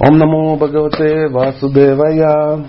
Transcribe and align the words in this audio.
Ом 0.00 0.16
намо 0.16 0.56
Бхагавате 0.56 1.28
Васудевая. 1.28 2.64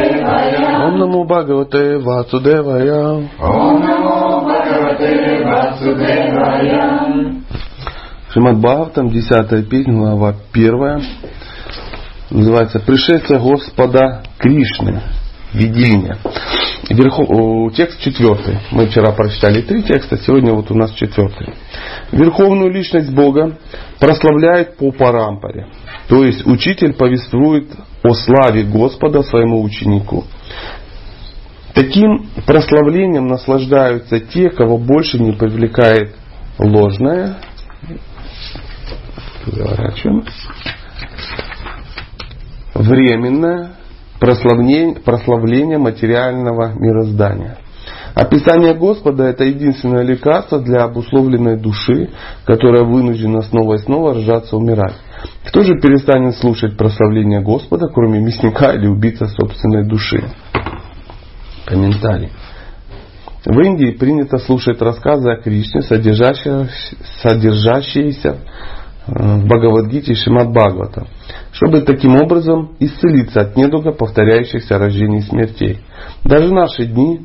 Ом 0.04 1.00
намо 1.08 1.24
Бхагавате 1.26 1.94
Васудевая. 2.04 3.30
Шримад 8.32 8.58
Бхагаватам, 8.58 9.10
10 9.10 9.70
песня, 9.70 9.94
глава 9.94 10.34
1. 10.54 11.02
Называется 12.32 12.80
«Пришествие 12.82 13.40
Господа 13.40 14.24
Кришны». 14.40 15.00
Видение. 15.56 16.18
Верхов... 16.90 17.74
Текст 17.76 18.02
четвертый. 18.02 18.60
Мы 18.72 18.88
вчера 18.88 19.14
прочитали 19.14 19.62
три 19.62 19.84
текста, 19.84 20.18
сегодня 20.18 20.54
вот 20.54 20.70
у 20.70 20.76
нас 20.76 20.92
четвертый. 20.92 21.54
Верховную 22.12 22.70
личность 22.72 23.10
Бога 23.12 23.58
прославляет 24.00 24.76
по 24.76 24.92
парампоре. 24.92 25.68
То 26.10 26.26
есть 26.26 26.46
учитель 26.46 26.94
повествует 26.94 27.70
о 28.04 28.14
славе 28.14 28.64
Господа 28.64 29.24
своему 29.24 29.64
ученику. 29.64 30.26
Таким 31.74 32.28
прославлением 32.46 33.28
наслаждаются 33.28 34.20
те, 34.20 34.50
кого 34.50 34.78
больше 34.78 35.20
не 35.20 35.32
привлекает 35.32 36.16
ложное, 36.60 37.38
переворачиваем, 39.46 40.26
временное 42.74 43.72
прославление, 44.20 44.96
прославление 44.96 45.78
материального 45.78 46.74
мироздания. 46.78 47.58
Описание 48.14 48.74
Господа– 48.74 49.24
это 49.26 49.44
единственное 49.44 50.04
лекарство 50.04 50.60
для 50.60 50.84
обусловленной 50.84 51.58
души, 51.58 52.10
которая 52.46 52.84
вынуждена 52.84 53.42
снова 53.42 53.76
и 53.76 53.80
снова 53.80 54.14
рожаться 54.14 54.56
умирать. 54.56 54.96
Кто 55.46 55.64
же 55.64 55.74
перестанет 55.82 56.38
слушать 56.38 56.78
прославление 56.78 57.42
Господа, 57.42 57.88
кроме 57.88 58.22
мясника 58.22 58.74
или 58.74 58.88
убийца 58.88 59.28
собственной 59.28 59.86
души? 59.86 60.24
Комментарий. 61.66 62.30
В 63.46 63.60
Индии 63.60 63.92
принято 63.92 64.38
слушать 64.38 64.82
рассказы 64.82 65.32
о 65.32 65.38
Кришне, 65.38 65.82
содержащиеся 65.82 68.38
в 69.08 69.46
Бхагавадгите 69.46 70.14
и 70.14 70.16
Шимат 70.16 70.50
Бхагавата, 70.52 71.08
чтобы 71.52 71.82
таким 71.82 72.16
образом 72.16 72.72
исцелиться 72.80 73.42
от 73.42 73.56
недуга 73.56 73.92
повторяющихся 73.92 74.78
рождений 74.78 75.20
и 75.20 75.22
смертей. 75.22 75.80
Даже 76.24 76.48
в 76.48 76.54
наши 76.54 76.86
дни, 76.86 77.22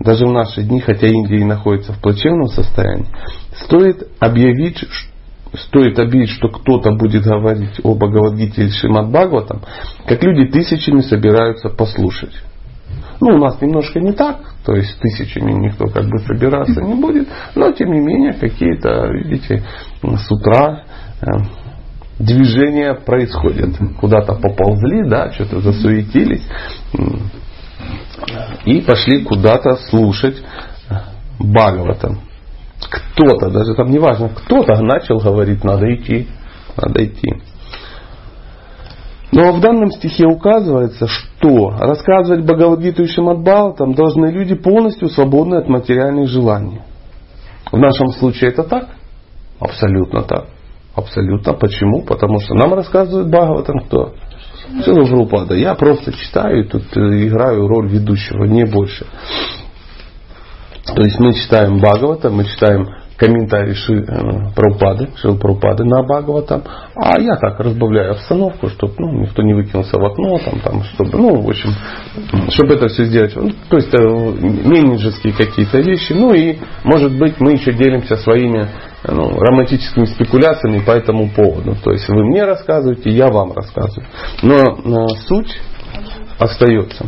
даже 0.00 0.26
в 0.26 0.32
наши 0.32 0.62
дни, 0.62 0.80
хотя 0.80 1.06
Индия 1.06 1.40
и 1.40 1.44
находится 1.44 1.92
в 1.92 2.00
плачевном 2.00 2.48
состоянии, 2.48 3.06
стоит 3.64 4.08
объявить, 4.18 4.84
стоит 5.54 5.98
объявить, 5.98 6.30
что 6.30 6.48
кто-то 6.48 6.92
будет 6.96 7.22
говорить 7.22 7.80
о 7.84 7.94
Бхагавадгите 7.94 8.62
или 8.62 8.70
Шимат 8.70 9.08
Бхагаватам, 9.08 9.62
как 10.06 10.22
люди 10.22 10.50
тысячами 10.50 11.00
собираются 11.00 11.68
послушать. 11.68 12.34
Ну, 13.20 13.36
у 13.36 13.38
нас 13.38 13.60
немножко 13.60 14.00
не 14.00 14.12
так, 14.12 14.40
то 14.66 14.74
есть 14.74 14.98
тысячами 14.98 15.52
никто 15.52 15.86
как 15.86 16.04
бы 16.06 16.18
собираться 16.18 16.82
не 16.82 16.94
будет, 17.00 17.28
но 17.54 17.70
тем 17.72 17.92
не 17.92 18.00
менее 18.00 18.32
какие-то, 18.32 19.06
видите, 19.12 19.62
с 20.02 20.30
утра 20.30 20.82
э, 21.24 21.30
движения 22.18 22.94
происходят. 22.94 23.76
Куда-то 24.00 24.34
поползли, 24.34 25.08
да, 25.08 25.32
что-то 25.32 25.60
засуетились 25.60 26.42
и 28.64 28.80
пошли 28.80 29.24
куда-то 29.24 29.76
слушать 29.88 30.42
Бхагаватам. 31.38 32.20
Кто-то, 32.80 33.50
даже 33.50 33.74
там 33.74 33.90
не 33.90 33.98
важно, 33.98 34.28
кто-то 34.28 34.80
начал 34.82 35.18
говорить, 35.18 35.64
надо 35.64 35.94
идти, 35.94 36.28
надо 36.76 37.04
идти. 37.04 37.32
Но 39.32 39.52
в 39.52 39.60
данном 39.60 39.90
стихе 39.90 40.26
указывается, 40.26 41.08
что 41.08 41.70
рассказывать 41.70 42.44
Бхагавадгиту 42.44 43.02
и 43.02 43.08
Шимадбхаватам 43.08 43.94
должны 43.94 44.26
люди 44.26 44.54
полностью 44.54 45.08
свободны 45.08 45.56
от 45.56 45.68
материальных 45.68 46.28
желаний. 46.28 46.80
В 47.72 47.76
нашем 47.76 48.08
случае 48.10 48.50
это 48.50 48.62
так? 48.62 48.90
Абсолютно 49.58 50.22
так. 50.22 50.53
Абсолютно. 50.94 51.54
Почему? 51.54 52.02
Потому 52.02 52.40
что 52.40 52.54
нам 52.54 52.74
рассказывает 52.74 53.28
Бхагаватам 53.28 53.80
кто? 53.80 54.14
Шилапрупада. 54.84 55.54
Я 55.54 55.74
просто 55.74 56.12
читаю 56.12 56.64
и 56.64 56.68
тут 56.68 56.84
э, 56.96 57.26
играю 57.26 57.66
роль 57.66 57.88
ведущего, 57.88 58.44
не 58.44 58.64
больше. 58.64 59.06
То 60.86 61.02
есть 61.02 61.18
мы 61.18 61.34
читаем 61.34 61.78
Бхагавата, 61.78 62.30
мы 62.30 62.44
читаем 62.44 62.88
комментарий 63.16 63.74
Ши, 63.74 63.94
э, 63.94 64.54
Прабхупады, 64.54 65.08
Шил 65.16 65.38
Прабхупады 65.38 65.84
на 65.84 66.02
Бхагаватам, 66.02 66.62
а 66.96 67.20
я 67.20 67.36
так 67.36 67.60
разбавляю 67.60 68.12
обстановку, 68.12 68.68
чтобы 68.68 68.94
ну, 68.98 69.20
никто 69.22 69.42
не 69.42 69.54
выкинулся 69.54 69.98
в 69.98 70.04
окно, 70.04 70.38
там, 70.38 70.60
там, 70.60 70.82
чтобы, 70.84 71.10
ну, 71.18 71.40
в 71.40 71.48
общем, 71.48 71.70
чтобы 72.50 72.74
это 72.74 72.88
все 72.88 73.04
сделать. 73.04 73.34
Ну, 73.36 73.50
то 73.68 73.76
есть 73.76 73.94
э, 73.94 73.98
менеджерские 73.98 75.32
какие-то 75.32 75.78
вещи, 75.78 76.12
ну 76.12 76.32
и, 76.32 76.58
может 76.82 77.16
быть, 77.18 77.40
мы 77.40 77.52
еще 77.52 77.72
делимся 77.72 78.16
своими 78.16 78.68
ну, 79.06 79.38
романтическими 79.38 80.06
спекуляциями 80.06 80.80
по 80.84 80.92
этому 80.92 81.28
поводу. 81.30 81.76
То 81.82 81.92
есть 81.92 82.08
вы 82.08 82.24
мне 82.24 82.44
рассказываете, 82.44 83.10
я 83.10 83.28
вам 83.28 83.52
рассказываю. 83.52 84.06
Но, 84.42 84.76
но 84.84 85.08
суть 85.08 85.60
остается. 86.38 87.06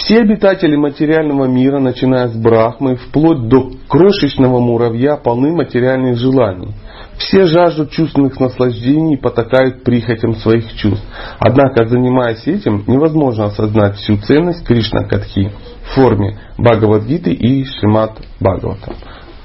Все 0.00 0.20
обитатели 0.20 0.76
материального 0.76 1.44
мира, 1.44 1.78
начиная 1.78 2.28
с 2.28 2.34
Брахмы, 2.34 2.96
вплоть 2.96 3.48
до 3.48 3.70
крошечного 3.86 4.58
муравья, 4.58 5.16
полны 5.16 5.52
материальных 5.52 6.16
желаний. 6.16 6.72
Все 7.18 7.44
жаждут 7.44 7.90
чувственных 7.90 8.40
наслаждений 8.40 9.16
и 9.16 9.20
потакают 9.20 9.84
прихотям 9.84 10.36
своих 10.36 10.72
чувств. 10.74 11.06
Однако, 11.38 11.86
занимаясь 11.86 12.46
этим, 12.46 12.82
невозможно 12.86 13.46
осознать 13.46 13.96
всю 13.96 14.16
ценность 14.16 14.66
Кришна 14.66 15.04
Катхи 15.04 15.52
в 15.84 15.94
форме 15.94 16.38
Бхагавадгиты 16.56 17.32
и 17.32 17.64
Шримат 17.64 18.12
Бхагавата. 18.40 18.94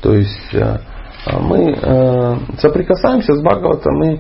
То 0.01 0.13
есть 0.13 0.53
э, 0.53 0.77
мы 1.41 1.77
э, 1.81 2.35
соприкасаемся 2.59 3.33
с 3.33 3.41
Бхагаватом 3.41 4.03
и 4.03 4.19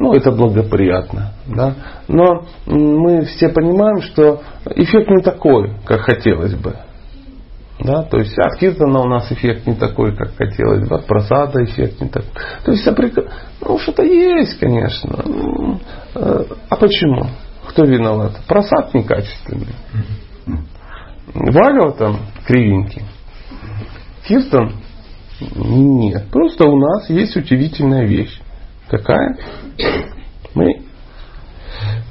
ну, 0.00 0.14
это 0.14 0.32
благоприятно. 0.32 1.34
Да? 1.46 1.74
Но 2.08 2.46
мы 2.66 3.26
все 3.26 3.50
понимаем, 3.50 4.00
что 4.00 4.40
эффект 4.74 5.10
не 5.10 5.22
такой, 5.22 5.76
как 5.84 6.00
хотелось 6.00 6.54
бы. 6.54 6.74
Да? 7.78 8.02
То 8.04 8.16
есть 8.16 8.36
от 8.38 8.58
Киртана 8.58 9.00
у 9.00 9.08
нас 9.08 9.30
эффект 9.30 9.66
не 9.66 9.74
такой, 9.74 10.16
как 10.16 10.34
хотелось 10.36 10.88
бы, 10.88 10.96
от 10.96 11.06
просада 11.06 11.62
эффект 11.64 12.00
не 12.00 12.08
такой. 12.08 12.30
То 12.64 12.72
есть 12.72 12.82
соприка... 12.82 13.24
ну, 13.60 13.78
что-то 13.78 14.02
есть, 14.02 14.58
конечно. 14.58 15.22
Э, 16.14 16.44
а 16.70 16.76
почему? 16.76 17.26
Кто 17.68 17.84
виноват? 17.84 18.40
Просад 18.48 18.94
некачественный. 18.94 19.74
Вагал 21.34 21.92
там 21.92 22.20
кривенький. 22.46 23.02
Киртан 24.26 24.76
нет. 25.54 26.24
Просто 26.30 26.64
у 26.64 26.78
нас 26.78 27.10
есть 27.10 27.36
удивительная 27.36 28.06
вещь. 28.06 28.40
Какая? 28.90 29.36
Мы 30.54 30.82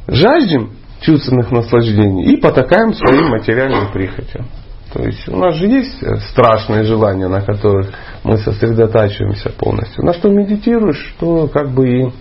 жаждем 0.07 0.71
чувственных 1.01 1.51
наслаждений 1.51 2.33
и 2.33 2.37
потакаем 2.37 2.93
своим 2.93 3.29
материальным 3.29 3.91
прихотям. 3.91 4.47
То 4.93 5.03
есть 5.03 5.27
у 5.27 5.37
нас 5.37 5.55
же 5.55 5.67
есть 5.67 6.01
страшные 6.31 6.83
желания, 6.83 7.27
на 7.27 7.41
которых 7.41 7.91
мы 8.23 8.37
сосредотачиваемся 8.37 9.51
полностью. 9.51 10.03
На 10.03 10.13
что 10.13 10.29
медитируешь, 10.29 11.13
что 11.15 11.47
как 11.47 11.71
бы 11.71 11.89
и, 11.89 12.11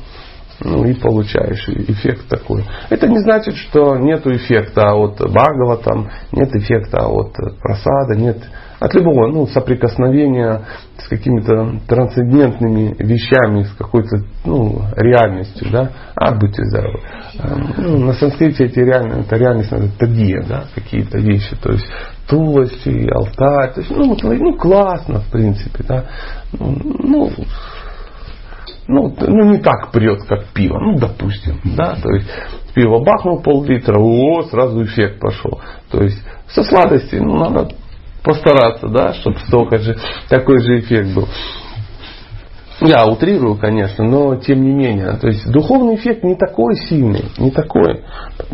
ну, 0.60 0.84
и 0.84 0.92
получаешь 0.92 1.66
эффект 1.68 2.28
такой. 2.28 2.66
Это 2.90 3.08
не 3.08 3.20
значит, 3.20 3.54
что 3.56 3.96
нет 3.96 4.26
эффекта 4.26 4.92
от 4.92 5.18
Бхагава, 5.18 5.78
там, 5.78 6.10
нет 6.32 6.54
эффекта 6.54 7.06
от 7.06 7.32
просада, 7.62 8.16
нет 8.16 8.38
от 8.80 8.94
любого 8.94 9.28
ну, 9.28 9.46
соприкосновения 9.46 10.62
с 10.98 11.08
какими-то 11.08 11.80
трансцендентными 11.88 12.94
вещами, 12.98 13.64
с 13.64 13.72
какой-то 13.72 14.24
ну, 14.44 14.82
реальностью, 14.96 15.68
да, 15.70 15.90
а 16.14 16.34
будьте 16.34 16.64
здоровы. 16.64 17.00
Эм, 17.40 17.74
ну, 17.76 17.98
на 18.06 18.12
санскрите 18.12 18.66
эти 18.66 18.78
реальные, 18.78 19.22
это 19.22 19.36
реальность, 19.36 19.72
это 19.72 19.88
тадия, 19.98 20.42
да, 20.48 20.64
какие-то 20.74 21.18
вещи, 21.18 21.56
то 21.60 21.72
есть 21.72 21.86
тулость 22.28 22.86
и 22.86 23.08
алтарь, 23.08 23.74
то 23.74 23.80
есть, 23.80 23.90
ну, 23.90 24.16
ну, 24.22 24.56
классно, 24.56 25.20
в 25.20 25.30
принципе, 25.30 25.84
да, 25.86 26.04
ну, 26.52 26.76
ну, 26.82 27.30
ну, 28.86 29.14
ну, 29.20 29.50
не 29.50 29.58
так 29.58 29.90
прет, 29.92 30.22
как 30.26 30.46
пиво, 30.54 30.78
ну, 30.78 30.98
допустим, 30.98 31.60
да, 31.76 31.96
то 32.02 32.10
есть 32.10 32.28
пиво 32.74 33.02
бахнул 33.04 33.42
пол-литра, 33.42 33.98
о, 33.98 34.42
сразу 34.44 34.82
эффект 34.84 35.20
пошел. 35.20 35.60
То 35.90 36.02
есть 36.02 36.18
со 36.48 36.62
сладостей, 36.62 37.20
ну, 37.20 37.36
надо 37.36 37.68
постараться, 38.22 38.88
да, 38.88 39.14
чтобы 39.14 39.38
столько 39.46 39.78
же, 39.78 39.96
такой 40.28 40.58
же 40.58 40.80
эффект 40.80 41.14
был. 41.14 41.28
Я 42.80 43.06
утрирую, 43.06 43.56
конечно, 43.56 44.04
но 44.04 44.36
тем 44.36 44.62
не 44.62 44.70
менее. 44.70 45.14
То 45.14 45.26
есть 45.26 45.50
духовный 45.50 45.96
эффект 45.96 46.22
не 46.22 46.36
такой 46.36 46.76
сильный, 46.76 47.24
не 47.36 47.50
такой. 47.50 48.04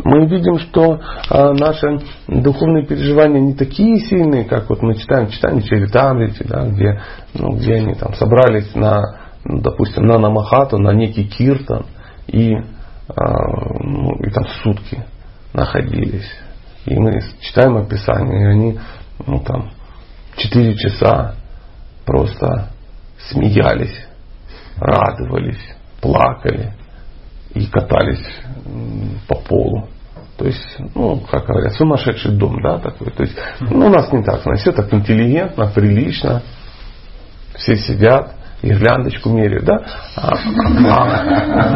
Мы 0.03 0.27
видим, 0.27 0.59
что 0.61 0.99
а, 1.29 1.53
наши 1.53 2.01
духовные 2.27 2.87
переживания 2.87 3.41
не 3.41 3.53
такие 3.53 3.99
сильные, 3.99 4.45
как 4.45 4.71
вот 4.71 4.81
мы 4.81 4.95
читаем, 4.95 5.29
читаем 5.29 5.61
Чаритамрити, 5.61 6.43
да, 6.43 6.65
где, 6.65 7.03
ну, 7.35 7.55
где 7.57 7.75
они 7.75 7.95
там 7.95 8.15
собрались 8.15 8.75
на, 8.75 9.03
ну, 9.45 9.61
допустим, 9.61 10.07
на 10.07 10.19
Намахату, 10.19 10.79
на 10.79 10.95
некий 10.95 11.25
киртан, 11.25 11.85
и, 12.27 12.55
а, 12.55 13.75
ну, 13.81 14.15
и 14.23 14.31
там 14.31 14.47
сутки 14.63 15.05
находились. 15.53 16.31
И 16.87 16.99
мы 16.99 17.21
читаем 17.41 17.77
описание, 17.77 18.43
и 18.43 18.47
они 18.47 18.79
ну, 19.27 19.41
там, 19.41 19.71
четыре 20.37 20.77
часа 20.77 21.37
просто 22.05 22.71
смеялись 23.31 24.05
радовались, 24.77 25.75
плакали 26.01 26.73
и 27.55 27.67
катались 27.67 28.25
по 29.29 29.37
полу. 29.37 29.89
То 30.37 30.47
есть, 30.47 30.77
ну, 30.95 31.21
как 31.31 31.47
говорят, 31.47 31.75
сумасшедший 31.75 32.33
дом, 32.33 32.61
да, 32.61 32.79
такой. 32.79 33.11
То 33.13 33.23
есть, 33.23 33.37
ну, 33.61 33.87
у 33.87 33.91
нас 33.91 34.13
не 34.13 34.23
так, 34.25 34.45
у 34.45 34.51
нас 34.51 34.61
все 34.61 34.73
так 34.73 34.93
интеллигентно, 34.93 35.69
прилично. 35.69 36.43
Все 37.55 37.77
сидят, 37.77 38.35
гирляндочку 38.65 39.29
меряют, 39.31 39.65
да? 39.65 39.77
А, 40.17 40.33
а, 40.89 41.69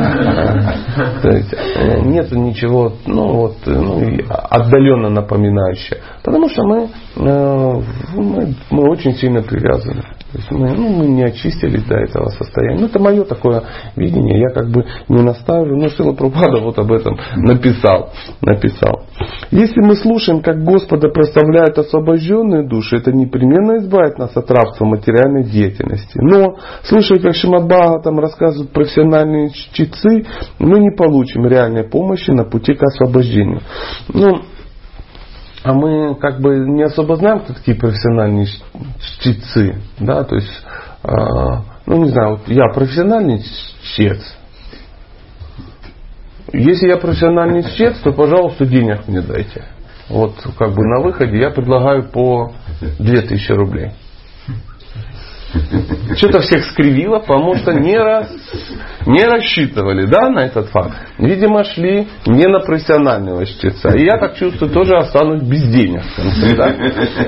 то 1.23 1.29
есть 1.29 1.53
э, 1.53 2.01
нет 2.01 2.33
ничего, 2.33 2.95
ну 3.07 3.35
вот, 3.35 3.57
ну, 3.67 4.19
отдаленно 4.29 5.11
напоминающего. 5.11 5.99
Потому 6.25 6.49
что 6.49 6.63
мы, 6.65 6.89
э, 7.17 7.83
мы, 8.15 8.55
мы 8.71 8.91
очень 8.91 9.15
сильно 9.15 9.43
привязаны. 9.43 10.03
То 10.33 10.39
есть 10.39 10.51
мы, 10.51 10.75
ну, 10.75 10.89
мы 10.91 11.07
не 11.07 11.25
очистились 11.25 11.85
до 11.85 11.97
этого 11.97 12.29
состояния. 12.29 12.81
Ну, 12.81 12.87
это 12.87 12.99
мое 12.99 13.25
такое 13.25 13.63
видение. 13.97 14.39
Я 14.39 14.51
как 14.51 14.71
бы 14.71 14.85
не 15.09 15.23
настаиваю. 15.23 15.79
Но 15.79 15.89
Сила 15.89 16.13
Пропада 16.13 16.61
вот 16.61 16.79
об 16.79 16.93
этом 16.93 17.19
написал. 17.37 18.13
написал. 18.43 19.07
Если 19.51 19.81
мы 19.81 19.97
слушаем, 19.97 20.43
как 20.43 20.63
Господа 20.63 21.09
проставляют 21.09 21.79
освобожденные 21.79 22.69
души, 22.69 22.97
это 22.97 23.11
непременно 23.11 23.79
избавит 23.79 24.19
нас 24.19 24.37
от 24.37 24.51
рабства 24.51 24.85
материальной 24.85 25.45
деятельности. 25.45 26.19
Но, 26.21 26.59
слушая, 26.83 27.19
как 27.21 27.35
Шимадбага 27.35 28.03
там 28.03 28.19
рассказывают 28.19 28.71
профессиональные 28.73 29.51
чтецы, 29.51 30.27
мы 30.59 30.79
не 30.81 30.91
получим 30.91 31.47
реальной 31.47 31.85
помощи 31.85 32.31
на 32.31 32.45
пути 32.45 32.75
к 32.75 32.83
освобождению. 32.83 33.61
Ну, 34.13 34.43
а 35.69 35.75
мы 35.75 36.15
как 36.15 36.41
бы 36.41 36.61
не 36.61 36.83
особо 36.83 37.17
знаем, 37.17 37.41
кто 37.41 37.53
такие 37.53 37.77
профессиональные 37.77 38.47
чтецы. 39.01 39.75
Да? 40.01 40.25
То 40.25 40.37
есть, 40.37 40.65
э, 41.05 41.11
ну 41.85 42.05
не 42.05 42.09
знаю, 42.09 42.37
вот 42.37 42.49
я 42.49 42.69
профессиональный 42.73 43.45
чтец. 43.83 44.35
Если 46.55 46.89
я 46.89 46.97
профессиональный 46.97 47.65
чтец, 47.65 47.99
то, 47.99 48.13
пожалуйста, 48.13 48.65
денег 48.65 49.07
мне 49.09 49.21
дайте. 49.21 49.65
Вот 50.09 50.37
как 50.59 50.71
бы 50.71 50.87
на 50.87 51.03
выходе 51.03 51.39
я 51.39 51.51
предлагаю 51.51 52.05
по 52.05 52.53
2000 52.99 53.53
рублей. 53.53 53.91
Что-то 56.17 56.41
всех 56.41 56.65
скривило, 56.67 57.21
потому 57.21 57.55
что 57.55 57.73
не, 57.73 57.97
раз, 57.97 58.29
не 59.07 59.25
рассчитывали 59.25 60.07
да, 60.07 60.29
на 60.31 60.41
этот 60.41 60.69
факт. 60.69 60.97
Видимо, 61.19 61.65
шли 61.65 62.07
не 62.27 62.47
на 62.47 62.61
профессионального 62.61 63.47
чтеца. 63.47 63.91
И 63.97 64.05
я 64.05 64.19
так 64.19 64.37
чувствую, 64.37 64.71
тоже 64.71 64.97
останусь 64.97 65.43
без 65.43 65.63
денег. 65.69 66.03
конце, 66.17 66.55
да? 66.55 66.75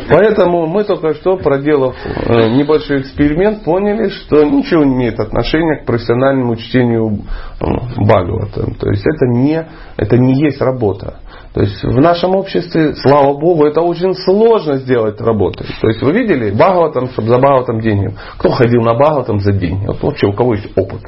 Поэтому 0.08 0.66
мы 0.66 0.84
только 0.84 1.14
что, 1.14 1.36
проделав 1.36 1.96
э, 2.04 2.50
небольшой 2.50 3.00
эксперимент, 3.00 3.64
поняли, 3.64 4.08
что 4.10 4.44
ничего 4.44 4.84
не 4.84 4.94
имеет 4.94 5.18
отношения 5.18 5.82
к 5.82 5.86
профессиональному 5.86 6.56
чтению 6.56 7.20
Бхагавата. 7.60 8.66
То 8.78 8.90
есть 8.90 9.04
это 9.06 9.26
не, 9.26 9.66
это 9.96 10.18
не 10.18 10.44
есть 10.44 10.60
работа. 10.60 11.20
То 11.52 11.62
есть 11.62 11.82
в 11.82 12.00
нашем 12.00 12.36
обществе, 12.36 12.94
слава 12.94 13.36
Богу, 13.36 13.66
это 13.66 13.80
очень 13.80 14.14
сложно 14.14 14.76
сделать 14.76 15.20
работой. 15.20 15.66
То 15.80 15.88
есть 15.88 16.00
вы 16.00 16.12
видели 16.12 16.52
Бхагаватам, 16.52 17.08
чтобы 17.08 17.28
за 17.28 17.38
Бхагаватам 17.38 17.80
деньги. 17.80 18.14
Кто 18.38 18.50
ходил 18.50 18.82
на 18.82 18.94
Бхагаватам 18.94 19.40
за 19.40 19.52
деньги? 19.52 19.86
Вот 19.86 20.00
вообще 20.02 20.28
у 20.28 20.32
кого 20.32 20.54
есть 20.54 20.68
опыт? 20.76 21.02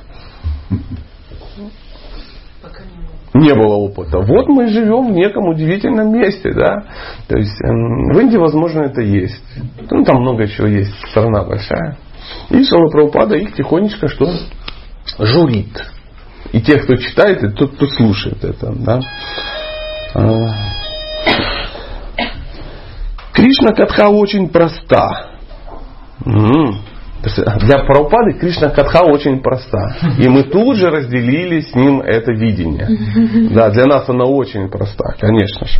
не 3.35 3.55
было 3.55 3.75
опыта. 3.75 4.19
Вот 4.19 4.49
мы 4.49 4.69
живем 4.69 5.13
в 5.13 5.17
неком 5.17 5.49
удивительном 5.49 6.13
месте, 6.13 6.53
да. 6.53 6.85
То 7.29 7.39
есть 7.39 7.61
эм, 7.65 8.13
в 8.13 8.19
Индии, 8.21 8.37
возможно, 8.37 8.83
это 8.83 9.01
есть. 9.01 9.43
Ну, 9.91 10.05
там 10.05 10.21
много 10.21 10.47
чего 10.47 10.67
есть, 10.67 10.93
страна 11.11 11.45
большая. 11.45 11.97
И 12.51 12.63
Шала 12.65 12.89
Прабхупада 12.91 13.37
их 13.37 13.55
тихонечко 13.55 14.09
что? 14.09 14.31
Журит. 15.19 15.83
И 16.53 16.61
тех, 16.61 16.85
кто 16.85 16.97
читает, 16.97 17.43
и 17.43 17.49
тот, 17.49 17.75
кто 17.75 17.87
слушает 17.87 18.45
это. 18.45 18.73
Да? 18.73 19.01
А. 20.15 20.73
Кришна 23.33 23.73
Катха 23.73 24.09
очень 24.09 24.49
проста. 24.49 25.09
Для 26.25 27.79
Прабхупады 27.85 28.39
Кришна 28.39 28.71
Катха 28.71 29.05
очень 29.05 29.41
проста. 29.43 29.97
И 30.19 30.29
мы 30.29 30.43
тут 30.43 30.77
же 30.77 30.91
разделили 30.91 31.61
с 31.61 31.75
ним 31.75 32.01
это 32.01 32.33
видение. 32.33 32.89
Да, 33.51 33.71
для 33.71 33.87
нас 33.87 34.09
она 34.09 34.25
очень 34.25 34.69
проста, 34.69 35.15
конечно 35.19 35.67
же. 35.67 35.79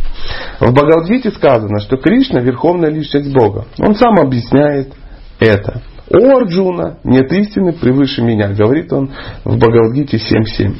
В 0.59 0.71
Бхагавадгите 0.73 1.31
сказано, 1.31 1.79
что 1.79 1.97
Кришна 1.97 2.39
верховная 2.39 2.89
личность 2.89 3.33
Бога. 3.33 3.65
Он 3.79 3.93
сам 3.95 4.19
объясняет 4.19 4.93
это. 5.39 5.81
О, 6.09 6.37
Арджуна, 6.37 6.97
нет 7.03 7.31
истины 7.31 7.73
превыше 7.73 8.21
меня, 8.21 8.49
говорит 8.49 8.91
он 8.93 9.11
в 9.43 9.57
Бхагавадгите 9.57 10.17
7.7. 10.17 10.75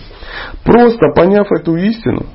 Просто 0.64 1.10
поняв 1.16 1.48
эту 1.52 1.76
истину, 1.76 2.26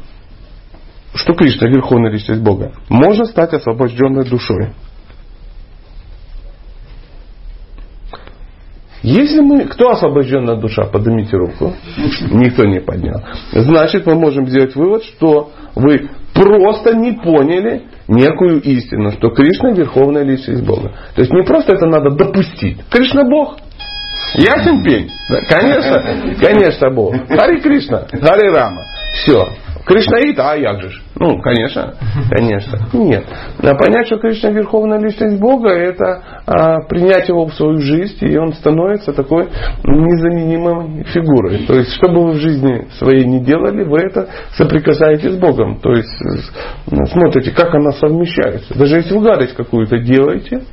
что 1.14 1.34
Кришна 1.34 1.68
верховная 1.68 2.10
личность 2.10 2.42
Бога, 2.42 2.72
можно 2.88 3.24
стать 3.24 3.52
освобожденной 3.52 4.24
душой. 4.24 4.72
Если 9.02 9.40
мы... 9.40 9.64
Кто 9.66 9.90
освобожденная 9.90 10.56
душа? 10.56 10.84
Поднимите 10.84 11.36
руку. 11.36 11.72
Никто 12.30 12.64
не 12.64 12.80
поднял. 12.80 13.22
Значит, 13.52 14.06
мы 14.06 14.16
можем 14.16 14.48
сделать 14.48 14.74
вывод, 14.74 15.04
что 15.04 15.52
вы 15.74 16.10
просто 16.34 16.94
не 16.94 17.12
поняли 17.12 17.84
некую 18.08 18.60
истину, 18.60 19.12
что 19.12 19.30
Кришна 19.30 19.72
верховная 19.72 20.24
личность 20.24 20.64
Бога. 20.64 20.92
То 21.14 21.20
есть 21.20 21.32
не 21.32 21.44
просто 21.44 21.74
это 21.74 21.86
надо 21.86 22.10
допустить. 22.10 22.78
Кришна 22.90 23.24
Бог. 23.24 23.58
Ясен 24.34 24.82
пень? 24.82 25.10
Да, 25.28 25.40
конечно, 25.48 26.34
конечно 26.40 26.90
Бог. 26.90 27.14
Хари 27.28 27.60
Кришна, 27.60 28.06
Хари 28.10 28.50
Рама. 28.50 28.84
Все. 29.14 29.48
Кришнаит, 29.88 30.38
а 30.38 30.54
як 30.54 30.82
же? 30.82 31.00
Ну, 31.18 31.40
конечно, 31.40 31.94
конечно. 32.30 32.78
Нет. 32.92 33.24
А 33.62 33.74
понять, 33.74 34.06
что 34.06 34.18
Кришна 34.18 34.50
верховная 34.50 34.98
личность 34.98 35.40
Бога, 35.40 35.70
это 35.70 36.22
а, 36.46 36.80
принять 36.82 37.28
его 37.28 37.46
в 37.46 37.54
свою 37.54 37.78
жизнь, 37.78 38.18
и 38.20 38.36
он 38.36 38.52
становится 38.52 39.14
такой 39.14 39.48
незаменимой 39.84 41.04
фигурой. 41.04 41.64
То 41.66 41.74
есть, 41.74 41.94
что 41.94 42.10
бы 42.10 42.26
вы 42.26 42.32
в 42.32 42.36
жизни 42.36 42.86
своей 42.98 43.24
не 43.24 43.40
делали, 43.40 43.82
вы 43.82 44.00
это 44.00 44.28
соприкасаетесь 44.58 45.32
с 45.32 45.38
Богом. 45.38 45.80
То 45.80 45.90
есть, 45.92 46.10
смотрите, 47.10 47.52
как 47.52 47.74
она 47.74 47.92
совмещается. 47.92 48.78
Даже 48.78 48.96
если 48.96 49.16
вы 49.16 49.24
гадость 49.24 49.54
какую-то 49.54 50.00
делаете, 50.00 50.64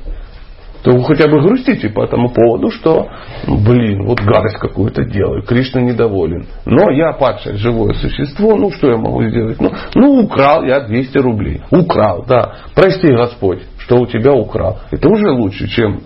то 0.85 0.91
вы 0.91 1.03
хотя 1.03 1.27
бы 1.27 1.41
грустите 1.41 1.89
по 1.89 2.03
этому 2.03 2.29
поводу, 2.29 2.69
что, 2.69 3.07
блин, 3.47 4.05
вот 4.05 4.21
гадость 4.21 4.59
какую-то 4.59 5.03
делаю, 5.03 5.41
Кришна 5.41 5.81
недоволен. 5.81 6.45
Но 6.65 6.91
я 6.91 7.11
падшее 7.13 7.55
живое 7.55 7.95
существо, 7.95 8.55
ну 8.55 8.69
что 8.69 8.91
я 8.91 8.97
могу 8.97 9.23
сделать? 9.23 9.59
Ну, 9.59 9.71
ну 9.95 10.21
украл 10.21 10.63
я 10.63 10.81
200 10.81 11.17
рублей. 11.17 11.61
Украл, 11.71 12.23
да. 12.27 12.57
Прости, 12.75 13.07
Господь, 13.07 13.63
что 13.79 13.97
у 13.97 14.05
тебя 14.05 14.33
украл. 14.33 14.77
Это 14.91 15.09
уже 15.09 15.27
лучше, 15.31 15.67
чем 15.69 16.01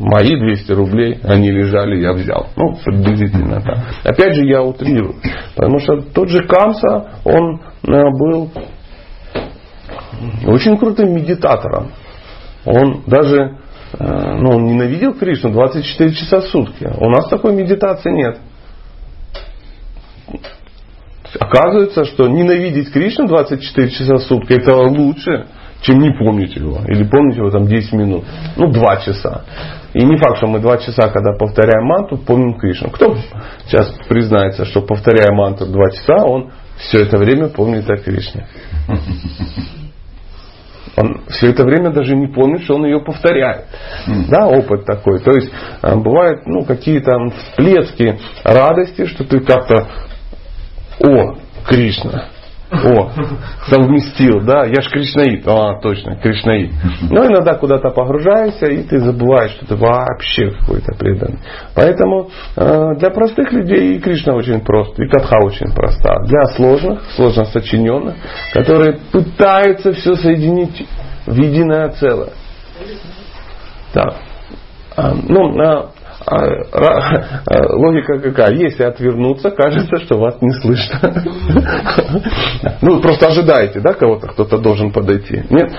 мои 0.00 0.36
200 0.36 0.72
рублей, 0.72 1.20
они 1.22 1.52
лежали, 1.52 2.00
я 2.00 2.14
взял. 2.14 2.48
Ну, 2.56 2.76
приблизительно 2.84 3.60
так. 3.60 3.78
Опять 4.02 4.34
же, 4.34 4.44
я 4.46 4.62
утрирую. 4.62 5.14
Потому 5.54 5.78
что 5.78 6.00
тот 6.12 6.28
же 6.28 6.40
Камса, 6.48 7.20
он 7.22 7.60
э, 7.86 8.02
был 8.18 8.50
очень 10.44 10.76
крутым 10.76 11.14
медитатором. 11.14 11.92
Он 12.64 13.02
даже 13.06 13.58
э, 13.98 14.36
ну, 14.38 14.56
он 14.56 14.64
ненавидел 14.64 15.14
Кришну 15.14 15.50
24 15.50 16.12
часа 16.14 16.40
в 16.40 16.44
сутки. 16.44 16.88
У 16.98 17.08
нас 17.10 17.28
такой 17.28 17.54
медитации 17.54 18.10
нет. 18.10 18.38
Оказывается, 21.38 22.04
что 22.04 22.28
ненавидеть 22.28 22.92
Кришну 22.92 23.26
24 23.26 23.90
часа 23.90 24.14
в 24.16 24.22
сутки 24.22 24.52
это 24.52 24.76
лучше, 24.76 25.46
чем 25.80 25.98
не 25.98 26.10
помнить 26.10 26.54
его. 26.56 26.80
Или 26.86 27.04
помнить 27.04 27.36
его 27.36 27.50
там 27.50 27.66
10 27.66 27.92
минут. 27.94 28.24
Ну, 28.56 28.70
2 28.70 28.96
часа. 28.98 29.44
И 29.94 30.04
не 30.04 30.16
факт, 30.16 30.38
что 30.38 30.46
мы 30.46 30.60
2 30.60 30.78
часа, 30.78 31.08
когда 31.08 31.32
повторяем 31.32 31.86
манту, 31.86 32.16
помним 32.16 32.58
Кришну. 32.58 32.90
Кто 32.90 33.16
сейчас 33.66 33.92
признается, 34.08 34.64
что 34.64 34.82
повторяя 34.82 35.32
манту 35.32 35.66
2 35.66 35.90
часа, 35.90 36.24
он 36.24 36.50
все 36.78 37.02
это 37.02 37.18
время 37.18 37.48
помнит 37.48 37.88
о 37.88 37.96
Кришне? 37.96 38.46
Он 40.96 41.22
все 41.28 41.48
это 41.48 41.64
время 41.64 41.90
даже 41.90 42.14
не 42.14 42.26
помнит, 42.26 42.62
что 42.62 42.74
он 42.74 42.84
ее 42.84 43.00
повторяет. 43.00 43.66
Да, 44.28 44.46
опыт 44.46 44.84
такой. 44.84 45.20
То 45.20 45.30
есть 45.32 45.50
э, 45.82 45.96
бывают 45.96 46.46
ну, 46.46 46.64
какие-то 46.64 47.12
всплески 47.30 48.18
радости, 48.44 49.06
что 49.06 49.24
ты 49.24 49.40
как-то, 49.40 49.88
о, 51.00 51.36
Кришна, 51.66 52.28
о, 52.72 53.10
совместил, 53.68 54.40
да, 54.40 54.64
я 54.64 54.80
же 54.80 54.90
кришнаит. 54.90 55.46
А, 55.46 55.78
точно, 55.80 56.16
кришнаит. 56.16 56.70
Но 57.10 57.26
иногда 57.26 57.54
куда-то 57.54 57.90
погружаешься, 57.90 58.66
и 58.66 58.82
ты 58.82 58.98
забываешь, 59.00 59.52
что 59.52 59.66
ты 59.66 59.76
вообще 59.76 60.50
какой-то 60.50 60.94
преданный. 60.98 61.38
Поэтому 61.74 62.30
э, 62.56 62.94
для 62.96 63.10
простых 63.10 63.52
людей 63.52 63.96
и 63.96 64.00
Кришна 64.00 64.34
очень 64.34 64.60
прост, 64.60 64.98
и 64.98 65.06
Катха 65.06 65.36
очень 65.44 65.72
проста. 65.74 66.22
Для 66.24 66.44
сложных, 66.56 67.02
сложно 67.14 67.44
сочиненных, 67.44 68.14
которые 68.52 68.98
пытаются 69.12 69.92
все 69.92 70.14
соединить 70.14 70.86
в 71.26 71.34
единое 71.34 71.90
целое. 71.90 72.32
Да. 73.94 74.14
А, 74.96 75.12
ну, 75.14 75.60
а, 75.60 75.90
логика 77.74 78.18
какая? 78.20 78.54
Если 78.54 78.82
отвернуться, 78.82 79.50
кажется, 79.50 79.96
что 80.04 80.18
вас 80.18 80.40
не 80.40 80.52
слышно. 80.60 81.24
Ну, 82.80 83.00
просто 83.00 83.28
ожидаете, 83.28 83.80
да, 83.80 83.94
кого-то, 83.94 84.28
кто-то 84.28 84.58
должен 84.58 84.92
подойти. 84.92 85.42
Нет? 85.50 85.72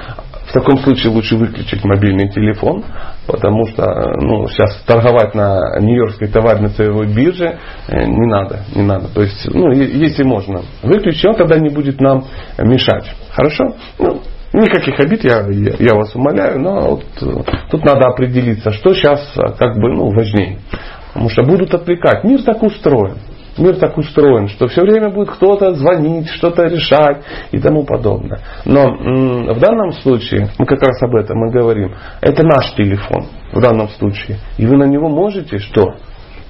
В 0.48 0.54
таком 0.54 0.78
случае 0.80 1.12
лучше 1.12 1.36
выключить 1.38 1.84
мобильный 1.84 2.30
телефон, 2.30 2.84
потому 3.26 3.66
что 3.68 3.84
ну, 4.20 4.48
сейчас 4.48 4.76
торговать 4.86 5.34
на 5.34 5.80
Нью-Йоркской 5.80 6.28
товарной 6.28 6.70
целевой 6.70 7.08
бирже 7.08 7.58
э, 7.88 8.06
не 8.06 8.28
надо, 8.30 8.60
не 8.76 8.84
надо. 8.84 9.08
То 9.08 9.22
есть, 9.22 9.48
ну, 9.52 9.72
если 9.72 10.24
можно, 10.24 10.62
выключить, 10.84 11.26
он 11.26 11.36
тогда 11.36 11.58
не 11.58 11.70
будет 11.70 12.00
нам 12.02 12.26
мешать. 12.60 13.14
Хорошо? 13.32 13.76
Ну, 13.98 14.22
Никаких 14.54 15.00
обид, 15.00 15.24
я, 15.24 15.48
я, 15.50 15.74
я 15.80 15.96
вас 15.96 16.16
умоляю, 16.16 16.62
но 16.62 16.90
вот, 16.92 17.06
э, 17.22 17.44
тут 17.72 17.84
надо 17.84 18.06
определиться, 18.06 18.72
что 18.72 18.94
сейчас 18.94 19.20
э, 19.36 19.54
как 19.58 19.76
бы 19.76 19.92
ну, 19.96 20.12
важнее. 20.12 20.60
Потому 21.08 21.30
что 21.30 21.44
будут 21.44 21.74
отвлекать. 21.74 22.24
Мир 22.24 22.44
так 22.44 22.62
устроен. 22.62 23.18
Мир 23.58 23.76
так 23.78 23.98
устроен, 23.98 24.48
что 24.48 24.68
все 24.68 24.82
время 24.82 25.10
будет 25.10 25.32
кто-то 25.32 25.74
звонить, 25.74 26.28
что-то 26.30 26.64
решать 26.64 27.24
и 27.52 27.60
тому 27.60 27.84
подобное. 27.84 28.40
Но 28.66 29.54
в 29.54 29.60
данном 29.60 29.92
случае, 29.92 30.50
мы 30.58 30.66
как 30.66 30.82
раз 30.82 31.02
об 31.04 31.16
этом 31.16 31.38
и 31.48 31.52
говорим, 31.52 31.94
это 32.22 32.44
наш 32.44 32.74
телефон 32.74 33.28
в 33.52 33.62
данном 33.62 33.90
случае. 33.90 34.38
И 34.58 34.66
вы 34.66 34.78
на 34.78 34.86
него 34.86 35.08
можете 35.08 35.60
что? 35.60 35.96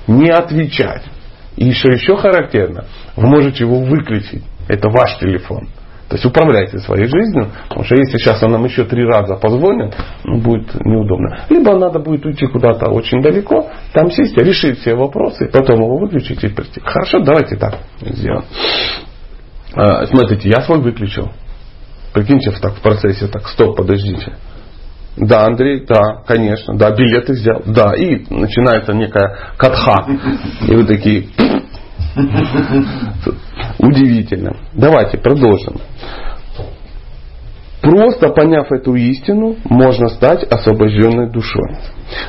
Не 0.08 0.30
отвечать. 0.30 1.04
И 1.58 1.72
что 1.72 1.92
еще 1.92 2.16
характерно, 2.16 2.86
вы 3.16 3.28
можете 3.28 3.66
его 3.66 3.80
выключить. 3.80 4.44
Это 4.70 4.90
ваш 4.90 5.18
телефон. 5.20 5.68
То 6.14 6.18
есть 6.18 6.26
управляйте 6.28 6.78
своей 6.78 7.06
жизнью, 7.06 7.50
потому 7.68 7.86
что 7.86 7.96
если 7.96 8.20
сейчас 8.20 8.44
он 8.44 8.52
нам 8.52 8.64
еще 8.66 8.84
три 8.84 9.04
раза 9.04 9.36
позвонит, 9.36 9.96
ну, 10.24 10.38
будет 10.42 10.72
неудобно. 10.86 11.40
Либо 11.50 11.76
надо 11.76 11.98
будет 11.98 12.24
уйти 12.24 12.46
куда-то 12.46 12.92
очень 12.92 13.20
далеко, 13.24 13.72
там 13.94 14.12
сесть, 14.12 14.38
решить 14.38 14.78
все 14.78 14.94
вопросы, 14.94 15.50
потом 15.52 15.78
его 15.78 15.98
выключить 15.98 16.44
и 16.44 16.50
прийти. 16.50 16.80
Хорошо, 16.82 17.22
давайте 17.22 17.56
так 17.56 17.80
сделаем. 18.00 18.44
А, 19.74 20.06
смотрите, 20.06 20.50
я 20.50 20.62
свой 20.62 20.82
выключил. 20.82 21.32
Прикиньте, 22.14 22.52
так 22.62 22.76
в 22.76 22.82
процессе, 22.82 23.26
так, 23.26 23.48
стоп, 23.48 23.76
подождите. 23.76 24.34
Да, 25.18 25.48
Андрей, 25.48 25.84
да, 25.88 26.22
конечно, 26.28 26.76
да, 26.76 26.92
билеты 26.92 27.34
взял, 27.34 27.64
да, 27.66 27.96
и 27.96 28.24
начинается 28.32 28.94
некая 28.94 29.36
катха. 29.58 30.06
И 30.68 30.76
вы 30.76 30.86
такие, 30.86 31.30
Удивительно. 33.84 34.56
Давайте 34.74 35.18
продолжим. 35.18 35.76
Просто 37.84 38.30
поняв 38.30 38.72
эту 38.72 38.96
истину, 38.96 39.58
можно 39.66 40.08
стать 40.08 40.44
освобожденной 40.50 41.30
душой. 41.30 41.76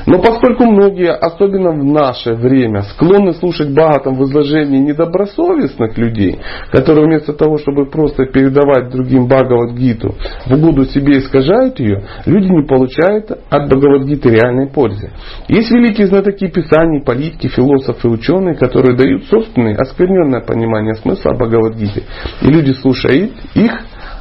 Но 0.05 0.19
поскольку 0.19 0.65
многие, 0.65 1.11
особенно 1.11 1.71
в 1.71 1.81
наше 1.81 2.33
время, 2.33 2.81
склонны 2.81 3.31
слушать 3.33 3.69
Бхагатам 3.69 4.15
в 4.15 4.23
изложении 4.25 4.79
недобросовестных 4.79 5.97
людей, 5.97 6.39
которые 6.71 7.05
вместо 7.05 7.31
того, 7.31 7.57
чтобы 7.57 7.85
просто 7.85 8.25
передавать 8.25 8.89
другим 8.89 9.27
Бхагавадгиту, 9.27 10.15
в 10.45 10.53
угоду 10.53 10.83
себе 10.85 11.19
искажают 11.19 11.79
ее, 11.79 12.03
люди 12.25 12.47
не 12.47 12.67
получают 12.67 13.31
от 13.31 13.69
Бхагавадгиты 13.69 14.29
реальной 14.31 14.67
пользы. 14.67 15.11
Есть 15.47 15.71
великие 15.71 16.07
знатоки 16.07 16.47
писаний, 16.47 17.01
политики, 17.01 17.47
философы, 17.47 18.09
ученые, 18.09 18.55
которые 18.55 18.97
дают 18.97 19.23
собственное 19.27 19.75
оскверненное 19.75 20.41
понимание 20.41 20.95
смысла 20.95 21.31
Бхагавадгиты. 21.33 22.03
И 22.41 22.47
люди 22.47 22.73
слушают 22.73 23.31
их, 23.53 23.71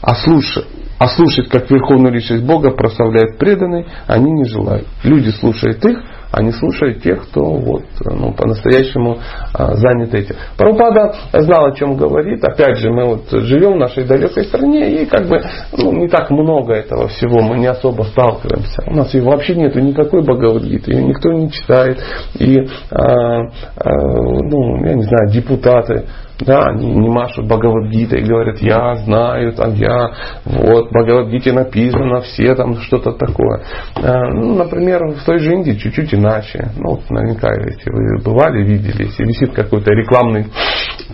а 0.01 0.15
слушают 0.15 0.69
а 0.99 1.09
слушать, 1.09 1.49
как 1.49 1.71
Верховную 1.71 2.15
Личность 2.15 2.45
Бога 2.45 2.71
прославляет 2.71 3.39
преданные, 3.39 3.87
они 4.07 4.31
не 4.31 4.45
желают. 4.45 4.87
Люди 5.03 5.31
слушают 5.31 5.85
их, 5.85 5.99
не 6.43 6.53
слушают 6.53 7.03
тех, 7.03 7.29
кто 7.29 7.43
вот, 7.43 7.85
ну, 8.05 8.33
по-настоящему 8.33 9.19
а, 9.53 9.75
занят 9.75 10.15
этим. 10.15 10.37
Прабхупада 10.57 11.15
знал, 11.33 11.67
о 11.67 11.73
чем 11.73 11.97
говорит. 11.97 12.45
Опять 12.45 12.79
же, 12.79 12.91
мы 12.91 13.05
вот 13.05 13.31
живем 13.31 13.75
в 13.75 13.79
нашей 13.79 14.05
далекой 14.05 14.45
стране, 14.45 15.03
и 15.03 15.07
как 15.07 15.29
бы 15.29 15.43
ну, 15.77 15.93
не 15.93 16.09
так 16.09 16.31
много 16.31 16.75
этого 16.75 17.09
всего, 17.09 17.41
мы 17.41 17.59
не 17.59 17.67
особо 17.67 18.03
сталкиваемся. 18.03 18.83
У 18.87 18.95
нас 18.95 19.13
вообще 19.15 19.55
нету 19.55 19.81
никакой 19.81 20.23
Бхагавадгиты, 20.23 20.93
ее 20.93 21.05
никто 21.05 21.33
не 21.33 21.51
читает. 21.51 22.01
И, 22.39 22.59
а, 22.91 23.43
а, 23.77 23.91
ну, 23.91 24.85
я 24.85 24.95
не 24.95 25.03
знаю, 25.03 25.31
депутаты 25.31 26.07
да, 26.41 26.65
они 26.71 26.93
не 26.93 27.09
машут 27.09 27.47
Бхагавадгитой 27.47 28.21
и 28.21 28.25
говорят, 28.25 28.59
я 28.61 28.97
знаю, 28.97 29.53
там 29.53 29.75
я, 29.75 30.11
вот, 30.45 30.91
Бхагавадгите 30.91 31.53
написано, 31.53 32.23
все 32.23 32.55
там 32.55 32.77
что-то 32.77 33.13
такое. 33.13 33.63
А, 33.97 34.31
ну, 34.33 34.57
например, 34.57 35.01
в 35.15 35.25
той 35.25 35.39
же 35.39 35.53
Индии 35.53 35.73
чуть-чуть 35.73 36.13
иначе. 36.15 36.71
Ну, 36.77 36.93
вот, 36.93 37.11
наверняка, 37.11 37.53
если 37.55 37.91
вы 37.91 38.23
бывали, 38.25 38.65
видели, 38.65 39.05
если 39.05 39.25
висит 39.25 39.53
какой-то 39.53 39.93
рекламный 39.93 40.47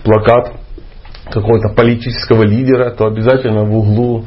плакат 0.05 0.53
какого-то 1.31 1.75
политического 1.75 2.43
лидера, 2.43 2.91
то 2.91 3.07
обязательно 3.07 3.65
в 3.65 3.77
углу 3.77 4.25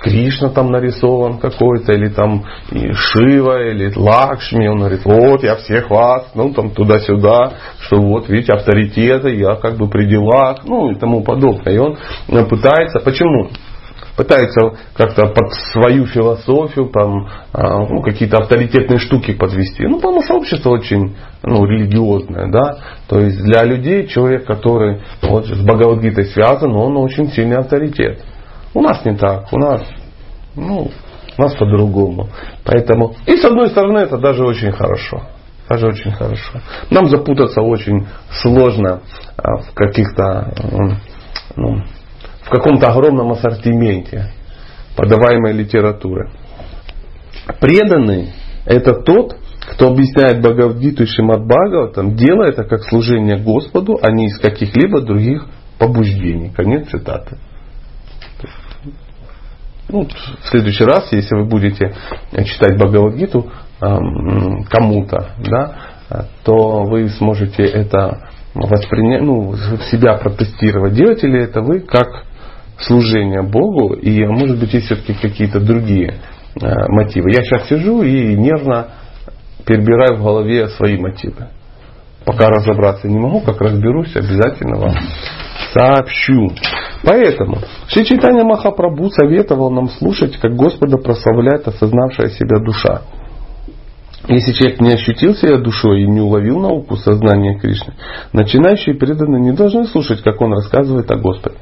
Кришна 0.00 0.50
там 0.50 0.70
нарисован 0.70 1.38
какой-то, 1.38 1.92
или 1.92 2.08
там 2.08 2.44
и 2.70 2.92
Шива, 2.92 3.70
или 3.70 3.92
Лакшми, 3.96 4.66
он 4.66 4.78
говорит, 4.78 5.04
вот 5.04 5.42
я 5.42 5.56
всех 5.56 5.90
вас, 5.90 6.30
ну 6.34 6.52
там 6.52 6.70
туда-сюда, 6.70 7.52
что 7.80 7.96
вот 7.96 8.28
видите, 8.28 8.52
авторитеты, 8.52 9.34
я 9.34 9.56
как 9.56 9.76
бы 9.76 9.88
при 9.88 10.06
делах, 10.06 10.58
ну 10.64 10.90
и 10.90 10.94
тому 10.94 11.22
подобное. 11.22 11.74
И 11.74 11.78
он 11.78 11.96
пытается, 12.48 13.00
почему? 13.00 13.50
Пытается 14.16 14.72
как-то 14.94 15.26
под 15.26 15.52
свою 15.72 16.06
философию 16.06 16.88
там, 16.88 17.28
а, 17.52 17.80
ну, 17.86 18.00
какие-то 18.00 18.38
авторитетные 18.38 18.98
штуки 18.98 19.34
подвести. 19.34 19.86
Ну, 19.86 19.96
потому 19.96 20.22
что 20.22 20.36
общество 20.36 20.70
очень 20.70 21.14
ну, 21.42 21.66
религиозное, 21.66 22.50
да. 22.50 22.78
То 23.08 23.20
есть 23.20 23.38
для 23.42 23.64
людей 23.64 24.06
человек, 24.06 24.46
который 24.46 25.02
вот, 25.22 25.44
с 25.46 25.60
Бхагавадгитой 25.62 26.24
связан, 26.26 26.74
он 26.74 26.96
очень 26.96 27.28
сильный 27.28 27.58
авторитет. 27.58 28.22
У 28.74 28.80
нас 28.82 29.04
не 29.04 29.16
так. 29.16 29.52
У 29.52 29.58
нас, 29.58 29.82
ну, 30.54 30.90
у 31.38 31.42
нас 31.42 31.54
по-другому. 31.54 32.28
Поэтому, 32.64 33.14
и 33.26 33.36
с 33.36 33.44
одной 33.44 33.68
стороны, 33.68 33.98
это 33.98 34.18
даже 34.18 34.44
очень 34.44 34.72
хорошо. 34.72 35.22
Даже 35.68 35.88
очень 35.88 36.12
хорошо. 36.12 36.60
Нам 36.90 37.08
запутаться 37.08 37.60
очень 37.60 38.06
сложно 38.30 39.00
а, 39.36 39.56
в 39.56 39.74
каких-то, 39.74 40.54
ну, 41.56 41.82
в 42.42 42.50
каком-то 42.50 42.86
огромном 42.88 43.32
ассортименте 43.32 44.30
подаваемой 44.96 45.52
литературы. 45.52 46.30
Преданный– 47.60 48.32
это 48.64 48.94
тот, 48.94 49.36
кто 49.72 49.88
объясняет 49.88 50.40
Бхагавдгиту 50.40 51.02
и 51.02 51.06
Шимат 51.06 51.44
Бхагаватам, 51.44 52.14
делая 52.14 52.50
это 52.50 52.62
как 52.62 52.84
служение 52.84 53.38
Господу, 53.38 53.98
а 54.00 54.12
не 54.12 54.26
из 54.26 54.38
каких-либо 54.38 55.00
других 55.00 55.46
побуждений. 55.78 56.50
Конец 56.50 56.88
цитаты 56.88 57.38
ну, 59.88 60.06
в 60.06 60.48
следующий 60.48 60.84
раз, 60.84 61.12
если 61.12 61.34
вы 61.36 61.44
будете 61.44 61.94
читать 62.32 62.76
Бхагавадгиту 62.76 63.50
кому-то, 63.78 65.34
да, 65.38 65.76
то 66.44 66.84
вы 66.84 67.08
сможете 67.10 67.64
это 67.64 68.30
воспринять, 68.54 69.22
ну, 69.22 69.54
себя 69.90 70.14
протестировать. 70.14 70.94
Делаете 70.94 71.26
ли 71.26 71.42
это 71.42 71.60
вы 71.60 71.80
как 71.80 72.24
служение 72.78 73.42
Богу, 73.42 73.94
и 73.94 74.24
может 74.26 74.58
быть 74.58 74.72
есть 74.74 74.86
все-таки 74.86 75.14
какие-то 75.14 75.60
другие 75.60 76.14
э, 76.60 76.88
мотивы. 76.88 77.30
Я 77.32 77.42
сейчас 77.42 77.68
сижу 77.68 78.02
и 78.02 78.34
нервно 78.34 78.88
перебираю 79.64 80.16
в 80.16 80.22
голове 80.22 80.68
свои 80.68 80.96
мотивы. 80.98 81.48
Пока 82.26 82.48
разобраться 82.48 83.06
не 83.06 83.18
могу, 83.18 83.40
как 83.40 83.60
разберусь, 83.60 84.16
обязательно 84.16 84.78
вам 84.78 84.94
сообщу. 85.72 86.48
Поэтому 87.04 87.58
Шри 87.86 88.04
Чайтанья 88.04 88.42
Махапрабху 88.42 89.10
советовал 89.10 89.70
нам 89.70 89.88
слушать, 89.88 90.36
как 90.38 90.56
Господа 90.56 90.98
прославляет 90.98 91.68
осознавшая 91.68 92.30
себя 92.30 92.58
душа. 92.58 93.02
Если 94.28 94.52
человек 94.52 94.80
не 94.80 94.92
ощутил 94.92 95.34
себя 95.34 95.58
душой 95.58 96.02
и 96.02 96.06
не 96.06 96.20
уловил 96.20 96.58
науку 96.58 96.96
сознания 96.96 97.58
Кришны, 97.58 97.94
начинающие 98.32 98.96
преданные 98.96 99.40
не 99.40 99.52
должны 99.52 99.84
слушать, 99.84 100.22
как 100.22 100.40
он 100.40 100.52
рассказывает 100.52 101.10
о 101.10 101.16
Господе. 101.16 101.56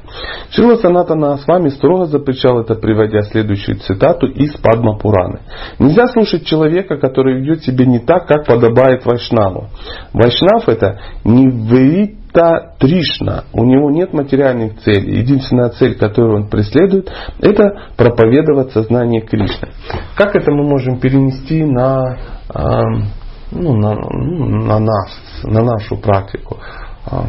Шрила 0.49 0.75
Санатана 0.77 1.37
вами 1.45 1.69
строго 1.69 2.05
запрещал 2.05 2.59
это, 2.59 2.75
приводя 2.75 3.21
следующую 3.21 3.77
цитату 3.77 4.27
из 4.27 4.53
Падма 4.57 4.97
Пураны. 4.97 5.41
Нельзя 5.79 6.07
слушать 6.07 6.45
человека, 6.45 6.97
который 6.97 7.39
ведет 7.39 7.63
себя 7.63 7.85
не 7.85 7.99
так, 7.99 8.27
как 8.27 8.45
подобает 8.45 9.05
Вайшнаву. 9.05 9.67
Вайшнав 10.13 10.67
это 10.67 10.99
не 11.23 11.49
Врита 11.49 12.73
Тришна. 12.79 13.43
У 13.53 13.63
него 13.63 13.91
нет 13.91 14.13
материальных 14.13 14.79
целей. 14.79 15.19
Единственная 15.19 15.69
цель, 15.69 15.95
которую 15.95 16.43
он 16.43 16.49
преследует, 16.49 17.11
это 17.39 17.91
проповедовать 17.95 18.71
сознание 18.71 19.21
Кришны. 19.21 19.69
Как 20.15 20.35
это 20.35 20.51
мы 20.51 20.67
можем 20.67 20.99
перенести 20.99 21.63
на 21.63 22.17
ну, 22.55 23.75
на, 23.75 23.95
ну, 23.95 24.45
на 24.65 24.79
нас, 24.79 25.19
на 25.43 25.61
нашу 25.63 25.97
практику. 25.97 26.57
А, 27.05 27.27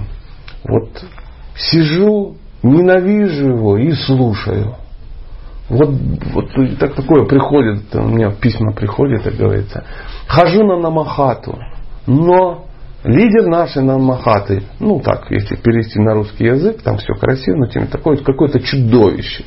вот 0.64 1.04
сижу, 1.56 2.36
ненавижу 2.62 3.48
его 3.48 3.76
и 3.76 3.92
слушаю. 3.92 4.76
Вот, 5.68 5.90
вот 6.32 6.78
так 6.78 6.94
такое 6.94 7.24
приходит, 7.24 7.92
у 7.94 8.02
меня 8.02 8.30
письма 8.30 8.72
приходят, 8.72 9.26
и 9.26 9.30
говорится, 9.30 9.84
хожу 10.28 10.64
на 10.64 10.78
Намахату, 10.78 11.58
но 12.06 12.66
лидер 13.02 13.48
нашей 13.48 13.82
Намахаты, 13.82 14.62
ну 14.78 15.00
так, 15.00 15.28
если 15.30 15.56
перевести 15.56 15.98
на 15.98 16.14
русский 16.14 16.44
язык, 16.44 16.82
там 16.82 16.98
все 16.98 17.14
красиво, 17.14 17.56
но 17.56 17.66
тем 17.66 17.88
такое 17.88 18.16
какое-то 18.18 18.60
чудовище 18.60 19.44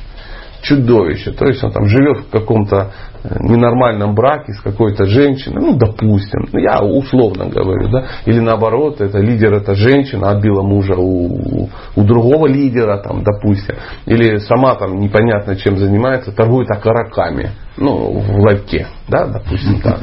чудовище. 0.62 1.32
То 1.32 1.46
есть 1.46 1.64
он 1.64 1.72
там 1.72 1.86
живет 1.86 2.20
в 2.20 2.30
каком-то 2.30 2.92
ненормальном 3.24 4.16
браке 4.16 4.54
с 4.54 4.62
какой-то 4.62 5.06
женщиной, 5.06 5.62
ну, 5.62 5.78
допустим, 5.78 6.48
ну, 6.52 6.60
я 6.60 6.80
условно 6.82 7.46
говорю, 7.48 7.90
да, 7.90 8.06
или 8.26 8.40
наоборот, 8.40 9.02
это 9.02 9.20
лидер, 9.20 9.54
это 9.54 9.76
женщина 9.76 10.32
отбила 10.32 10.62
мужа 10.62 10.96
у, 10.96 11.70
у 11.96 12.04
другого 12.04 12.48
лидера, 12.48 12.98
там, 12.98 13.24
допустим, 13.24 13.76
или 14.06 14.38
сама 14.38 14.76
там 14.76 15.00
непонятно 15.00 15.56
чем 15.56 15.78
занимается, 15.78 16.32
торгует 16.32 16.70
окороками, 16.72 17.52
ну, 17.78 18.20
в 18.20 18.40
ларьке, 18.40 18.88
да, 19.08 19.28
допустим, 19.28 19.82
так. 19.82 20.00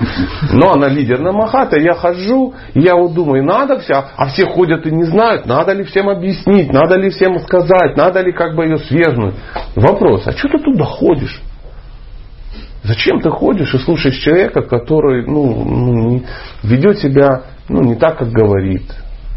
Но 0.52 0.73
она 0.73 0.88
лидер 0.88 1.20
на 1.20 1.32
Махата, 1.32 1.78
я 1.78 1.94
хожу, 1.94 2.54
я 2.75 2.96
вот 2.96 3.14
думаю, 3.14 3.44
надо 3.44 3.78
все, 3.80 4.04
а 4.16 4.26
все 4.26 4.46
ходят 4.46 4.87
и 4.87 4.90
не 4.90 5.04
знают, 5.04 5.46
надо 5.46 5.73
ли 5.73 5.85
всем 5.85 6.08
объяснить, 6.08 6.73
надо 6.73 6.96
ли 6.96 7.11
всем 7.11 7.38
сказать, 7.40 7.96
надо 7.96 8.20
ли 8.20 8.32
как 8.32 8.56
бы 8.56 8.64
ее 8.64 8.78
свергнуть. 8.78 9.35
Вопрос, 9.75 10.26
а 10.26 10.32
что 10.32 10.49
ты 10.49 10.58
туда 10.58 10.85
ходишь? 10.85 11.42
Зачем 12.86 13.20
ты 13.20 13.30
ходишь 13.30 13.74
и 13.74 13.78
слушаешь 13.78 14.18
человека, 14.18 14.62
который 14.62 15.26
ну, 15.26 15.64
ну, 15.64 16.22
ведет 16.62 16.98
себя 16.98 17.42
ну, 17.68 17.82
не 17.82 17.96
так, 17.96 18.18
как 18.18 18.28
говорит, 18.28 18.84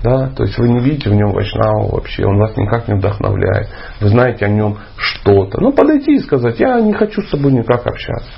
да? 0.04 0.30
То 0.30 0.44
есть 0.44 0.58
вы 0.60 0.70
не 0.70 0.80
видите 0.80 1.10
в 1.10 1.16
нем 1.16 1.32
вайшнаву 1.32 1.90
вообще, 1.90 2.26
он 2.26 2.38
вас 2.38 2.56
никак 2.58 2.88
не 2.88 2.94
вдохновляет. 2.96 3.70
Вы 4.02 4.10
знаете 4.10 4.46
о 4.46 4.50
нем 4.50 4.78
что-то. 4.98 5.60
Ну, 5.62 5.74
подойти 5.74 6.16
и 6.16 6.20
сказать, 6.20 6.60
я 6.60 6.80
не 6.80 6.94
хочу 6.94 7.22
с 7.22 7.32
тобой 7.32 7.52
никак 7.52 7.88
общаться. 7.88 8.30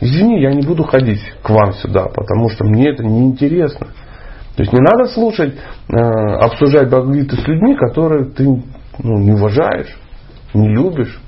Извини, 0.00 0.42
я 0.42 0.52
не 0.52 0.66
буду 0.66 0.82
ходить 0.82 1.22
к 1.42 1.50
вам 1.50 1.72
сюда, 1.74 2.06
потому 2.06 2.50
что 2.50 2.64
мне 2.64 2.90
это 2.90 3.04
неинтересно. 3.04 3.86
То 4.56 4.62
есть 4.62 4.72
не 4.72 4.80
надо 4.80 5.06
слушать, 5.12 5.54
э, 5.88 5.96
обсуждать 5.96 6.88
Бхагавиту 6.88 7.36
с 7.36 7.46
людьми, 7.46 7.76
которые 7.76 8.24
ты 8.30 8.44
ну, 8.44 9.18
не 9.18 9.32
уважаешь, 9.32 9.96
не 10.54 10.68
любишь. 10.74 11.20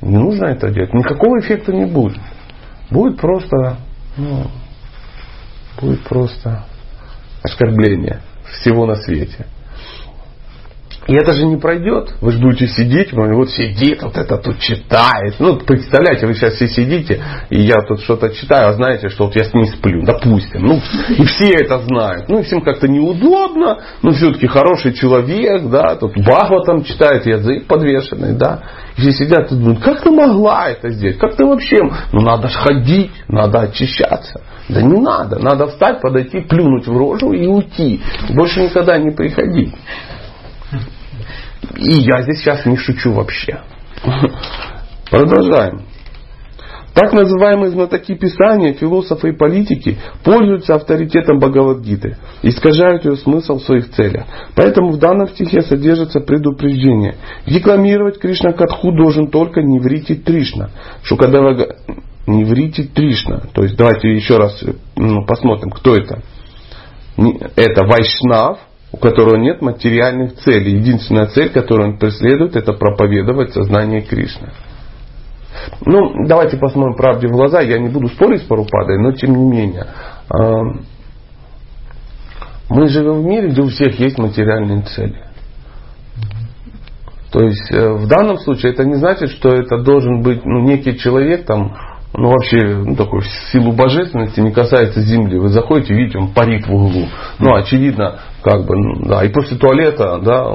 Не 0.00 0.16
нужно 0.16 0.46
это 0.46 0.70
делать. 0.70 0.94
Никакого 0.94 1.40
эффекта 1.40 1.72
не 1.72 1.84
будет. 1.84 2.18
Будет 2.90 3.20
просто, 3.20 3.78
ну, 4.16 4.46
будет 5.80 6.02
просто 6.04 6.64
оскорбление 7.42 8.22
всего 8.60 8.86
на 8.86 8.96
свете. 8.96 9.46
И 11.08 11.14
это 11.14 11.32
же 11.32 11.46
не 11.46 11.56
пройдет. 11.56 12.12
Вы 12.20 12.32
же 12.32 12.38
будете 12.38 12.68
сидеть, 12.68 13.14
вот 13.14 13.50
сидит, 13.50 14.02
вот 14.02 14.18
это 14.18 14.36
тут 14.36 14.58
читает. 14.58 15.36
Ну, 15.38 15.56
представляете, 15.56 16.26
вы 16.26 16.34
сейчас 16.34 16.54
все 16.54 16.68
сидите, 16.68 17.18
и 17.48 17.62
я 17.62 17.76
тут 17.80 18.00
что-то 18.00 18.28
читаю, 18.28 18.68
а 18.68 18.72
знаете, 18.74 19.08
что 19.08 19.24
вот 19.24 19.34
я 19.34 19.44
с 19.44 19.54
ней 19.54 19.68
сплю, 19.68 20.02
допустим. 20.02 20.66
Ну, 20.66 20.80
и 21.16 21.24
все 21.24 21.48
это 21.54 21.78
знают. 21.78 22.28
Ну, 22.28 22.40
и 22.40 22.42
всем 22.42 22.60
как-то 22.60 22.88
неудобно, 22.88 23.78
но 24.02 24.10
все-таки 24.10 24.46
хороший 24.48 24.92
человек, 24.92 25.70
да, 25.70 25.96
тут 25.96 26.14
Бахва 26.18 26.62
там 26.66 26.84
читает, 26.84 27.24
язык 27.24 27.66
подвешенный, 27.66 28.34
да. 28.34 28.64
И 28.98 29.00
все 29.00 29.12
сидят 29.12 29.50
и 29.50 29.54
думают, 29.54 29.80
как 29.80 30.02
ты 30.02 30.10
могла 30.10 30.68
это 30.68 30.90
сделать? 30.90 31.16
Как 31.16 31.36
ты 31.36 31.46
вообще? 31.46 31.78
Ну, 32.12 32.20
надо 32.20 32.48
же 32.48 32.58
ходить, 32.58 33.12
надо 33.28 33.60
очищаться. 33.60 34.42
Да 34.68 34.82
не 34.82 35.00
надо. 35.00 35.38
Надо 35.38 35.68
встать, 35.68 36.02
подойти, 36.02 36.40
плюнуть 36.40 36.86
в 36.86 36.94
рожу 36.94 37.32
и 37.32 37.46
уйти. 37.46 38.02
Больше 38.34 38.60
никогда 38.60 38.98
не 38.98 39.10
приходить. 39.10 39.72
И 41.76 41.92
я 42.02 42.22
здесь 42.22 42.40
сейчас 42.40 42.66
не 42.66 42.76
шучу 42.76 43.12
вообще. 43.12 43.60
Продолжаем. 45.10 45.82
Так 46.98 47.12
называемые 47.12 47.70
знатоки 47.70 48.14
Писания, 48.16 48.74
философы 48.74 49.28
и 49.28 49.36
политики 49.36 49.98
пользуются 50.24 50.74
авторитетом 50.74 51.38
Бхагавадгиты, 51.38 52.16
искажают 52.42 53.04
ее 53.04 53.16
смысл 53.16 53.58
в 53.58 53.62
своих 53.62 53.90
целях. 53.90 54.24
Поэтому 54.56 54.90
в 54.90 54.98
данном 54.98 55.28
стихе 55.28 55.60
содержится 55.60 56.18
предупреждение. 56.18 57.14
Декламировать 57.46 58.18
Кришна 58.18 58.52
Катху 58.52 58.90
должен 58.90 59.28
только 59.28 59.62
Неврити 59.62 60.16
Тришна. 60.16 60.70
Шукадава 61.04 61.56
Неврити 62.26 62.82
Тришна. 62.82 63.42
То 63.52 63.62
есть 63.62 63.76
давайте 63.76 64.12
еще 64.12 64.36
раз 64.36 64.60
ну, 64.96 65.24
посмотрим, 65.24 65.70
кто 65.70 65.94
это. 65.94 66.22
Это 67.54 67.84
Вайшнав, 67.84 68.58
у 68.92 68.96
которого 68.96 69.36
нет 69.36 69.60
материальных 69.60 70.34
целей. 70.36 70.78
Единственная 70.78 71.26
цель, 71.26 71.50
которую 71.50 71.92
он 71.92 71.98
преследует, 71.98 72.56
это 72.56 72.72
проповедовать 72.72 73.52
сознание 73.52 74.02
Кришны. 74.02 74.50
Ну, 75.84 76.26
давайте 76.26 76.56
посмотрим 76.56 76.96
правде 76.96 77.28
в 77.28 77.32
глаза. 77.32 77.60
Я 77.60 77.78
не 77.78 77.88
буду 77.88 78.08
спорить 78.08 78.42
с 78.42 78.46
Парупадой, 78.46 78.98
но 78.98 79.12
тем 79.12 79.34
не 79.34 79.44
менее. 79.44 79.86
Мы 82.70 82.88
живем 82.88 83.22
в 83.22 83.24
мире, 83.24 83.48
где 83.48 83.62
у 83.62 83.68
всех 83.68 83.98
есть 83.98 84.18
материальные 84.18 84.82
цели. 84.82 85.24
То 87.32 87.42
есть 87.42 87.70
э, 87.70 87.92
в 87.92 88.06
данном 88.06 88.38
случае 88.38 88.72
это 88.72 88.84
не 88.84 88.94
значит, 88.94 89.30
что 89.30 89.50
это 89.50 89.78
должен 89.78 90.22
быть 90.22 90.44
ну, 90.44 90.60
некий 90.60 90.98
человек, 90.98 91.44
там, 91.44 91.76
ну 92.14 92.30
вообще 92.30 92.74
ну, 92.84 92.96
такой 92.96 93.22
силу 93.52 93.72
божественности 93.72 94.40
не 94.40 94.50
касается 94.50 95.00
земли. 95.02 95.38
Вы 95.38 95.48
заходите, 95.48 95.94
видите, 95.94 96.18
он 96.18 96.28
парит 96.28 96.66
в 96.66 96.74
углу. 96.74 97.06
Ну, 97.38 97.54
очевидно, 97.54 98.20
как 98.42 98.64
бы, 98.64 98.76
ну, 98.76 99.08
да, 99.08 99.24
и 99.24 99.28
после 99.28 99.58
туалета, 99.58 100.18
да, 100.18 100.50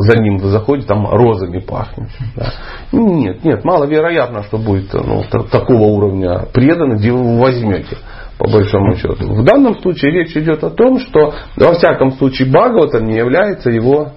за 0.00 0.18
ним 0.18 0.38
вы 0.38 0.48
заходите, 0.48 0.86
там 0.86 1.08
розами 1.08 1.60
пахнет. 1.60 2.10
Да. 2.36 2.52
Нет, 2.92 3.42
нет, 3.42 3.64
маловероятно, 3.64 4.42
что 4.44 4.58
будет 4.58 4.92
ну, 4.92 5.24
такого 5.50 5.84
уровня 5.84 6.46
преданных, 6.52 6.98
где 6.98 7.10
вы 7.10 7.38
возьмете 7.38 7.96
по 8.38 8.48
большому 8.48 8.94
счету. 8.96 9.34
В 9.34 9.44
данном 9.44 9.80
случае 9.80 10.12
речь 10.12 10.36
идет 10.36 10.62
о 10.62 10.70
том, 10.70 11.00
что 11.00 11.34
во 11.56 11.72
всяком 11.74 12.12
случае 12.12 12.48
Бхагавата 12.48 13.00
не 13.00 13.16
является 13.16 13.70
его 13.70 14.12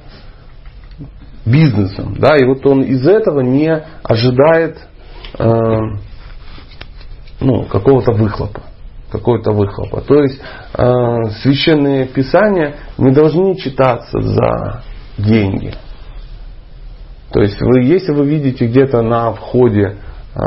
бизнесом. 1.46 2.16
Да, 2.20 2.36
и 2.38 2.46
вот 2.46 2.66
он 2.66 2.82
из 2.82 3.08
этого 3.08 3.40
не 3.40 3.84
ожидает 4.04 4.78
э, 5.40 5.78
ну, 7.52 7.64
какого-то 7.66 8.14
выхлопа. 8.14 8.62
Какого-то 9.12 9.52
выхлопа. 9.52 10.02
То 10.02 10.24
есть 10.24 10.40
э, 10.78 11.24
священные 11.42 12.06
писания 12.06 12.76
не 12.98 13.12
должны 13.12 13.56
читаться 13.56 14.22
за 14.22 14.84
деньги. 15.18 15.74
То 17.32 17.42
есть 17.42 17.62
вы, 17.62 17.84
если 17.84 18.14
вы 18.14 18.26
видите 18.26 18.68
где-то 18.68 19.02
на 19.02 19.34
входе 19.34 19.98
э, 20.34 20.40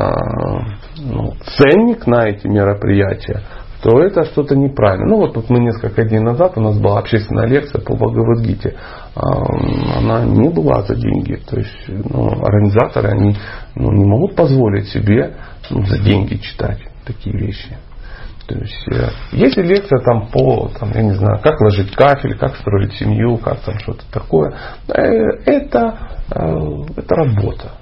ну, 0.97 1.35
ценник 1.59 2.07
на 2.07 2.29
эти 2.29 2.47
мероприятия, 2.47 3.43
то 3.83 4.01
это 4.01 4.25
что-то 4.25 4.57
неправильно. 4.57 5.09
Ну 5.09 5.17
вот, 5.19 5.37
вот 5.37 5.51
мы 5.51 5.59
несколько 5.59 6.05
дней 6.05 6.21
назад 6.21 6.57
у 6.57 6.61
нас 6.62 6.79
была 6.79 7.01
общественная 7.01 7.47
лекция 7.47 7.83
по 7.83 7.95
Бхагавадгите. 7.95 8.77
Она 9.14 10.25
не 10.25 10.49
была 10.49 10.81
за 10.85 10.95
деньги. 10.95 11.35
То 11.35 11.59
есть 11.59 11.85
ну, 11.88 12.29
организаторы 12.43 13.11
они 13.11 13.37
ну, 13.75 13.93
не 13.93 14.05
могут 14.07 14.37
позволить 14.37 14.88
себе 14.88 15.35
ну, 15.69 15.85
за 15.85 15.99
деньги 15.99 16.37
читать 16.37 16.81
такие 17.05 17.37
вещи. 17.37 17.77
То 18.47 18.59
есть, 18.59 18.88
э, 18.93 19.09
если 19.33 19.62
лекция 19.62 20.01
там 20.01 20.29
по, 20.29 20.71
там, 20.79 20.90
я 20.95 21.03
не 21.03 21.14
знаю, 21.14 21.40
как 21.43 21.61
ложить 21.61 21.95
кафель, 21.95 22.37
как 22.37 22.57
строить 22.57 22.93
семью, 22.95 23.38
как 23.38 23.61
там 23.61 23.79
что-то 23.79 24.05
такое, 24.12 24.55
э, 24.88 25.03
это, 25.47 25.99
э, 26.31 26.83
это 26.97 27.14
работа. 27.14 27.73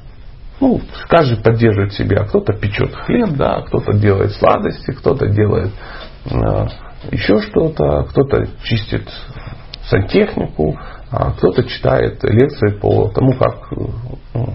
Ну, 0.61 0.81
каждый 1.09 1.43
поддерживает 1.43 1.93
себя. 1.95 2.25
Кто-то 2.25 2.53
печет 2.53 2.95
хлеб, 2.95 3.31
да, 3.31 3.63
кто-то 3.63 3.95
делает 3.95 4.33
сладости, 4.33 4.93
кто-то 4.93 5.27
делает 5.27 5.73
еще 7.11 7.41
что-то, 7.41 8.05
кто-то 8.11 8.47
чистит 8.63 9.09
сантехнику, 9.89 10.79
а 11.11 11.33
кто-то 11.33 11.65
читает 11.65 12.23
лекции 12.23 12.79
по 12.79 13.09
тому, 13.09 13.33
как 13.33 13.73
ну, 14.35 14.55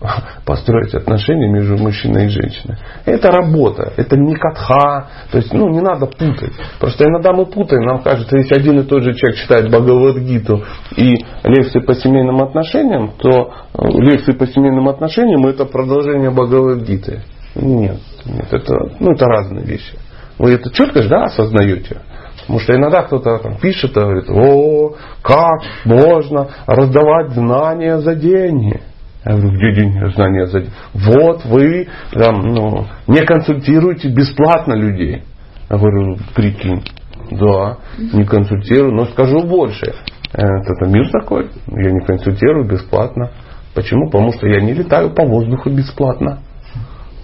построить 0.46 0.94
отношения 0.94 1.48
между 1.48 1.76
мужчиной 1.76 2.26
и 2.26 2.28
женщиной. 2.28 2.76
Это 3.04 3.30
работа, 3.30 3.92
это 3.96 4.16
не 4.16 4.34
катха, 4.34 5.08
то 5.30 5.38
есть 5.38 5.52
ну, 5.52 5.68
не 5.68 5.80
надо 5.80 6.06
путать. 6.06 6.52
Просто 6.78 7.04
иногда 7.04 7.32
мы 7.32 7.46
путаем, 7.46 7.82
нам 7.82 8.02
кажется, 8.02 8.36
если 8.36 8.54
один 8.56 8.80
и 8.80 8.84
тот 8.84 9.02
же 9.02 9.14
человек 9.14 9.38
читает 9.40 9.68
Бхагавадгиту 9.68 10.64
и 10.96 11.14
лекции 11.44 11.80
по 11.80 11.94
семейным 11.94 12.42
отношениям, 12.42 13.12
то 13.18 13.52
э, 13.74 13.88
лекции 14.00 14.32
по 14.32 14.46
семейным 14.46 14.88
отношениям 14.88 15.46
это 15.46 15.66
продолжение 15.66 16.30
Бхагавадгиты. 16.30 17.22
Нет, 17.54 17.98
нет, 18.24 18.46
это, 18.50 18.74
ну, 19.00 19.12
это 19.12 19.26
разные 19.26 19.64
вещи. 19.64 19.98
Вы 20.38 20.52
это 20.52 20.70
четко 20.70 21.02
же 21.02 21.08
да, 21.08 21.24
осознаете? 21.24 21.98
Потому 22.40 22.58
что 22.60 22.74
иногда 22.74 23.02
кто-то 23.02 23.38
там 23.38 23.58
пишет 23.58 23.90
и 23.90 24.00
говорит, 24.00 24.30
о, 24.30 24.94
как 25.22 25.60
можно 25.84 26.48
раздавать 26.66 27.32
знания 27.32 27.98
за 27.98 28.14
деньги. 28.14 28.80
Я 29.24 29.32
говорю, 29.32 29.56
где 29.56 29.74
деньги, 29.74 30.12
знания 30.14 30.46
за 30.46 30.60
деньги? 30.60 30.74
Вот 30.94 31.44
вы 31.44 31.88
там, 32.12 32.40
ну, 32.40 32.86
не 33.06 33.24
консультируете 33.24 34.08
бесплатно 34.08 34.74
людей. 34.74 35.22
Я 35.68 35.76
говорю, 35.76 36.16
прикинь, 36.34 36.82
да, 37.30 37.78
не 37.98 38.24
консультирую, 38.24 38.94
но 38.94 39.04
скажу 39.06 39.42
больше. 39.42 39.94
Это, 40.32 40.72
это 40.74 40.90
мир 40.90 41.10
такой, 41.10 41.50
я 41.66 41.90
не 41.90 42.00
консультирую 42.00 42.66
бесплатно. 42.66 43.30
Почему? 43.74 44.06
Потому 44.06 44.32
что 44.32 44.46
я 44.46 44.60
не 44.60 44.72
летаю 44.72 45.10
по 45.10 45.24
воздуху 45.24 45.70
бесплатно. 45.70 46.40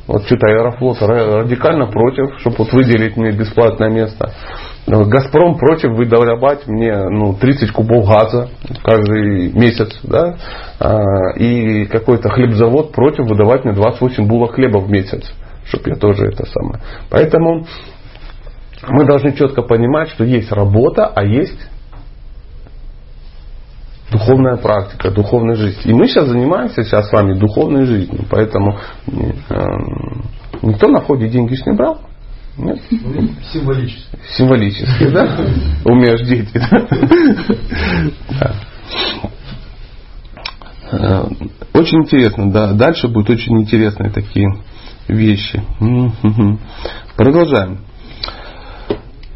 Вот 0.06 0.24
что-то 0.26 0.46
Аэрофлот 0.46 0.98
радикально 1.00 1.86
против, 1.86 2.38
чтобы 2.40 2.56
вот 2.58 2.72
выделить 2.72 3.16
мне 3.16 3.32
бесплатное 3.32 3.90
место. 3.90 4.32
Газпром 4.86 5.58
против 5.58 5.92
выдавать 5.96 6.66
мне 6.68 6.96
ну, 7.08 7.34
30 7.34 7.72
кубов 7.72 8.06
газа 8.06 8.48
каждый 8.84 9.52
месяц. 9.52 9.98
Да? 10.04 10.36
А, 10.78 11.32
и 11.36 11.86
какой-то 11.86 12.28
хлебзавод 12.30 12.92
против 12.92 13.26
выдавать 13.26 13.64
мне 13.64 13.74
28 13.74 14.26
булок 14.28 14.54
хлеба 14.54 14.78
в 14.78 14.88
месяц. 14.88 15.24
Чтобы 15.64 15.90
я 15.90 15.96
тоже 15.96 16.26
это 16.26 16.46
самое. 16.46 16.80
Поэтому 17.10 17.66
мы 18.88 19.04
должны 19.04 19.32
четко 19.32 19.62
понимать, 19.62 20.10
что 20.10 20.22
есть 20.22 20.52
работа, 20.52 21.06
а 21.06 21.24
есть 21.24 21.58
духовная 24.12 24.56
практика, 24.56 25.10
духовная 25.10 25.56
жизнь. 25.56 25.80
И 25.84 25.92
мы 25.92 26.06
сейчас 26.06 26.28
занимаемся 26.28 26.84
сейчас 26.84 27.08
с 27.08 27.12
вами 27.12 27.34
духовной 27.34 27.86
жизнью. 27.86 28.24
Поэтому 28.30 28.78
э, 29.08 29.66
никто 30.62 30.88
на 30.88 31.00
входе 31.00 31.28
деньги 31.28 31.56
не 31.66 31.76
брал. 31.76 32.00
Нет? 32.58 32.80
Символически. 33.52 34.18
Символически, 34.36 35.08
да? 35.10 35.38
Умеешь 35.84 36.26
дети. 36.26 36.60
Да? 38.40 38.54
Э, 40.92 41.26
очень 41.74 41.98
интересно, 41.98 42.50
да. 42.50 42.72
Дальше 42.72 43.08
будут 43.08 43.30
очень 43.30 43.60
интересные 43.60 44.10
такие 44.10 44.48
вещи. 45.08 45.62
Продолжаем. 47.16 47.85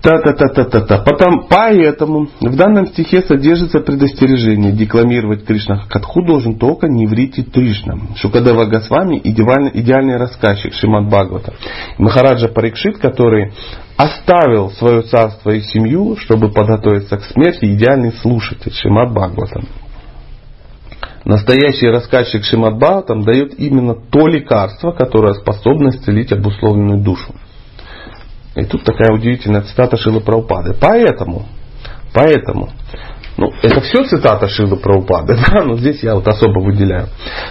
Та-та-та-та-та-та. 0.03 0.99
Потом, 1.05 1.47
поэтому 1.49 2.29
в 2.41 2.57
данном 2.57 2.87
стихе 2.87 3.21
содержится 3.21 3.81
предостережение. 3.81 4.73
Декламировать 4.73 5.45
Кришна 5.45 5.85
Катху 5.91 6.23
должен 6.25 6.59
только 6.59 6.89
не 6.89 7.07
врите 7.07 7.43
Кришна. 7.43 7.99
Шукадева 8.17 8.65
Госвами 8.65 9.21
идеальный, 9.23 9.71
идеальный 9.75 10.17
рассказчик 10.17 10.73
Шимат 10.73 11.07
Бхагавата. 11.07 11.53
Махараджа 11.99 12.49
Парикшит, 12.49 12.97
который 12.97 13.53
оставил 13.99 14.71
свое 14.71 15.03
царство 15.03 15.51
и 15.51 15.61
семью, 15.61 16.17
чтобы 16.17 16.51
подготовиться 16.51 17.19
к 17.19 17.25
смерти, 17.25 17.67
идеальный 17.67 18.13
слушатель 18.13 18.73
Шимат 18.73 19.13
Бхагавата. 19.13 19.61
Настоящий 21.27 21.89
рассказчик 21.89 22.43
Шимат 22.45 22.79
Бхагаватам 22.79 23.23
дает 23.23 23.59
именно 23.59 23.95
то 23.95 24.27
лекарство, 24.27 24.93
которое 24.93 25.35
способно 25.35 25.91
исцелить 25.91 26.33
обусловленную 26.33 27.03
душу. 27.03 27.35
И 28.57 28.65
тут 28.65 28.85
такая 28.85 29.13
удивительная 29.13 29.63
цитата 29.63 29.97
Шилы 29.97 30.21
Праупады. 30.21 30.75
Поэтому, 30.81 31.47
поэтому, 32.13 32.71
ну, 33.37 33.53
это 33.63 33.81
все 33.81 34.05
цитата 34.05 34.49
Шилы 34.49 34.77
Праупады, 34.77 35.37
да, 35.49 35.63
но 35.65 35.77
здесь 35.77 36.03
я 36.03 36.15
вот 36.17 36.27
особо 36.27 36.61
выделяю. 36.61 37.09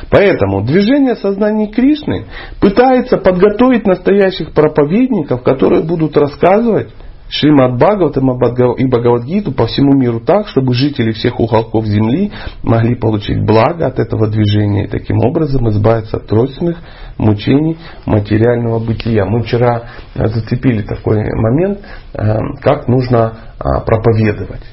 Поэтому 0.09 0.63
движение 0.63 1.15
сознания 1.15 1.67
Кришны 1.67 2.25
пытается 2.59 3.17
подготовить 3.17 3.85
настоящих 3.87 4.51
проповедников, 4.51 5.41
которые 5.43 5.83
будут 5.83 6.17
рассказывать 6.17 6.89
Шримад 7.29 7.77
Бхагаватам 7.77 8.31
и 8.77 8.87
Бхагавадгиту 8.87 9.51
по 9.51 9.67
всему 9.67 9.93
миру 9.93 10.19
так, 10.19 10.47
чтобы 10.47 10.73
жители 10.73 11.11
всех 11.11 11.39
уголков 11.39 11.85
Земли 11.85 12.31
могли 12.63 12.95
получить 12.95 13.45
благо 13.45 13.85
от 13.85 13.99
этого 13.99 14.27
движения 14.27 14.85
и 14.85 14.87
таким 14.87 15.17
образом 15.19 15.69
избавиться 15.69 16.17
от 16.17 16.25
тройственных 16.25 16.77
мучений 17.17 17.77
материального 18.07 18.79
бытия. 18.79 19.25
Мы 19.25 19.43
вчера 19.43 19.83
э, 20.15 20.27
зацепили 20.27 20.81
такой 20.81 21.23
момент, 21.35 21.81
э, 22.13 22.37
как 22.61 22.87
нужно 22.87 23.33
а, 23.59 23.81
проповедовать. 23.81 24.63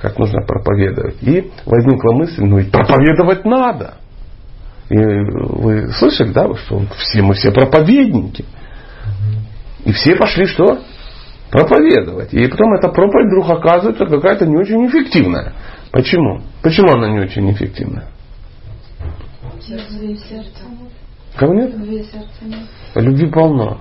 Как 0.00 0.18
нужно 0.18 0.40
проповедовать. 0.44 1.22
И 1.22 1.52
возникла 1.64 2.12
мысль, 2.12 2.42
ну 2.42 2.58
ведь 2.58 2.72
проповедовать 2.72 3.44
надо. 3.44 3.94
И 4.88 4.96
вы 4.96 5.88
слышали, 5.92 6.32
да, 6.32 6.52
что 6.54 6.82
все 6.96 7.22
мы 7.22 7.34
все 7.34 7.52
проповедники. 7.52 8.44
И 9.84 9.92
все 9.92 10.16
пошли 10.16 10.46
что? 10.46 10.80
Проповедовать. 11.50 12.32
И 12.32 12.46
потом 12.46 12.74
эта 12.74 12.88
проповедь 12.88 13.26
вдруг 13.26 13.50
оказывается 13.50 14.06
какая-то 14.06 14.46
не 14.46 14.56
очень 14.56 14.86
эффективная. 14.86 15.52
Почему? 15.92 16.42
Почему 16.62 16.92
она 16.92 17.10
не 17.10 17.20
очень 17.20 17.50
эффективная? 17.52 18.08
Кого 21.36 21.54
нет? 21.54 21.72
Любви 21.72 22.02
сердце. 22.04 22.66
Любви 22.94 23.26
полно. 23.30 23.80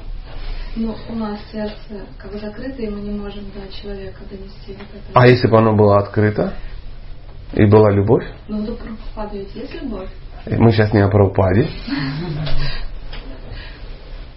Ну, 0.75 0.95
у 1.09 1.15
нас 1.15 1.39
сердце 1.51 2.05
как 2.17 2.31
бы 2.31 2.37
закрыто, 2.37 2.81
и 2.81 2.89
мы 2.89 3.01
не 3.01 3.11
можем 3.19 3.45
до 3.45 3.73
человека 3.73 4.19
донести 4.29 4.73
вот 4.73 4.87
это. 4.93 5.03
А 5.13 5.27
если 5.27 5.47
бы 5.47 5.57
оно 5.57 5.75
было 5.75 5.97
открыто? 5.97 6.53
И 7.53 7.65
была 7.65 7.89
любовь? 7.91 8.23
Ну, 8.47 8.63
до 8.63 8.73
Прабхупады 8.73 9.39
ведь 9.39 9.55
есть 9.55 9.81
любовь. 9.81 10.09
Мы 10.45 10.71
сейчас 10.71 10.93
не 10.93 10.99
о 10.99 11.09
Прабхупаде. 11.09 11.67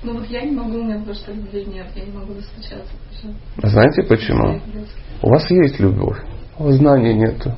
Ну 0.03 0.15
вот 0.15 0.27
я 0.27 0.43
не 0.43 0.53
могу, 0.53 0.81
у 0.81 0.85
меня 0.85 1.01
что 1.15 1.33
любви 1.33 1.65
нет, 1.65 1.87
я 1.95 2.05
не 2.05 2.13
могу 2.13 2.35
достучаться. 2.35 2.93
Знаете 3.63 4.03
почему? 4.03 4.61
У 5.23 5.29
вас 5.29 5.49
есть 5.51 5.79
любовь, 5.79 6.19
у 6.59 6.65
вас 6.65 6.75
знаний 6.77 7.15
нету. 7.15 7.55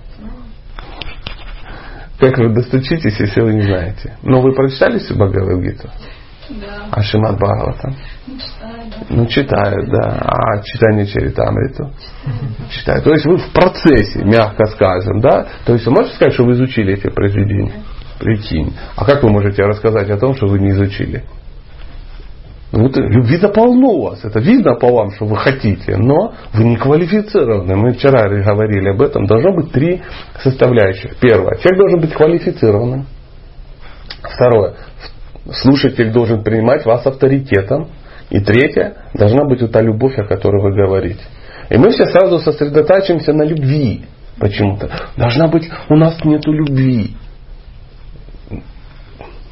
Как 2.19 2.39
вы 2.39 2.55
достучитесь, 2.55 3.19
если 3.19 3.41
вы 3.41 3.55
не 3.55 3.63
знаете? 3.63 4.17
Но 4.23 4.41
вы 4.41 4.53
прочитали 4.55 4.99
себе 4.99 5.17
Бхагавадгиту? 5.17 5.91
Да. 6.51 6.89
А 6.91 7.03
Шимат 7.03 7.37
Бхагавата? 7.37 7.95
Ну, 8.27 8.37
читаю, 8.37 8.85
да. 8.91 9.07
Ну, 9.09 9.27
читают, 9.27 9.91
да. 9.91 10.23
А 10.23 10.63
читание 10.63 11.07
Чаритамриту? 11.07 11.91
Читают. 12.71 13.05
То 13.05 13.11
есть 13.11 13.25
вы 13.25 13.39
в 13.39 13.51
процессе, 13.53 14.23
мягко 14.23 14.67
скажем, 14.67 15.21
да? 15.21 15.49
То 15.65 15.73
есть 15.73 15.87
вы 15.87 15.93
можете 15.93 16.15
сказать, 16.17 16.35
что 16.35 16.45
вы 16.45 16.53
изучили 16.53 16.95
эти 16.95 17.09
произведения? 17.09 17.83
Прикинь. 18.21 18.75
А 18.97 19.05
как 19.05 19.23
вы 19.23 19.31
можете 19.31 19.63
рассказать 19.63 20.11
о 20.11 20.19
том, 20.19 20.35
что 20.35 20.47
вы 20.47 20.59
не 20.61 20.71
изучили? 20.71 21.25
Вот 22.77 22.97
любви-то 22.97 23.51
полно 23.51 23.89
у 23.89 24.03
вас. 24.03 24.25
Это 24.25 24.41
видно 24.41 24.75
по 24.75 24.89
вам, 24.89 25.13
что 25.13 25.27
вы 25.27 25.37
хотите. 25.37 25.97
Но 25.97 26.35
вы 26.53 26.65
не 26.65 26.77
квалифицированы. 26.77 27.77
Мы 27.77 27.93
вчера 27.93 28.29
говорили 28.29 28.89
об 28.89 29.01
этом. 29.01 29.27
Должно 29.27 29.55
быть 29.55 29.71
три 29.71 30.03
составляющих. 30.43 31.17
Первое. 31.21 31.57
Человек 31.59 31.79
должен 31.79 32.01
быть 32.01 32.13
квалифицированным. 32.13 33.07
Второе. 34.23 34.75
Слушатель 35.53 36.11
должен 36.13 36.43
принимать 36.43 36.85
вас 36.85 37.07
авторитетом. 37.07 37.91
И 38.31 38.41
третье. 38.41 38.95
Должна 39.15 39.45
быть 39.45 39.63
вот 39.63 39.71
та 39.71 39.81
любовь, 39.81 40.19
о 40.19 40.25
которой 40.25 40.61
вы 40.61 40.75
говорите. 40.75 41.23
И 41.71 41.79
мы 41.79 41.91
все 41.91 42.07
сразу 42.07 42.41
сосредотачиваемся 42.41 43.33
на 43.33 43.45
любви. 43.45 44.05
Почему-то. 44.41 44.91
Должна 45.17 45.47
быть, 45.47 45.71
у 45.89 45.95
нас 45.95 46.25
нету 46.25 46.51
любви. 46.51 47.15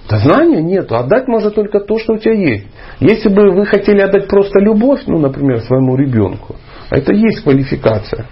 Да 0.09 0.19
знания 0.19 0.63
нету. 0.63 0.97
Отдать 0.97 1.29
можно 1.29 1.51
только 1.51 1.81
то, 1.81 1.99
что 1.99 2.15
у 2.15 2.19
тебя 2.19 2.35
есть. 2.35 2.67
Если 3.01 3.29
бы 3.29 3.51
вы 3.53 3.67
хотели 3.67 4.01
отдать 4.01 4.29
просто 4.29 4.59
любовь, 4.61 5.03
ну, 5.07 5.19
например, 5.19 5.61
своему 5.61 5.97
ребенку, 5.97 6.57
а 6.91 6.99
это 6.99 7.13
есть 7.13 7.43
квалификация. 7.43 8.27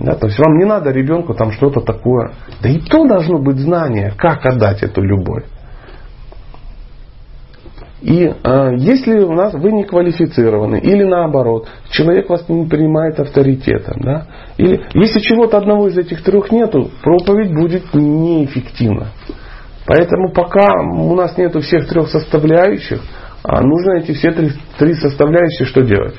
Да, 0.00 0.14
то 0.14 0.26
есть 0.26 0.38
вам 0.38 0.58
не 0.58 0.64
надо 0.64 0.90
ребенку 0.90 1.34
там 1.34 1.52
что-то 1.52 1.80
такое. 1.80 2.32
Да 2.62 2.68
и 2.68 2.78
то 2.80 3.06
должно 3.06 3.38
быть 3.38 3.58
знание, 3.58 4.12
как 4.16 4.44
отдать 4.44 4.82
эту 4.82 5.02
любовь. 5.02 5.44
И 8.02 8.24
э, 8.24 8.70
если 8.76 9.18
у 9.20 9.32
нас 9.32 9.54
вы 9.54 9.72
не 9.72 9.84
квалифицированы, 9.84 10.76
или 10.78 11.02
наоборот, 11.02 11.66
человек 11.90 12.28
вас 12.28 12.46
не 12.48 12.66
принимает 12.66 13.18
авторитетом, 13.18 14.00
да, 14.00 14.26
или 14.58 14.82
если 14.94 15.18
чего-то 15.20 15.56
одного 15.56 15.88
из 15.88 15.96
этих 15.96 16.22
трех 16.22 16.52
нету, 16.52 16.90
проповедь 17.02 17.54
будет 17.54 17.94
неэффективна. 17.94 19.08
Поэтому 19.86 20.32
пока 20.32 20.66
у 20.82 21.14
нас 21.14 21.36
нету 21.38 21.60
всех 21.60 21.88
трех 21.88 22.08
составляющих, 22.08 23.00
а 23.44 23.62
нужно 23.62 23.98
эти 23.98 24.12
все 24.12 24.32
три, 24.32 24.50
три 24.78 24.94
составляющие 24.94 25.66
что 25.66 25.82
делать? 25.82 26.16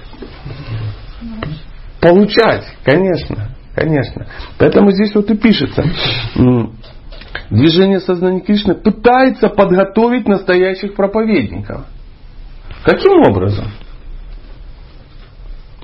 Получать, 2.00 2.64
конечно, 2.84 3.50
конечно. 3.76 4.28
Поэтому 4.58 4.92
здесь 4.92 5.14
вот 5.14 5.30
и 5.30 5.36
пишется. 5.36 5.84
Движение 7.50 8.00
сознания 8.00 8.42
Кришны 8.42 8.76
пытается 8.76 9.50
подготовить 9.50 10.28
настоящих 10.28 10.96
проповедников. 10.96 11.86
Каким 12.84 13.22
образом? 13.22 13.66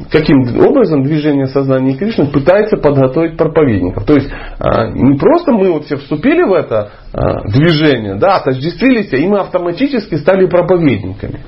Каким 0.09 0.59
образом 0.59 1.03
движение 1.03 1.47
сознания 1.47 1.95
Кришны 1.95 2.27
пытается 2.27 2.77
подготовить 2.77 3.37
проповедников. 3.37 4.05
То 4.05 4.15
есть 4.15 4.29
а, 4.59 4.89
не 4.89 5.17
просто 5.17 5.51
мы 5.51 5.71
вот 5.71 5.85
все 5.85 5.97
вступили 5.97 6.43
в 6.43 6.53
это 6.53 6.91
а, 7.13 7.43
движение, 7.47 8.15
да, 8.15 8.37
отождествились, 8.37 9.13
и 9.13 9.27
мы 9.27 9.39
автоматически 9.39 10.15
стали 10.15 10.47
проповедниками. 10.47 11.41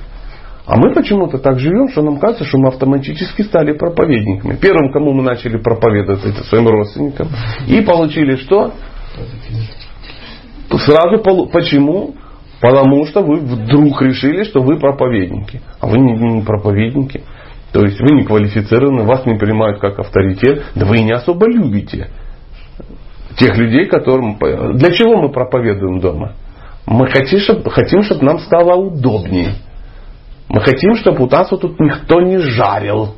А 0.66 0.76
мы 0.76 0.92
почему-то 0.92 1.38
так 1.38 1.60
живем, 1.60 1.88
что 1.88 2.02
нам 2.02 2.18
кажется, 2.18 2.44
что 2.44 2.58
мы 2.58 2.68
автоматически 2.68 3.42
стали 3.42 3.72
проповедниками. 3.72 4.56
Первым, 4.56 4.92
кому 4.92 5.12
мы 5.12 5.22
начали 5.22 5.58
проповедовать, 5.58 6.24
это 6.24 6.42
своим 6.44 6.66
родственникам. 6.68 7.28
И 7.68 7.80
получили 7.82 8.34
что? 8.36 8.72
Сразу 10.70 11.22
почему? 11.52 12.14
Потому 12.60 13.06
что 13.06 13.22
вы 13.22 13.36
вдруг 13.40 14.02
решили, 14.02 14.42
что 14.42 14.60
вы 14.60 14.78
проповедники. 14.78 15.60
А 15.80 15.86
вы 15.86 15.98
не 15.98 16.42
проповедники. 16.42 17.22
То 17.72 17.82
есть 17.82 18.00
вы 18.00 18.16
не 18.16 18.24
квалифицированы, 18.24 19.04
вас 19.04 19.26
не 19.26 19.34
принимают 19.34 19.80
как 19.80 19.98
авторитет, 19.98 20.64
да 20.74 20.86
вы 20.86 21.00
не 21.00 21.12
особо 21.12 21.46
любите 21.48 22.08
тех 23.36 23.56
людей, 23.56 23.86
которым... 23.86 24.38
Для 24.76 24.90
чего 24.92 25.16
мы 25.16 25.30
проповедуем 25.30 26.00
дома? 26.00 26.32
Мы 26.86 27.06
хотим, 27.08 27.38
чтобы, 27.40 27.70
хотим, 27.70 28.02
чтобы 28.02 28.24
нам 28.24 28.38
стало 28.38 28.76
удобнее. 28.76 29.54
Мы 30.48 30.60
хотим, 30.60 30.94
чтобы 30.96 31.24
у 31.24 31.28
нас 31.28 31.50
вот 31.50 31.60
тут 31.60 31.78
никто 31.80 32.20
не 32.20 32.38
жарил. 32.38 33.14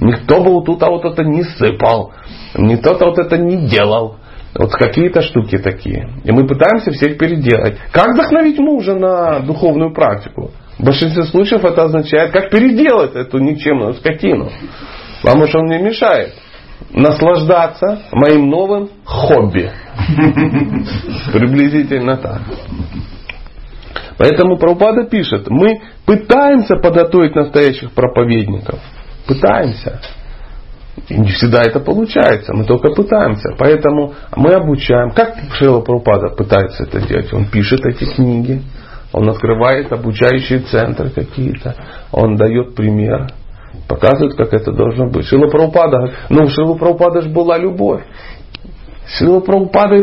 Никто 0.00 0.42
бы 0.42 0.52
вот 0.52 0.66
тут 0.66 0.82
а 0.82 0.90
вот 0.90 1.04
это 1.04 1.24
не 1.24 1.42
сыпал. 1.42 2.12
Никто-то 2.54 3.06
вот 3.06 3.18
это 3.18 3.36
не 3.38 3.68
делал. 3.68 4.16
Вот 4.54 4.72
какие-то 4.72 5.22
штуки 5.22 5.58
такие. 5.58 6.10
И 6.24 6.32
мы 6.32 6.46
пытаемся 6.46 6.90
всех 6.92 7.18
переделать. 7.18 7.76
Как 7.92 8.14
вдохновить 8.14 8.58
мужа 8.58 8.94
на 8.94 9.40
духовную 9.40 9.92
практику? 9.92 10.50
В 10.78 10.84
большинстве 10.84 11.24
случаев 11.24 11.64
это 11.64 11.84
означает, 11.84 12.30
как 12.30 12.50
переделать 12.50 13.14
эту 13.14 13.38
никчемную 13.38 13.94
скотину. 13.94 14.50
Потому 15.22 15.46
что 15.46 15.58
он 15.58 15.66
мне 15.66 15.78
мешает 15.80 16.34
наслаждаться 16.90 18.02
моим 18.12 18.48
новым 18.48 18.88
хобби. 19.04 19.70
Приблизительно 21.32 22.16
так. 22.16 22.42
Поэтому 24.16 24.56
Прабхупада 24.56 25.04
пишет, 25.04 25.48
мы 25.48 25.80
пытаемся 26.06 26.76
подготовить 26.76 27.34
настоящих 27.34 27.92
проповедников. 27.92 28.80
Пытаемся. 29.26 30.00
И 31.08 31.16
не 31.16 31.30
всегда 31.30 31.62
это 31.62 31.78
получается, 31.78 32.52
мы 32.54 32.64
только 32.64 32.90
пытаемся. 32.90 33.50
Поэтому 33.56 34.14
мы 34.36 34.54
обучаем. 34.54 35.10
Как 35.10 35.36
Шила 35.54 35.80
Прабхупада 35.80 36.34
пытается 36.34 36.84
это 36.84 37.00
делать? 37.00 37.32
Он 37.32 37.46
пишет 37.46 37.84
эти 37.86 38.04
книги, 38.12 38.62
он 39.12 39.28
открывает 39.28 39.92
обучающие 39.92 40.60
центры 40.60 41.10
какие-то. 41.10 41.74
Он 42.12 42.36
дает 42.36 42.74
пример. 42.74 43.28
Показывает, 43.86 44.36
как 44.36 44.52
это 44.52 44.72
должно 44.72 45.08
быть. 45.08 45.26
Шила 45.26 45.48
Прабхупада, 45.48 46.12
ну, 46.28 46.44
у 46.44 46.48
Шила 46.48 46.74
Прабхупада 46.74 47.22
же 47.22 47.30
была 47.30 47.56
любовь. 47.56 48.02
Шила 49.06 49.40
Прабхупада 49.40 49.98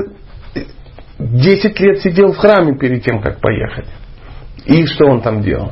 10 1.19 1.79
лет 1.79 2.01
сидел 2.01 2.33
в 2.33 2.37
храме 2.37 2.77
перед 2.77 3.03
тем, 3.03 3.21
как 3.21 3.39
поехать. 3.39 3.87
И 4.65 4.85
что 4.87 5.05
он 5.05 5.21
там 5.21 5.41
делал? 5.41 5.71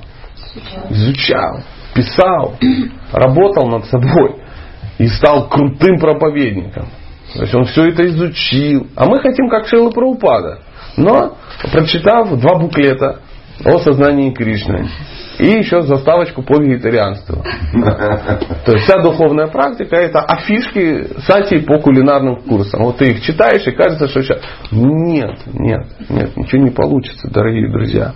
Изучал, 0.89 1.61
писал, 1.95 2.55
работал 3.11 3.67
над 3.67 3.85
собой 3.85 4.35
и 4.99 5.07
стал 5.07 5.49
крутым 5.49 5.97
проповедником. 5.97 6.87
То 7.33 7.41
есть 7.41 7.55
он 7.55 7.65
все 7.65 7.85
это 7.87 8.05
изучил. 8.05 8.87
А 8.95 9.05
мы 9.05 9.19
хотим 9.19 9.49
как 9.49 9.67
Шила 9.67 9.89
Прабхупада. 9.89 10.59
Но 10.97 11.37
прочитав 11.71 12.37
два 12.39 12.59
буклета 12.59 13.19
о 13.65 13.79
сознании 13.79 14.31
Кришны 14.31 14.89
и 15.39 15.47
еще 15.47 15.81
заставочку 15.81 16.43
по 16.43 16.61
вегетарианству. 16.61 17.43
То 18.65 18.71
есть 18.73 18.83
вся 18.85 19.01
духовная 19.01 19.47
практика 19.47 19.95
это 19.95 20.19
афишки 20.19 21.07
сати 21.21 21.59
по 21.59 21.79
кулинарным 21.79 22.37
курсам. 22.37 22.83
Вот 22.83 22.97
ты 22.97 23.11
их 23.11 23.21
читаешь 23.21 23.65
и 23.65 23.71
кажется, 23.71 24.07
что 24.07 24.21
сейчас... 24.21 24.39
Нет, 24.71 25.39
нет, 25.53 25.87
нет, 26.09 26.37
ничего 26.37 26.61
не 26.61 26.71
получится, 26.71 27.29
дорогие 27.31 27.71
друзья. 27.71 28.13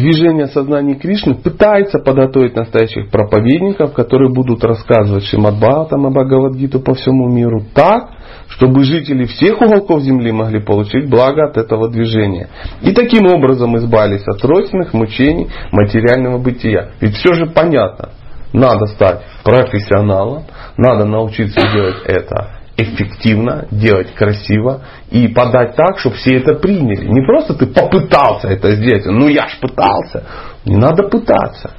Движение 0.00 0.46
сознания 0.48 0.94
Кришны 0.94 1.34
пытается 1.34 1.98
подготовить 1.98 2.56
настоящих 2.56 3.10
проповедников, 3.10 3.92
которые 3.92 4.32
будут 4.32 4.64
рассказывать 4.64 5.24
Шримад 5.24 5.56
Бхагаватам 5.56 6.06
и 6.06 6.10
Бхагавадгиту 6.10 6.80
по 6.80 6.94
всему 6.94 7.28
миру 7.28 7.62
так, 7.74 8.10
чтобы 8.48 8.82
жители 8.84 9.24
всех 9.24 9.60
уголков 9.60 10.02
Земли 10.02 10.32
могли 10.32 10.60
получить 10.60 11.08
благо 11.08 11.44
от 11.44 11.56
этого 11.56 11.88
движения. 11.88 12.48
И 12.82 12.92
таким 12.92 13.26
образом 13.26 13.76
избавились 13.76 14.26
от 14.26 14.44
родственных 14.44 14.92
мучений 14.92 15.48
материального 15.72 16.38
бытия. 16.38 16.90
Ведь 17.00 17.14
все 17.14 17.34
же 17.34 17.46
понятно, 17.46 18.10
надо 18.52 18.86
стать 18.86 19.22
профессионалом, 19.44 20.44
надо 20.76 21.04
научиться 21.04 21.60
делать 21.72 21.96
это 22.06 22.59
эффективно, 22.82 23.66
делать 23.70 24.14
красиво 24.14 24.82
и 25.10 25.28
подать 25.28 25.76
так, 25.76 25.98
чтобы 25.98 26.16
все 26.16 26.36
это 26.36 26.54
приняли. 26.54 27.06
Не 27.06 27.24
просто 27.24 27.54
ты 27.54 27.66
попытался 27.66 28.48
это 28.48 28.74
сделать, 28.74 29.06
ну 29.06 29.28
я 29.28 29.48
ж 29.48 29.58
пытался. 29.60 30.24
Не 30.64 30.76
надо 30.76 31.04
пытаться. 31.08 31.72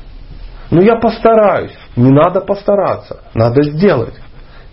Ну 0.71 0.81
я 0.81 0.95
постараюсь. 0.95 1.75
Не 1.95 2.11
надо 2.11 2.41
постараться. 2.41 3.19
Надо 3.33 3.61
сделать. 3.63 4.15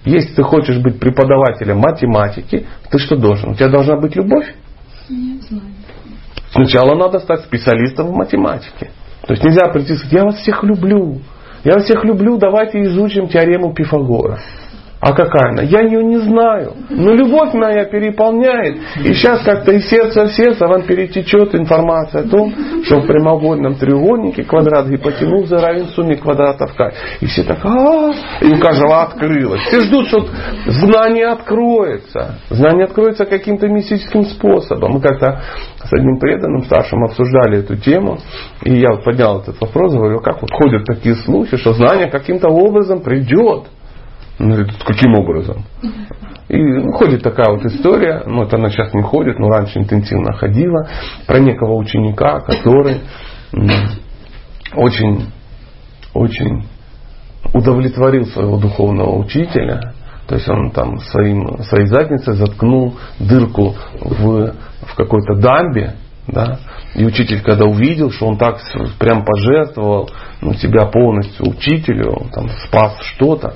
Если 0.05 0.35
ты 0.35 0.43
хочешь 0.43 0.79
быть 0.79 1.01
преподавателем 1.01 1.79
математики, 1.79 2.67
ты 2.91 2.99
что 2.99 3.17
должен? 3.17 3.51
У 3.51 3.55
тебя 3.55 3.69
должна 3.69 3.97
быть 3.97 4.15
любовь? 4.17 4.55
Не 5.09 5.41
знаю. 5.41 5.65
Сначала 6.53 6.95
надо 6.95 7.19
стать 7.19 7.41
специалистом 7.41 8.09
в 8.09 8.15
математике. 8.15 8.91
То 9.27 9.35
есть 9.35 9.45
нельзя 9.45 9.69
прийти 9.69 9.93
и 9.93 9.97
сказать, 9.97 10.13
я 10.15 10.25
вас 10.25 10.37
всех 10.37 10.63
люблю. 10.63 11.21
Я 11.65 11.75
вас 11.75 11.85
всех 11.85 12.05
люблю, 12.05 12.39
давайте 12.39 12.83
изучим 12.85 13.29
теорему 13.29 13.75
Пифагора. 13.75 14.39
А 15.01 15.13
какая 15.13 15.53
она? 15.53 15.63
Я 15.63 15.83
ее 15.83 16.03
не 16.03 16.19
знаю. 16.19 16.75
Но 16.91 17.15
любовь 17.15 17.55
моя 17.55 17.85
переполняет. 17.85 18.79
И 19.05 19.15
сейчас 19.15 19.43
как-то 19.45 19.73
из 19.73 19.89
сердца 19.89 20.25
в 20.25 20.33
сердце 20.33 20.67
вам 20.67 20.83
перетечет 20.83 21.55
информация 21.55 22.23
о 22.23 22.29
том, 22.29 22.53
что 22.83 23.01
в 23.01 23.07
прямоугольном 23.07 23.77
треугольнике 23.77 24.43
квадрат 24.43 24.89
гипотенузы 24.89 25.57
равен 25.57 25.87
сумме 25.89 26.17
квадратов 26.17 26.75
К. 26.75 26.93
И 27.21 27.27
все 27.27 27.45
так, 27.45 27.59
а 27.65 28.11
И 28.41 28.53
у 28.53 28.59
каждого 28.59 29.03
открылось. 29.03 29.61
Все 29.63 29.83
ждут, 29.83 30.09
что 30.09 30.27
знание 30.67 31.29
откроется. 31.29 32.41
Знание 32.51 32.87
откроется 32.87 33.25
каким-то 33.25 33.69
мистическим 33.69 34.25
способом. 34.25 34.95
Мы 34.95 35.01
как-то 35.01 35.43
с 35.85 35.93
одним 35.93 36.19
преданным 36.19 36.65
старшим 36.65 37.05
обсуждали 37.05 37.61
эту 37.61 37.77
тему. 37.77 38.19
И 38.65 38.75
я 38.75 38.91
вот 38.91 39.05
поднял 39.05 39.41
этот 39.41 39.61
вопрос, 39.61 39.95
говорю, 39.95 40.19
как 40.19 40.43
вот 40.43 40.51
ходят 40.51 40.85
такие 40.85 41.15
слухи, 41.15 41.57
что 41.57 41.73
знание 41.73 42.11
каким-то 42.11 42.49
образом 42.49 43.01
придет. 43.01 43.67
Ну, 44.39 44.67
каким 44.87 45.15
образом? 45.15 45.65
И 46.49 46.81
ходит 46.93 47.23
такая 47.23 47.51
вот 47.51 47.65
история, 47.67 48.23
ну 48.25 48.45
это 48.45 48.57
она 48.57 48.71
сейчас 48.71 48.95
не 48.95 49.03
ходит, 49.03 49.39
но 49.39 49.49
раньше 49.49 49.79
интенсивно 49.79 50.33
ходила, 50.33 50.89
про 51.27 51.41
некого 51.41 51.75
ученика, 51.75 52.41
который 52.41 53.01
очень, 54.75 55.27
очень 56.15 56.67
удовлетворил 57.53 58.27
своего 58.27 58.59
духовного 58.59 59.17
учителя. 59.19 59.93
То 60.27 60.35
есть 60.35 60.49
он 60.49 60.71
там 60.71 60.99
своим, 60.99 61.63
своей 61.65 61.87
задницей 61.87 62.35
заткнул 62.35 62.97
дырку 63.19 63.75
в, 64.01 64.53
в 64.83 64.95
какой-то 64.95 65.35
дамбе, 65.35 65.95
да, 66.27 66.59
и 66.95 67.05
учитель, 67.05 67.41
когда 67.43 67.65
увидел, 67.65 68.11
что 68.11 68.27
он 68.27 68.37
так 68.37 68.59
прям 68.99 69.25
пожертвовал 69.25 70.11
ну, 70.43 70.53
себя 70.55 70.87
полностью 70.87 71.49
учителю, 71.49 72.29
там, 72.33 72.49
спас 72.67 72.99
что-то, 73.15 73.55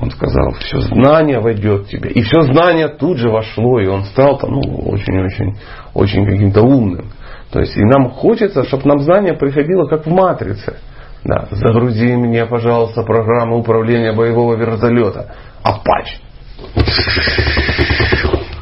он 0.00 0.10
сказал, 0.10 0.52
все 0.60 0.80
знание 0.80 1.40
войдет 1.40 1.86
в 1.86 1.88
тебя. 1.88 2.08
И 2.10 2.22
все 2.22 2.42
знание 2.42 2.88
тут 2.88 3.18
же 3.18 3.28
вошло, 3.28 3.80
и 3.80 3.86
он 3.86 4.04
стал 4.04 4.38
там, 4.38 4.52
ну, 4.52 4.60
очень-очень, 4.60 5.56
очень 5.94 6.24
каким-то 6.24 6.62
умным. 6.62 7.10
То 7.50 7.60
есть, 7.60 7.76
и 7.76 7.82
нам 7.82 8.10
хочется, 8.10 8.64
чтобы 8.64 8.84
нам 8.84 9.00
знание 9.00 9.34
приходило 9.34 9.86
как 9.86 10.06
в 10.06 10.10
матрице. 10.10 10.76
Да, 11.24 11.48
загрузи 11.50 12.14
мне, 12.14 12.46
пожалуйста, 12.46 13.02
программу 13.02 13.58
управления 13.58 14.12
боевого 14.12 14.54
вертолета. 14.54 15.34
Апач. 15.64 16.20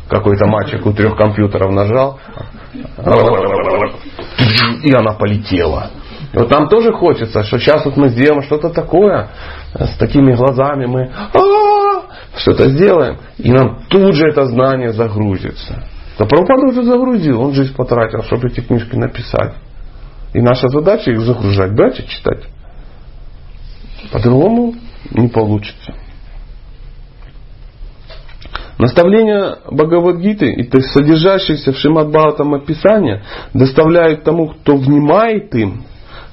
Какой-то 0.09 0.47
мальчик 0.47 0.87
у 0.87 0.93
трех 0.93 1.17
компьютеров 1.17 1.71
нажал. 1.73 2.19
И 4.83 4.93
она 4.93 5.13
полетела. 5.13 5.91
И 6.37 6.39
вот 6.39 6.51
нам 6.51 6.69
тоже 6.69 6.93
хочется, 6.93 7.43
что 7.45 7.59
сейчас 7.59 7.87
вот 7.87 7.97
мы 7.97 8.11
сделаем 8.11 8.43
что-то 8.43 8.69
такое, 8.69 9.31
э, 9.73 9.87
с 9.87 9.97
такими 9.97 10.35
глазами 10.35 10.85
мы 10.85 11.11
что-то 12.37 12.69
сделаем, 12.69 13.17
и 13.39 13.51
нам 13.51 13.85
тут 13.89 14.15
же 14.15 14.29
это 14.29 14.45
знание 14.45 14.93
загрузится. 14.93 15.83
Да 16.19 16.27
Прабхупада 16.27 16.67
уже 16.67 16.83
загрузил, 16.83 17.41
он 17.41 17.55
жизнь 17.55 17.75
потратил, 17.75 18.23
чтобы 18.25 18.49
эти 18.49 18.61
книжки 18.61 18.97
написать. 18.97 19.55
И 20.35 20.43
наша 20.43 20.69
задача 20.69 21.11
их 21.11 21.21
загружать, 21.21 21.75
брать 21.75 22.01
и 22.01 22.07
читать. 22.07 22.45
По-другому 24.13 24.75
не 25.13 25.29
получится. 25.29 25.95
Наставления 28.79 29.57
Бхагавадгиты 29.71 30.53
и 30.53 30.81
содержащиеся 30.83 31.73
в 31.73 31.79
Шримад 31.79 32.11
Бхагаватам 32.11 32.53
описания 32.53 33.23
доставляют 33.55 34.23
тому, 34.23 34.49
кто 34.49 34.77
внимает 34.77 35.55
им, 35.55 35.87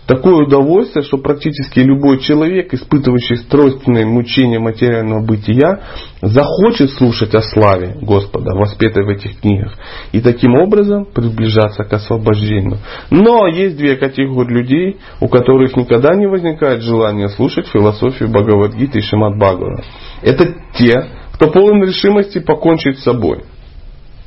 такое 0.07 0.45
удовольствие, 0.45 1.03
что 1.03 1.17
практически 1.17 1.79
любой 1.79 2.19
человек, 2.19 2.73
испытывающий 2.73 3.37
стройственные 3.37 4.05
мучения 4.05 4.59
материального 4.59 5.25
бытия, 5.25 5.81
захочет 6.21 6.91
слушать 6.91 7.33
о 7.35 7.41
славе 7.41 7.97
Господа, 8.01 8.55
воспетой 8.55 9.05
в 9.05 9.09
этих 9.09 9.39
книгах, 9.39 9.73
и 10.11 10.21
таким 10.21 10.55
образом 10.55 11.05
приближаться 11.05 11.83
к 11.83 11.93
освобождению. 11.93 12.77
Но 13.09 13.47
есть 13.47 13.77
две 13.77 13.95
категории 13.95 14.53
людей, 14.53 14.97
у 15.21 15.27
которых 15.27 15.75
никогда 15.75 16.15
не 16.15 16.27
возникает 16.27 16.81
желания 16.81 17.29
слушать 17.29 17.67
философию 17.67 18.29
Бхагавадгиты 18.29 18.99
и 18.99 19.01
Шимат 19.01 19.37
Бхагавата. 19.37 19.83
Это 20.21 20.53
те, 20.77 21.07
кто 21.33 21.49
полон 21.49 21.83
решимости 21.83 22.39
покончить 22.39 22.99
с 22.99 23.03
собой. 23.03 23.43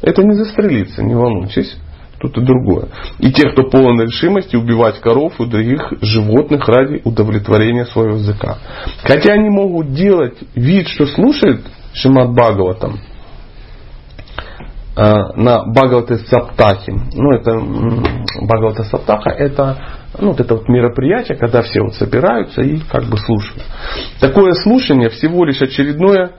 Это 0.03 0.23
не 0.23 0.35
застрелиться, 0.35 1.03
не 1.03 1.15
волнуйтесь 1.15 1.77
и 2.23 2.41
другое. 2.41 2.89
И 3.19 3.33
те, 3.33 3.51
кто 3.51 3.65
полон 3.65 4.01
решимости 4.01 4.57
убивать 4.57 5.01
коров 5.01 5.41
и 5.41 5.47
других 5.47 5.93
животных 6.01 6.69
ради 6.69 7.01
удовлетворения 7.05 7.85
своего 7.87 8.17
языка. 8.17 8.59
Хотя 9.03 9.35
они 9.35 9.51
могут 9.51 9.93
делать 9.93 10.39
вид, 10.55 10.89
что 10.89 11.07
слушают 11.07 11.63
Шимат 11.93 12.33
Бхагаватам, 12.33 12.99
на 14.97 15.65
Бхагавате 15.67 16.17
Саптахи. 16.19 16.91
Ну, 17.15 17.33
это 17.33 17.61
Бхагавата 18.41 18.85
Саптаха 18.85 19.31
это 19.31 19.77
ну, 20.19 20.29
вот 20.29 20.41
это 20.41 20.55
вот 20.55 20.69
мероприятие, 20.69 21.37
когда 21.37 21.61
все 21.63 21.83
вот 21.83 21.95
собираются 21.95 22.63
и 22.63 22.79
как 22.79 23.05
бы 23.05 23.19
слушают. 23.19 23.63
Такое 24.21 24.53
слушание 24.53 25.11
всего 25.11 25.45
лишь 25.45 25.61
очередное 25.61 26.33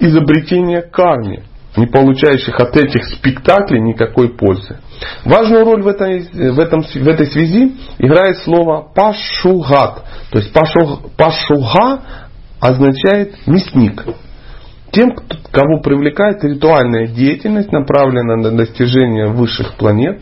изобретение 0.00 0.80
карми 0.80 1.44
не 1.76 1.86
получающих 1.86 2.58
от 2.58 2.76
этих 2.76 3.04
спектаклей 3.04 3.80
никакой 3.80 4.28
пользы. 4.28 4.78
Важную 5.24 5.64
роль 5.64 5.82
в 5.82 5.88
этой, 5.88 6.28
в 6.52 6.58
этом, 6.58 6.82
в 6.82 7.08
этой 7.08 7.26
связи 7.26 7.76
играет 7.98 8.38
слово 8.38 8.88
пашугат. 8.94 10.04
То 10.30 10.38
есть 10.38 10.52
пашуга 10.52 12.00
означает 12.60 13.46
мясник. 13.46 14.04
Тем, 14.94 15.12
кого 15.50 15.80
привлекает 15.80 16.44
ритуальная 16.44 17.08
деятельность, 17.08 17.72
направленная 17.72 18.36
на 18.36 18.56
достижение 18.56 19.26
высших 19.26 19.74
планет, 19.74 20.20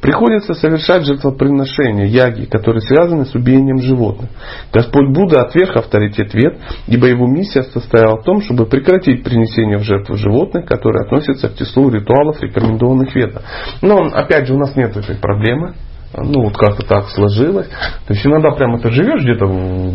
приходится 0.00 0.54
совершать 0.54 1.04
жертвоприношения, 1.04 2.06
яги, 2.06 2.46
которые 2.46 2.80
связаны 2.80 3.26
с 3.26 3.34
убиением 3.34 3.82
животных. 3.82 4.30
Господь 4.72 5.10
Будда 5.10 5.42
отверг 5.42 5.76
авторитет 5.76 6.32
вет, 6.32 6.58
ибо 6.86 7.06
его 7.06 7.26
миссия 7.26 7.64
состояла 7.64 8.16
в 8.16 8.24
том, 8.24 8.40
чтобы 8.40 8.64
прекратить 8.64 9.24
принесение 9.24 9.76
в 9.76 9.82
жертву 9.82 10.16
животных, 10.16 10.64
которые 10.64 11.04
относятся 11.04 11.50
к 11.50 11.56
числу 11.56 11.90
ритуалов, 11.90 12.40
рекомендованных 12.40 13.14
веда. 13.14 13.42
Но, 13.82 14.06
опять 14.06 14.46
же, 14.46 14.54
у 14.54 14.58
нас 14.58 14.74
нет 14.74 14.96
этой 14.96 15.16
проблемы 15.16 15.74
ну 16.16 16.44
вот 16.44 16.56
как-то 16.56 16.86
так 16.86 17.08
сложилось. 17.08 17.68
То 18.06 18.14
есть 18.14 18.24
иногда 18.26 18.50
прямо 18.50 18.78
ты 18.78 18.90
живешь 18.90 19.22
где-то 19.22 19.46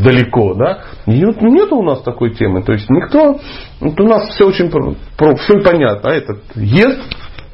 далеко, 0.04 0.54
да, 0.56 0.80
и 1.06 1.24
вот 1.24 1.42
нет 1.42 1.72
у 1.72 1.84
нас 1.84 2.02
такой 2.02 2.34
темы. 2.34 2.64
То 2.64 2.74
есть 2.74 2.90
никто, 2.90 3.40
вот 3.80 4.00
у 4.00 4.08
нас 4.08 4.30
все 4.30 4.46
очень 4.46 4.70
про, 4.70 5.36
все 5.36 5.60
понятно. 5.64 6.12
А 6.12 6.14
этот 6.14 6.44
ест 6.56 7.00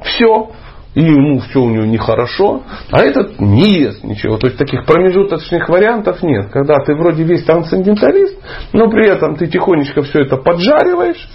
все, 0.02 0.52
и 0.96 1.04
ему 1.04 1.40
все 1.40 1.60
у 1.60 1.70
него 1.70 1.86
нехорошо, 1.86 2.64
а 2.92 3.02
этот 3.02 3.40
не 3.40 3.80
ест 3.80 4.04
ничего. 4.04 4.38
То 4.38 4.48
есть 4.48 4.58
таких 4.58 4.86
промежуточных 4.86 5.70
вариантов 5.70 6.24
нет. 6.24 6.50
Когда 6.52 6.76
ты 6.86 6.96
вроде 6.96 7.24
весь 7.24 7.44
трансценденталист, 7.44 8.38
но 8.74 8.90
при 8.90 9.08
этом 9.08 9.36
ты 9.36 9.48
тихонечко 9.48 10.02
все 10.04 10.22
это 10.22 10.38
поджариваешь, 10.38 11.28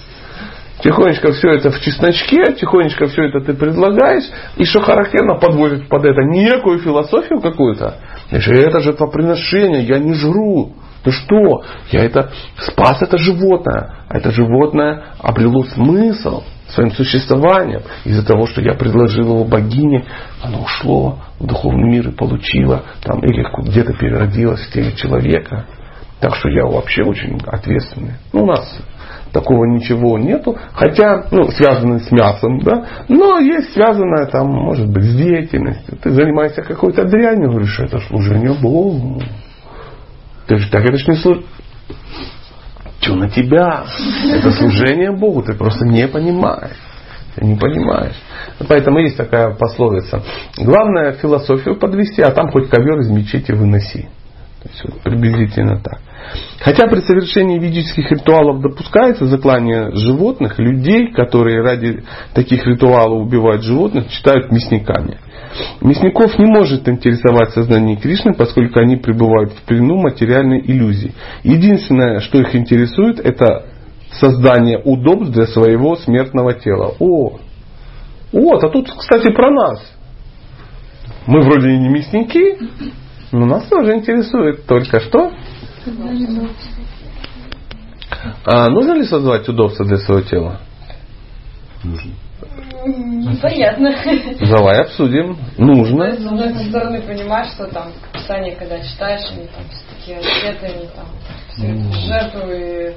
Тихонечко 0.83 1.33
все 1.33 1.51
это 1.53 1.71
в 1.71 1.81
чесночке, 1.81 2.55
тихонечко 2.55 3.07
все 3.07 3.25
это 3.25 3.41
ты 3.41 3.55
предлагаешь, 3.55 4.25
и 4.57 4.65
что 4.65 4.81
характерно 4.81 5.37
подводит 5.37 5.89
под 5.89 6.05
это 6.05 6.23
некую 6.23 6.79
философию 6.79 7.41
какую-то. 7.41 7.97
Это 8.31 8.41
же 8.41 8.81
жертвоприношение, 8.81 9.83
я 9.83 9.99
не 9.99 10.15
жру. 10.15 10.75
Ты 11.03 11.13
что? 11.13 11.63
Я 11.91 12.05
это 12.05 12.31
спас 12.59 13.01
это 13.01 13.17
животное. 13.17 14.05
А 14.09 14.19
это 14.19 14.31
животное 14.31 15.15
обрело 15.19 15.65
смысл 15.65 16.43
своим 16.69 16.91
существованием. 16.93 17.83
Из-за 18.05 18.25
того, 18.25 18.47
что 18.47 18.61
я 18.61 18.75
предложил 18.75 19.25
его 19.25 19.45
богине, 19.45 20.05
оно 20.43 20.63
ушло 20.63 21.19
в 21.39 21.47
духовный 21.47 21.91
мир 21.91 22.09
и 22.09 22.13
получило 22.13 22.85
там, 23.03 23.21
или 23.21 23.45
где-то 23.69 23.95
переродилось 23.95 24.61
в 24.61 24.73
теле 24.73 24.93
человека. 24.93 25.67
Так 26.21 26.37
что 26.37 26.51
я 26.51 26.67
вообще 26.67 27.03
очень 27.03 27.41
ответственный. 27.47 28.15
Ну, 28.33 28.43
у 28.43 28.47
нас 28.47 28.79
такого 29.33 29.65
ничего 29.65 30.19
нету, 30.19 30.57
хотя, 30.73 31.25
ну, 31.31 31.51
связанное 31.51 32.01
с 32.01 32.11
мясом, 32.11 32.61
да, 32.61 32.87
но 33.09 33.39
есть 33.39 33.73
связанное 33.73 34.27
там, 34.27 34.49
может 34.49 34.89
быть, 34.91 35.05
с 35.05 35.15
деятельностью. 35.15 35.99
Ты 36.03 36.11
занимаешься 36.11 36.63
какой-то 36.63 37.05
дрянью, 37.05 37.51
говоришь, 37.51 37.79
это 37.81 37.99
служение 38.01 38.55
Богу. 38.61 39.23
Ты 40.47 40.57
же 40.57 40.71
так 40.71 40.85
это 40.85 40.97
ж 40.97 41.07
не 41.09 41.15
служение. 41.17 41.47
Что 43.01 43.15
на 43.15 43.31
тебя? 43.31 43.85
Это 44.33 44.51
служение 44.53 45.13
Богу, 45.13 45.43
ты 45.43 45.55
просто 45.55 45.87
не 45.87 46.07
понимаешь. 46.07 46.77
Ты 47.35 47.47
не 47.47 47.57
понимаешь. 47.57 48.17
Поэтому 48.69 48.99
есть 48.99 49.17
такая 49.17 49.55
пословица. 49.55 50.23
Главное 50.59 51.13
философию 51.13 51.79
подвести, 51.79 52.21
а 52.23 52.31
там 52.33 52.51
хоть 52.51 52.69
ковер 52.69 52.99
из 53.01 53.11
мечети 53.11 53.53
выноси. 53.53 54.09
То 54.63 54.69
есть 54.69 54.85
вот 54.85 55.01
приблизительно 55.03 55.81
так. 55.81 56.01
Хотя 56.61 56.87
при 56.87 57.01
совершении 57.01 57.59
ведических 57.59 58.11
ритуалов 58.11 58.61
допускается 58.61 59.25
заклание 59.27 59.91
животных, 59.95 60.59
людей, 60.59 61.13
которые 61.13 61.63
ради 61.63 62.05
таких 62.35 62.67
ритуалов 62.67 63.27
убивают 63.27 63.63
животных, 63.63 64.11
считают 64.11 64.53
мясниками. 64.53 65.19
Мясников 65.81 66.39
не 66.39 66.47
может 66.47 66.89
интересовать 66.89 67.53
сознание 67.53 67.97
Кришны, 67.97 68.35
поскольку 68.35 68.79
они 68.79 68.97
пребывают 68.97 69.53
в 69.53 69.63
плену 69.63 69.97
материальной 69.97 70.61
иллюзии. 70.61 71.13
Единственное, 71.43 72.21
что 72.21 72.39
их 72.39 72.55
интересует, 72.55 73.19
это 73.19 73.67
создание 74.13 74.81
удобств 74.85 75.33
для 75.33 75.47
своего 75.47 75.97
смертного 75.97 76.53
тела. 76.53 76.95
О, 77.01 77.39
вот, 78.33 78.65
а 78.65 78.69
тут, 78.69 78.91
кстати, 78.91 79.33
про 79.33 79.51
нас. 79.51 79.81
Мы 81.27 81.41
вроде 81.43 81.71
и 81.71 81.79
не 81.79 81.89
мясники, 81.89 82.57
но 83.33 83.47
нас 83.47 83.65
тоже 83.67 83.95
интересует 83.95 84.67
только 84.67 85.01
что 85.01 85.33
а 88.45 88.69
нужно 88.69 88.93
ли 88.95 89.05
создавать 89.05 89.49
удобства 89.49 89.85
для 89.87 89.97
своего 89.99 90.23
тела? 90.23 90.61
Нужно. 91.83 92.13
Непонятно. 92.87 93.95
Давай 94.41 94.81
обсудим. 94.83 95.39
Нужно. 95.57 96.13
с 96.13 96.27
одной 96.27 96.55
стороны, 96.67 97.03
понимаешь, 97.03 97.53
что 97.53 97.67
там 97.67 97.93
Писание, 98.13 98.57
когда 98.57 98.81
читаешь, 98.81 99.31
они 99.31 99.47
там 99.47 99.65
все 99.71 99.85
такие 99.95 100.19
ответы, 100.19 100.67
они 100.67 100.89
там 100.95 101.07
все 101.49 102.07
жертву 102.07 102.51
и 102.51 102.95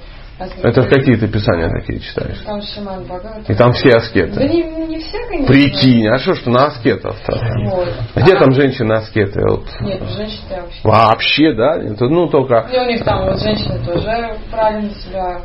это 0.63 0.83
какие 0.83 1.15
ты 1.15 1.27
писания 1.27 1.69
такие 1.69 1.99
читаешь? 1.99 2.39
Там 2.45 2.61
Шиман 2.61 3.03
Бхагават. 3.03 3.49
И 3.49 3.53
там 3.53 3.73
все 3.73 3.95
аскеты. 3.95 4.33
Да 4.33 4.47
не, 4.47 4.63
не 4.63 4.99
все, 4.99 5.17
конечно. 5.27 5.47
Прикинь, 5.47 6.07
а 6.07 6.17
что, 6.19 6.35
что 6.35 6.49
на 6.49 6.65
аскетов-то? 6.65 7.39
Вот. 7.69 7.89
Где 8.15 8.33
а 8.35 8.39
там 8.39 8.51
женщины-аскеты? 8.53 9.41
Вот. 9.47 9.65
Нет, 9.81 10.01
женщины 10.09 10.61
вообще. 10.61 10.79
Вообще, 10.83 11.53
да? 11.53 11.75
Это, 11.77 12.05
ну, 12.05 12.27
только... 12.27 12.67
И 12.71 12.77
у 12.77 12.85
них 12.85 13.03
там 13.03 13.25
вот 13.25 13.39
женщины 13.39 13.79
тоже 13.85 14.37
правильно 14.51 14.89
себя 14.91 15.41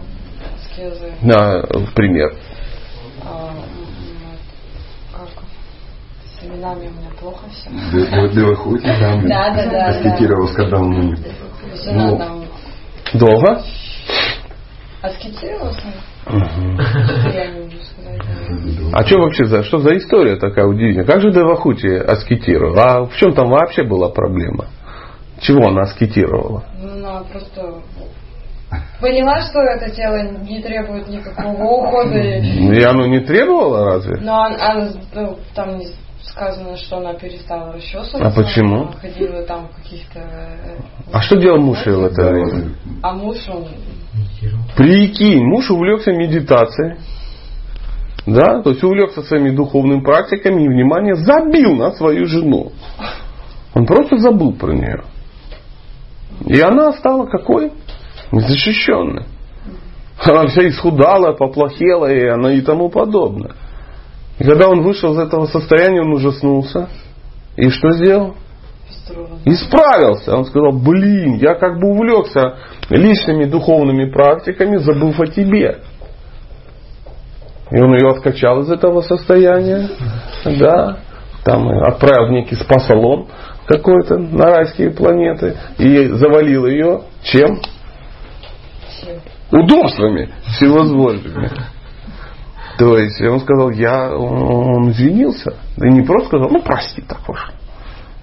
аскезы. 0.57 1.13
На, 1.23 1.63
пример. 1.95 2.35
А, 3.25 3.51
как? 5.13 5.29
С 6.25 6.45
именами 6.45 6.87
у 6.87 6.91
меня 6.91 7.11
плохо 7.21 7.47
все. 7.51 7.71
Девахути 8.29 8.83
там 8.83 9.27
да, 9.29 9.55
да, 9.55 9.67
да, 9.71 9.87
аскетировал, 9.87 10.49
когда 10.55 10.79
он... 10.79 11.17
Ну, 11.87 12.45
Долго? 13.15 13.63
Аскетировался? 15.01 15.93
Сказать. 16.25 17.55
А 18.93 19.07
что 19.07 19.19
вообще 19.19 19.45
за, 19.45 19.63
что 19.63 19.79
за 19.79 19.97
история 19.97 20.37
такая 20.37 20.67
удивительная? 20.67 21.07
Как 21.07 21.21
же 21.21 21.31
Девахути 21.31 21.87
аскетировал? 21.87 22.79
А 22.79 23.05
в 23.05 23.15
чем 23.17 23.33
там 23.33 23.49
вообще 23.49 23.85
была 23.85 24.09
проблема? 24.09 24.67
Чего 25.41 25.69
она 25.69 25.83
аскетировала? 25.83 26.65
Ну, 26.81 26.89
она 26.89 27.23
просто 27.23 27.81
поняла, 29.01 29.41
что 29.43 29.61
это 29.61 29.91
тело 29.95 30.33
не 30.43 30.61
требует 30.61 31.09
никакого 31.09 31.63
ухода. 31.63 32.19
И 32.19 32.83
оно 32.83 33.07
не 33.07 33.21
требовало 33.21 33.85
разве? 33.85 34.17
Но 34.21 34.43
она, 34.43 34.73
она 34.73 34.91
ну, 35.15 35.39
там 35.55 35.81
сказано, 36.23 36.77
что 36.77 36.99
она 36.99 37.15
перестала 37.15 37.73
расчесываться. 37.73 38.27
А 38.27 38.31
почему? 38.31 38.83
Она 38.83 38.93
ходила 38.93 39.43
там 39.45 39.69
каких-то... 39.69 40.19
Э, 40.19 40.79
а 41.13 41.23
что 41.23 41.37
делал 41.37 41.61
муж 41.61 41.79
в 41.87 42.05
это 42.05 42.31
время? 42.31 42.75
А 43.03 43.15
муж, 43.15 43.39
он 43.49 43.69
Прикинь, 44.77 45.45
муж 45.45 45.71
увлекся 45.71 46.13
медитацией. 46.13 46.97
Да, 48.27 48.63
то 48.63 48.71
есть 48.71 48.83
увлекся 48.83 49.23
своими 49.23 49.51
духовными 49.51 50.01
практиками 50.01 50.63
и, 50.63 50.69
внимание, 50.69 51.15
забил 51.15 51.75
на 51.77 51.93
свою 51.93 52.27
жену. 52.27 52.73
Он 53.75 53.87
просто 53.87 54.19
забыл 54.19 54.53
про 54.53 54.73
нее. 54.73 55.03
И 56.47 56.61
она 56.61 56.93
стала 56.93 57.27
какой? 57.27 57.73
Незащищенной. 58.33 59.25
Она 60.25 60.47
вся 60.49 60.69
исхудала, 60.69 61.33
поплохела 61.33 62.13
и, 62.13 62.27
она 62.27 62.53
и 62.53 62.61
тому 62.61 62.91
подобное. 62.91 63.53
И 64.39 64.45
когда 64.45 64.69
он 64.69 64.83
вышел 64.83 65.13
из 65.15 65.19
этого 65.19 65.47
состояния, 65.47 66.03
он 66.03 66.13
ужаснулся. 66.13 66.89
И 67.57 67.71
что 67.71 67.91
сделал? 67.93 68.35
Исправился. 69.45 70.37
Он 70.37 70.45
сказал, 70.45 70.73
блин, 70.73 71.37
я 71.37 71.55
как 71.55 71.79
бы 71.79 71.91
увлекся 71.91 72.57
личными 72.91 73.45
духовными 73.45 74.11
практиками, 74.11 74.77
забыв 74.79 75.19
о 75.21 75.27
тебе. 75.27 75.79
И 77.71 77.81
он 77.81 77.95
ее 77.95 78.11
откачал 78.11 78.61
из 78.61 78.71
этого 78.71 79.03
состояния. 79.03 79.89
Да. 80.45 80.99
Там 81.45 81.69
отправил 81.69 82.29
в 82.29 82.33
некий 82.33 82.57
спа-салон 82.57 83.29
какой-то 83.67 84.19
на 84.19 84.47
райские 84.47 84.91
планеты. 84.91 85.57
И 85.79 86.07
завалил 86.09 86.67
ее 86.67 87.03
чем? 87.23 87.61
Удобствами 89.51 90.31
всевозможными. 90.47 91.51
То 92.79 92.97
есть 92.97 93.21
он 93.21 93.41
сказал, 93.41 93.71
я, 93.71 94.15
он 94.15 94.91
извинился. 94.91 95.55
И 95.79 95.89
не 95.91 96.03
просто 96.03 96.29
сказал, 96.29 96.49
ну 96.51 96.63
прости 96.63 97.03
так 97.03 97.29
уж. 97.29 97.51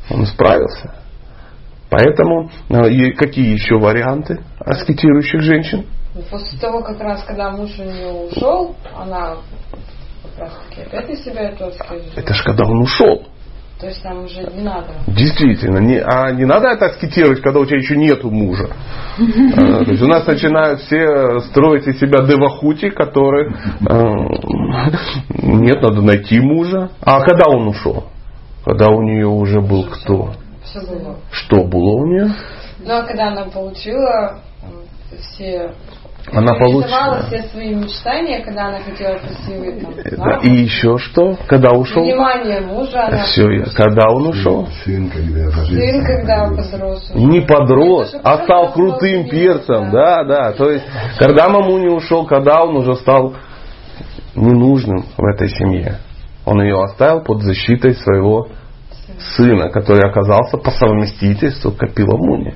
Он 0.10 0.24
исправился. 0.24 0.94
Поэтому 1.90 2.50
э, 2.70 3.12
какие 3.12 3.54
еще 3.54 3.78
варианты 3.78 4.42
аскетирующих 4.60 5.42
женщин? 5.42 5.86
Ну, 6.14 6.22
после 6.30 6.60
того, 6.60 6.82
как 6.82 7.00
раз, 7.00 7.24
когда 7.24 7.52
муж 7.52 7.72
у 7.78 7.84
нее 7.84 8.08
ушел, 8.08 8.76
она 8.96 9.38
как 10.24 10.40
раз 10.40 10.54
таки 10.70 10.82
опять 10.82 11.10
на 11.10 11.16
себя 11.16 11.42
это 11.50 11.68
аскезу. 11.68 12.06
Это 12.16 12.34
же 12.34 12.44
когда 12.44 12.66
он 12.66 12.82
ушел. 12.82 13.28
То 13.80 13.88
есть 13.88 14.04
нам 14.06 14.24
уже 14.24 14.42
не 14.56 14.64
надо. 14.64 14.88
Действительно. 15.08 15.80
Не, 15.80 16.00
а 16.00 16.32
не 16.32 16.46
надо 16.46 16.70
это 16.70 16.86
аскетировать, 16.86 17.42
когда 17.42 17.60
у 17.60 17.66
тебя 17.66 17.78
еще 17.78 17.98
нету 17.98 18.32
мужа. 18.32 18.70
А, 19.18 19.84
то 19.86 19.92
есть 19.92 20.02
у 20.02 20.08
нас 20.08 20.26
начинают 20.26 20.80
все 20.82 21.42
строить 21.42 21.86
из 21.86 22.00
себя 22.00 22.24
девахути, 22.24 22.90
которые... 22.90 23.54
Нет, 25.44 25.82
надо 25.82 26.02
найти 26.02 26.40
мужа. 26.40 26.90
А 27.02 27.20
когда 27.22 27.50
он 27.50 27.68
ушел? 27.68 28.06
Когда 28.66 28.90
у 28.90 29.02
нее 29.04 29.28
уже 29.28 29.62
был 29.62 29.86
кто? 29.86 30.34
Все 30.64 30.82
было. 30.82 31.18
Что 31.32 31.64
было 31.64 32.02
у 32.02 32.06
нее? 32.08 32.34
Ну 32.80 32.94
а 32.94 33.04
когда 33.04 33.28
она 33.28 33.46
получила 33.46 34.40
все 35.20 35.72
она 36.32 36.56
получила 36.56 37.22
все 37.28 37.44
свои 37.50 37.76
мечтания, 37.76 38.44
когда 38.44 38.70
она 38.70 38.80
хотела 38.80 39.18
красивый 39.20 39.80
там, 39.80 39.94
да, 40.18 40.40
И 40.42 40.50
еще 40.50 40.98
что? 40.98 41.38
Когда 41.48 41.70
ушел? 41.72 42.04
Внимание 42.04 42.62
мужа. 42.62 43.06
Она... 43.06 43.26
Все, 43.26 43.64
когда 43.76 44.10
он 44.10 44.30
ушел? 44.30 44.68
Сын, 44.84 45.10
когда 45.10 45.52
Сын, 45.52 46.04
когда 46.04 46.48
подрос. 46.48 47.12
Уже. 47.12 47.24
Не 47.24 47.42
подрос, 47.42 48.16
а 48.24 48.44
стал 48.44 48.72
крутым 48.74 49.30
перцем. 49.30 49.92
Да, 49.92 50.24
да. 50.24 50.52
То 50.54 50.72
есть, 50.72 50.86
когда 51.20 51.48
маму 51.48 51.78
не 51.78 51.90
ушел, 51.90 52.26
когда 52.26 52.64
он 52.64 52.78
уже 52.78 52.96
стал 52.96 53.36
ненужным 54.34 55.06
в 55.18 55.24
этой 55.26 55.50
семье. 55.50 56.00
Он 56.46 56.62
ее 56.62 56.82
оставил 56.84 57.22
под 57.22 57.42
защитой 57.42 57.96
своего 57.96 58.50
сына, 59.36 59.70
который 59.70 60.08
оказался 60.08 60.58
по 60.58 60.72
совместительству 60.72 61.72
Капила 61.72 62.18
Муни 62.18 62.54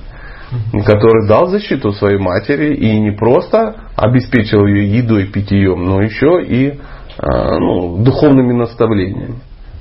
который 0.84 1.28
дал 1.28 1.46
защиту 1.46 1.92
своей 1.92 2.18
матери 2.18 2.74
и 2.74 2.98
не 2.98 3.12
просто 3.12 3.76
обеспечил 3.96 4.66
ее 4.66 4.98
едой, 4.98 5.26
питьем, 5.26 5.84
но 5.84 6.02
еще 6.02 6.42
и 6.44 6.80
ну, 7.22 8.02
духовными 8.02 8.52
наставлениями. 8.52 9.36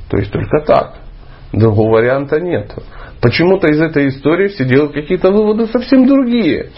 То 0.09 0.17
есть 0.17 0.31
только 0.31 0.61
так. 0.65 0.97
Другого 1.51 1.95
варианта 1.95 2.39
нет. 2.39 2.71
Почему-то 3.21 3.67
из 3.67 3.81
этой 3.81 4.09
истории 4.09 4.49
все 4.49 4.65
делают 4.65 4.93
какие-то 4.93 5.31
выводы 5.31 5.67
совсем 5.67 6.07
другие. 6.07 6.71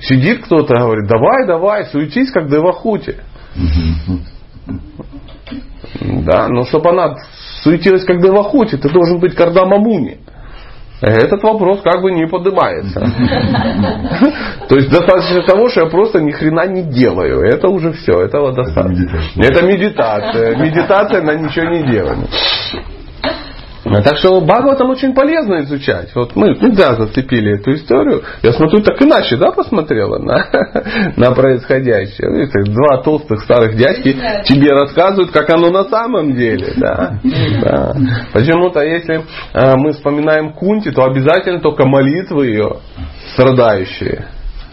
Сидит 0.00 0.44
кто-то 0.44 0.74
и 0.74 0.78
говорит, 0.78 1.08
давай, 1.08 1.46
давай, 1.46 1.84
суетись, 1.86 2.30
как 2.30 2.48
Девахути. 2.48 3.16
Да, 6.00 6.48
но 6.48 6.64
чтобы 6.64 6.90
она 6.90 7.16
суетилась, 7.62 8.04
как 8.04 8.20
Девахути, 8.20 8.76
ты 8.76 8.88
должен 8.90 9.18
быть 9.18 9.34
Кардама 9.34 9.78
Муни 9.78 10.18
этот 11.00 11.42
вопрос 11.42 11.80
как 11.82 12.02
бы 12.02 12.10
не 12.10 12.26
поднимается. 12.26 13.00
То 14.68 14.76
есть 14.76 14.90
достаточно 14.90 15.42
того, 15.42 15.68
что 15.68 15.82
я 15.82 15.86
просто 15.86 16.20
ни 16.20 16.32
хрена 16.32 16.66
не 16.66 16.82
делаю. 16.82 17.40
Это 17.42 17.68
уже 17.68 17.92
все, 17.92 18.22
этого 18.22 18.52
достаточно. 18.52 19.08
Это 19.36 19.64
медитация. 19.64 20.56
Медитация 20.56 21.22
на 21.22 21.34
ничего 21.36 21.66
не 21.66 21.84
делание. 21.84 22.28
Так 24.04 24.18
что 24.18 24.40
Бхагаватам 24.40 24.90
очень 24.90 25.14
полезно 25.14 25.62
изучать. 25.62 26.14
Вот 26.14 26.36
мы, 26.36 26.54
ну 26.60 26.72
да, 26.74 26.94
зацепили 26.94 27.58
эту 27.58 27.74
историю. 27.74 28.22
Я 28.42 28.52
смотрю, 28.52 28.80
так 28.82 29.00
иначе, 29.02 29.36
да, 29.36 29.50
посмотрела 29.50 30.18
на, 30.18 30.46
на 31.16 31.32
происходящее. 31.32 32.30
Видите, 32.30 32.70
два 32.70 33.02
толстых 33.02 33.42
старых 33.42 33.76
дядьки 33.76 34.16
тебе 34.44 34.70
рассказывают, 34.72 35.30
как 35.30 35.50
оно 35.50 35.70
на 35.70 35.84
самом 35.84 36.34
деле. 36.34 36.72
Да, 36.76 37.18
да. 37.62 37.94
Почему-то, 38.32 38.80
если 38.82 39.22
э, 39.54 39.74
мы 39.76 39.92
вспоминаем 39.92 40.52
Кунти, 40.52 40.90
то 40.90 41.04
обязательно 41.04 41.60
только 41.60 41.86
молитвы 41.86 42.46
ее 42.46 42.76
страдающие. 43.32 44.26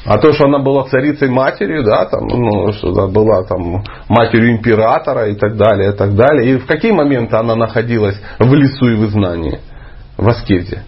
А 0.05 0.19
то, 0.19 0.31
что 0.33 0.45
она 0.45 0.59
была 0.59 0.83
царицей 0.83 1.29
матерью, 1.29 1.83
да, 1.83 2.05
там, 2.05 2.27
ну, 2.27 2.71
что 2.73 2.89
она 2.89 3.07
была 3.07 3.43
там 3.43 3.83
матерью 4.07 4.51
императора 4.51 5.29
и 5.29 5.35
так 5.35 5.57
далее, 5.57 5.93
и 5.93 5.95
так 5.95 6.13
далее. 6.13 6.53
И 6.53 6.57
в 6.57 6.67
какие 6.67 6.91
моменты 6.91 7.35
она 7.35 7.55
находилась 7.55 8.21
в 8.37 8.53
лесу 8.53 8.87
и 8.87 8.95
в 8.95 9.05
изгнании? 9.05 9.59
В 10.15 10.29
аскезе. 10.29 10.83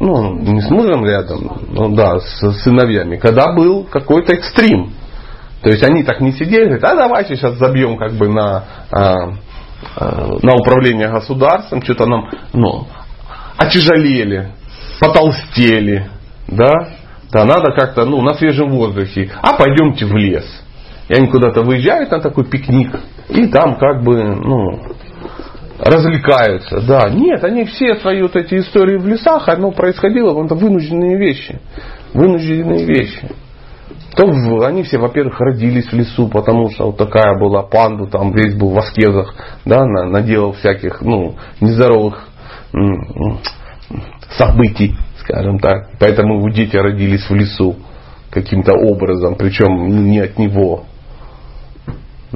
Ну, 0.00 0.34
не 0.38 0.62
с 0.62 0.70
мужем 0.70 1.04
рядом, 1.04 1.60
ну 1.68 1.94
да, 1.94 2.18
с 2.18 2.52
сыновьями. 2.62 3.16
Когда 3.16 3.52
был 3.52 3.84
какой-то 3.84 4.32
экстрим. 4.32 4.94
То 5.60 5.68
есть 5.68 5.82
они 5.84 6.02
так 6.02 6.20
не 6.20 6.32
сидели, 6.32 6.64
говорят, 6.64 6.84
а 6.84 6.96
давайте 6.96 7.36
сейчас 7.36 7.56
забьем 7.56 7.98
как 7.98 8.12
бы 8.14 8.28
на, 8.28 8.64
а, 8.90 9.14
а, 9.94 10.26
на 10.42 10.54
управление 10.54 11.08
государством, 11.08 11.82
что-то 11.82 12.06
нам, 12.06 12.30
ну, 12.52 12.88
отяжелели, 13.58 14.48
потолстели, 14.98 16.08
да, 16.56 16.88
да, 17.32 17.44
надо 17.44 17.72
как-то, 17.72 18.04
ну, 18.04 18.20
на 18.22 18.34
свежем 18.34 18.70
воздухе, 18.70 19.30
а 19.40 19.56
пойдемте 19.56 20.04
в 20.06 20.14
лес. 20.14 20.44
И 21.08 21.14
они 21.14 21.28
куда-то 21.28 21.62
выезжают 21.62 22.10
на 22.10 22.20
такой 22.20 22.44
пикник, 22.44 22.94
и 23.28 23.46
там 23.46 23.76
как 23.76 24.02
бы, 24.02 24.34
ну, 24.34 24.80
развлекаются. 25.78 26.80
Да, 26.80 27.10
нет, 27.10 27.42
они 27.42 27.64
все 27.64 27.96
свои 27.96 28.22
вот 28.22 28.36
эти 28.36 28.56
истории 28.56 28.98
в 28.98 29.06
лесах, 29.06 29.48
оно 29.48 29.72
происходило, 29.72 30.44
это 30.44 30.54
вынужденные 30.54 31.18
вещи. 31.18 31.60
Вынужденные 32.14 32.84
вещи. 32.84 33.30
То 34.14 34.26
они 34.66 34.82
все, 34.82 34.98
во-первых, 34.98 35.40
родились 35.40 35.86
в 35.86 35.94
лесу, 35.94 36.28
потому 36.28 36.70
что 36.70 36.86
вот 36.86 36.98
такая 36.98 37.38
была 37.38 37.62
панду, 37.62 38.06
там 38.06 38.32
весь 38.32 38.54
был 38.54 38.68
в 38.68 38.78
аскезах, 38.78 39.34
да, 39.64 39.84
наделал 39.84 40.52
всяких, 40.52 41.00
ну, 41.00 41.36
нездоровых 41.60 42.28
событий 44.36 44.96
скажем 45.22 45.58
так. 45.58 45.90
Поэтому 45.98 46.38
его 46.38 46.48
дети 46.50 46.76
родились 46.76 47.28
в 47.28 47.34
лесу 47.34 47.76
каким-то 48.30 48.72
образом, 48.74 49.36
причем 49.36 50.10
не 50.10 50.20
от 50.20 50.38
него, 50.38 50.84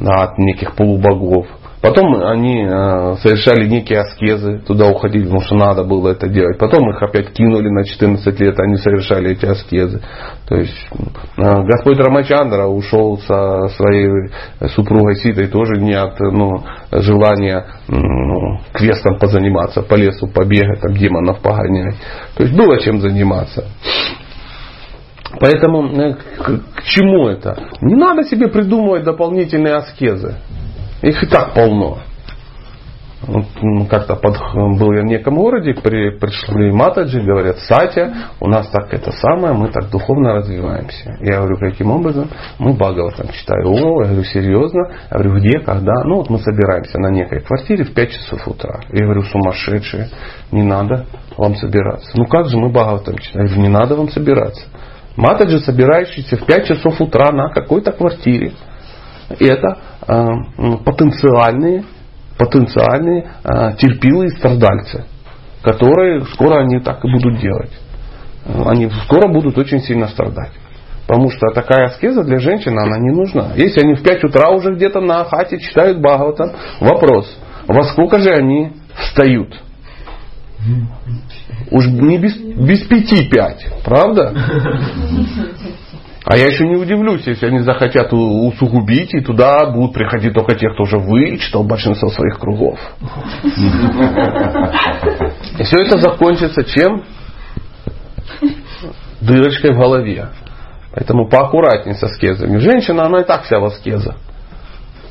а 0.00 0.24
от 0.24 0.38
неких 0.38 0.74
полубогов. 0.74 1.46
Потом 1.86 2.16
они 2.16 2.64
э, 2.64 3.14
совершали 3.22 3.68
некие 3.68 4.00
аскезы, 4.00 4.58
туда 4.66 4.88
уходили, 4.88 5.22
потому 5.22 5.40
что 5.42 5.54
надо 5.54 5.84
было 5.84 6.08
это 6.08 6.28
делать. 6.28 6.58
Потом 6.58 6.90
их 6.90 7.00
опять 7.00 7.32
кинули 7.32 7.68
на 7.68 7.84
14 7.84 8.40
лет, 8.40 8.58
они 8.58 8.76
совершали 8.76 9.30
эти 9.30 9.46
аскезы. 9.46 10.02
То 10.48 10.56
есть 10.56 10.74
э, 10.90 11.62
Господь 11.62 11.98
Рамачандра 11.98 12.66
ушел 12.66 13.18
со 13.18 13.68
своей 13.68 14.32
супругой 14.74 15.14
Ситой 15.14 15.46
тоже 15.46 15.80
не 15.80 15.92
от 15.92 16.18
ну, 16.18 16.64
желания 16.90 17.64
ну, 17.86 18.58
квестом 18.72 19.20
позаниматься, 19.20 19.82
по 19.82 19.94
лесу 19.94 20.26
побегать, 20.26 20.80
там 20.80 20.92
демонов 20.92 21.38
погонять. 21.38 21.94
То 22.36 22.42
есть 22.42 22.56
было 22.56 22.80
чем 22.80 23.00
заниматься. 23.00 23.64
Поэтому 25.38 25.86
э, 25.86 26.14
к 26.14 26.82
чему 26.82 27.28
это? 27.28 27.56
Не 27.80 27.94
надо 27.94 28.24
себе 28.24 28.48
придумывать 28.48 29.04
дополнительные 29.04 29.74
аскезы. 29.74 30.34
Их 31.06 31.22
и 31.22 31.26
так 31.26 31.54
полно. 31.54 31.98
Ну, 33.28 33.86
как-то 33.86 34.16
под, 34.16 34.36
был 34.78 34.92
я 34.92 35.02
в 35.02 35.04
неком 35.04 35.36
городе, 35.36 35.72
при, 35.72 36.18
пришли 36.18 36.72
матаджи, 36.72 37.20
говорят, 37.20 37.58
Сатя, 37.60 38.12
у 38.40 38.48
нас 38.48 38.68
так 38.70 38.92
это 38.92 39.12
самое, 39.12 39.54
мы 39.54 39.68
так 39.68 39.88
духовно 39.90 40.34
развиваемся. 40.34 41.16
Я 41.20 41.38
говорю, 41.38 41.58
каким 41.58 41.92
образом? 41.92 42.28
Мы 42.58 42.72
Бхагаватам 42.74 43.28
читаем. 43.28 43.66
О, 43.66 44.02
я 44.02 44.08
говорю, 44.08 44.24
серьезно? 44.24 44.80
Я 45.10 45.18
говорю, 45.18 45.36
где, 45.38 45.60
когда? 45.60 45.94
Ну 46.04 46.16
вот 46.16 46.28
мы 46.28 46.38
собираемся 46.38 46.98
на 46.98 47.10
некой 47.10 47.40
квартире 47.40 47.84
в 47.84 47.94
5 47.94 48.10
часов 48.10 48.48
утра. 48.48 48.80
Я 48.90 49.04
говорю, 49.04 49.22
сумасшедшие, 49.22 50.08
не 50.50 50.64
надо 50.64 51.06
вам 51.36 51.54
собираться. 51.54 52.10
Ну 52.16 52.26
как 52.26 52.48
же 52.48 52.58
мы 52.58 52.70
Бхагаватам 52.70 53.16
читаем? 53.18 53.46
Я 53.46 53.54
говорю, 53.54 53.62
не 53.62 53.72
надо 53.72 53.94
вам 53.94 54.08
собираться. 54.08 54.64
Матаджи, 55.16 55.60
собирающийся 55.60 56.36
в 56.36 56.44
5 56.44 56.66
часов 56.66 57.00
утра 57.00 57.30
на 57.30 57.48
какой-то 57.50 57.92
квартире 57.92 58.52
это 59.28 59.78
э, 60.06 60.76
потенциальные, 60.84 61.84
потенциальные 62.38 63.30
э, 63.44 63.76
терпилые 63.78 64.30
страдальцы, 64.30 65.04
которые 65.62 66.24
скоро 66.26 66.60
они 66.60 66.80
так 66.80 67.04
и 67.04 67.10
будут 67.10 67.40
делать. 67.40 67.72
Они 68.64 68.88
скоро 69.04 69.28
будут 69.28 69.58
очень 69.58 69.80
сильно 69.80 70.06
страдать. 70.08 70.52
Потому 71.06 71.30
что 71.30 71.50
такая 71.52 71.86
аскеза 71.86 72.24
для 72.24 72.38
женщины, 72.38 72.80
она 72.80 72.98
не 72.98 73.10
нужна. 73.10 73.52
Если 73.56 73.80
они 73.80 73.94
в 73.94 74.02
5 74.02 74.24
утра 74.24 74.50
уже 74.50 74.74
где-то 74.74 75.00
на 75.00 75.24
хате 75.24 75.58
читают 75.58 76.00
Бхагаватам, 76.00 76.52
вопрос, 76.80 77.32
во 77.68 77.82
сколько 77.84 78.18
же 78.18 78.30
они 78.30 78.72
встают? 78.94 79.54
Уж 81.70 81.86
не 81.86 82.18
без, 82.18 82.36
без 82.36 82.86
пяти 82.86 83.28
пять, 83.28 83.66
правда? 83.84 84.34
А 86.26 86.36
я 86.36 86.46
еще 86.46 86.66
не 86.66 86.74
удивлюсь, 86.74 87.24
если 87.24 87.46
они 87.46 87.60
захотят 87.60 88.12
усугубить, 88.12 89.14
и 89.14 89.20
туда 89.20 89.70
будут 89.70 89.92
приходить 89.94 90.34
только 90.34 90.56
те, 90.56 90.68
кто 90.70 90.82
уже 90.82 90.98
вычитал 90.98 91.62
большинство 91.62 92.08
своих 92.08 92.40
кругов. 92.40 92.80
И 95.56 95.62
все 95.62 95.82
это 95.82 95.98
закончится 95.98 96.64
чем? 96.64 97.04
Дырочкой 99.20 99.72
в 99.72 99.78
голове. 99.78 100.30
Поэтому 100.92 101.28
поаккуратнее 101.28 101.94
со 101.94 102.08
скезами. 102.08 102.58
Женщина, 102.58 103.06
она 103.06 103.20
и 103.20 103.24
так 103.24 103.44
вся 103.44 103.60
в 103.60 103.64
аскеза. 103.66 104.16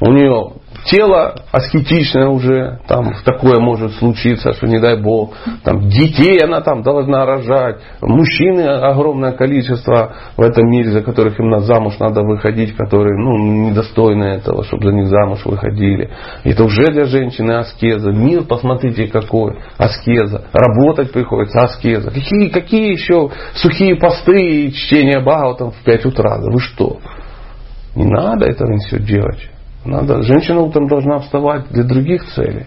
У 0.02 0.12
нее 0.12 0.52
тело 0.86 1.36
аскетичное 1.52 2.28
уже, 2.28 2.80
там 2.88 3.14
такое 3.24 3.60
может 3.60 3.94
случиться, 3.94 4.54
что 4.54 4.68
не 4.68 4.80
дай 4.80 5.00
бог, 5.02 5.34
там 5.64 5.88
детей 5.88 6.40
она 6.44 6.62
там 6.62 6.82
должна 6.82 7.26
рожать, 7.26 7.78
мужчины 8.02 8.62
огромное 8.62 9.34
количество 9.34 10.14
в 10.38 10.42
этом 10.42 10.68
мире, 10.70 10.92
за 10.92 11.02
которых 11.02 11.40
им 11.40 11.50
на 11.50 11.60
замуж 11.60 11.98
надо 12.00 12.22
выходить, 12.22 12.76
которые 12.76 13.16
ну, 13.18 13.70
недостойны 13.70 14.24
этого, 14.24 14.64
чтобы 14.64 14.88
за 14.88 14.94
них 14.94 15.08
замуж 15.08 15.46
выходили. 15.46 16.10
Это 16.44 16.64
уже 16.64 16.86
для 16.92 17.06
женщины 17.06 17.54
аскеза. 17.54 18.12
Мир, 18.12 18.44
посмотрите, 18.44 19.08
какой 19.08 19.58
аскеза. 19.78 20.46
Работать 20.54 21.12
приходится 21.12 21.60
аскеза. 21.60 22.12
Какие, 22.12 22.50
какие 22.50 22.92
еще 22.92 23.30
сухие 23.54 23.96
посты 23.96 24.38
и 24.38 24.74
чтение 24.74 25.22
Бхагаватам 25.22 25.72
в 25.72 25.84
5 25.84 26.06
утра? 26.06 26.38
Вы 26.40 26.60
что? 26.60 26.98
Не 27.96 28.06
надо 28.06 28.46
этого 28.46 28.78
все 28.80 29.00
делать. 29.00 29.50
Надо, 29.86 30.24
женщина 30.24 30.62
утром 30.62 30.88
должна 30.88 31.20
вставать 31.20 31.70
для 31.70 31.84
других 31.84 32.26
целей. 32.34 32.66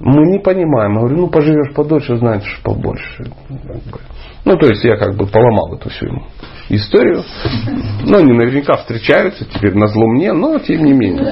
Мы 0.00 0.30
не 0.30 0.38
понимаем. 0.38 0.92
Я 0.92 0.98
говорю, 1.00 1.16
ну 1.16 1.28
поживешь 1.28 1.74
подольше, 1.74 2.16
знаешь 2.18 2.60
побольше. 2.62 3.32
Ну, 4.44 4.56
то 4.56 4.66
есть 4.66 4.84
я 4.84 4.96
как 4.96 5.16
бы 5.16 5.26
поломал 5.26 5.74
эту 5.74 5.90
всю 5.90 6.06
историю. 6.68 7.24
Но 8.04 8.18
они 8.18 8.32
наверняка 8.32 8.74
встречаются 8.74 9.44
теперь 9.44 9.74
на 9.74 9.88
зло 9.88 10.06
мне, 10.06 10.32
но 10.32 10.58
тем 10.58 10.84
не 10.84 10.92
менее. 10.92 11.24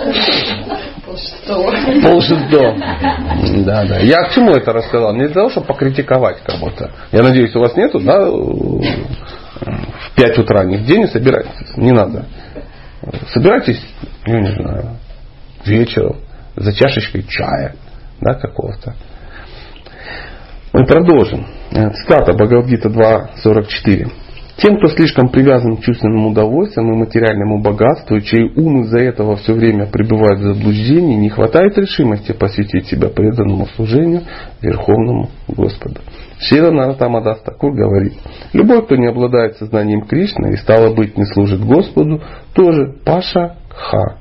Полшестого. 1.07 1.71
Полшестого. 2.03 2.77
Да, 3.65 3.85
да. 3.85 3.99
Я 4.01 4.25
к 4.29 4.33
чему 4.35 4.51
это 4.51 4.73
рассказал? 4.73 5.15
Не 5.15 5.27
для 5.27 5.35
того, 5.35 5.51
чтобы 5.51 5.67
покритиковать 5.67 6.43
кого-то. 6.43 6.91
Я 7.13 7.23
надеюсь, 7.23 7.55
у 7.55 7.61
вас 7.61 7.77
нету, 7.77 8.01
да, 8.01 8.29
в 8.29 8.83
5 10.17 10.39
утра 10.39 10.65
нигде 10.65 10.99
не 10.99 11.07
собирайтесь. 11.07 11.77
Не 11.77 11.93
надо. 11.93 12.27
Собирайтесь, 13.29 13.81
ну 14.27 14.39
не 14.41 14.53
знаю, 14.55 14.85
вечером 15.65 16.17
за 16.57 16.73
чашечкой 16.73 17.25
чая, 17.29 17.75
да, 18.21 18.35
какого-то. 18.35 18.95
Мы 20.73 20.85
продолжим. 20.85 21.47
Цитата 21.71 22.33
Бхагавдита 22.33 22.89
2.44. 22.89 24.11
Тем, 24.59 24.79
кто 24.79 24.89
слишком 24.89 25.29
привязан 25.29 25.77
к 25.77 25.81
чувственным 25.83 26.29
удовольствиям 26.29 26.91
и 26.91 26.97
материальному 26.97 27.61
богатству, 27.61 28.19
чей 28.21 28.51
ум 28.57 28.83
из-за 28.83 29.01
этого 29.01 29.37
все 29.37 29.53
время 29.53 29.87
пребывает 29.87 30.39
в 30.39 30.55
заблуждении, 30.55 31.17
не 31.17 31.29
хватает 31.29 31.77
решимости 31.77 32.33
посвятить 32.33 32.87
себя 32.87 33.09
преданному 33.09 33.67
служению 33.77 34.23
Верховному 34.63 35.29
Господу. 35.49 36.01
Шира 36.39 36.71
Наратамадас 36.71 37.43
Такур 37.43 37.75
говорит, 37.75 38.15
любой, 38.55 38.83
кто 38.83 38.97
не 38.97 39.07
обладает 39.07 39.59
сознанием 39.59 40.07
Кришны 40.07 40.53
и 40.53 40.57
стало 40.57 40.95
быть 40.95 41.19
не 41.19 41.27
служит 41.27 41.63
Господу, 41.63 42.23
тоже 42.55 42.95
Паша 43.05 43.57
Ха, 43.77 44.17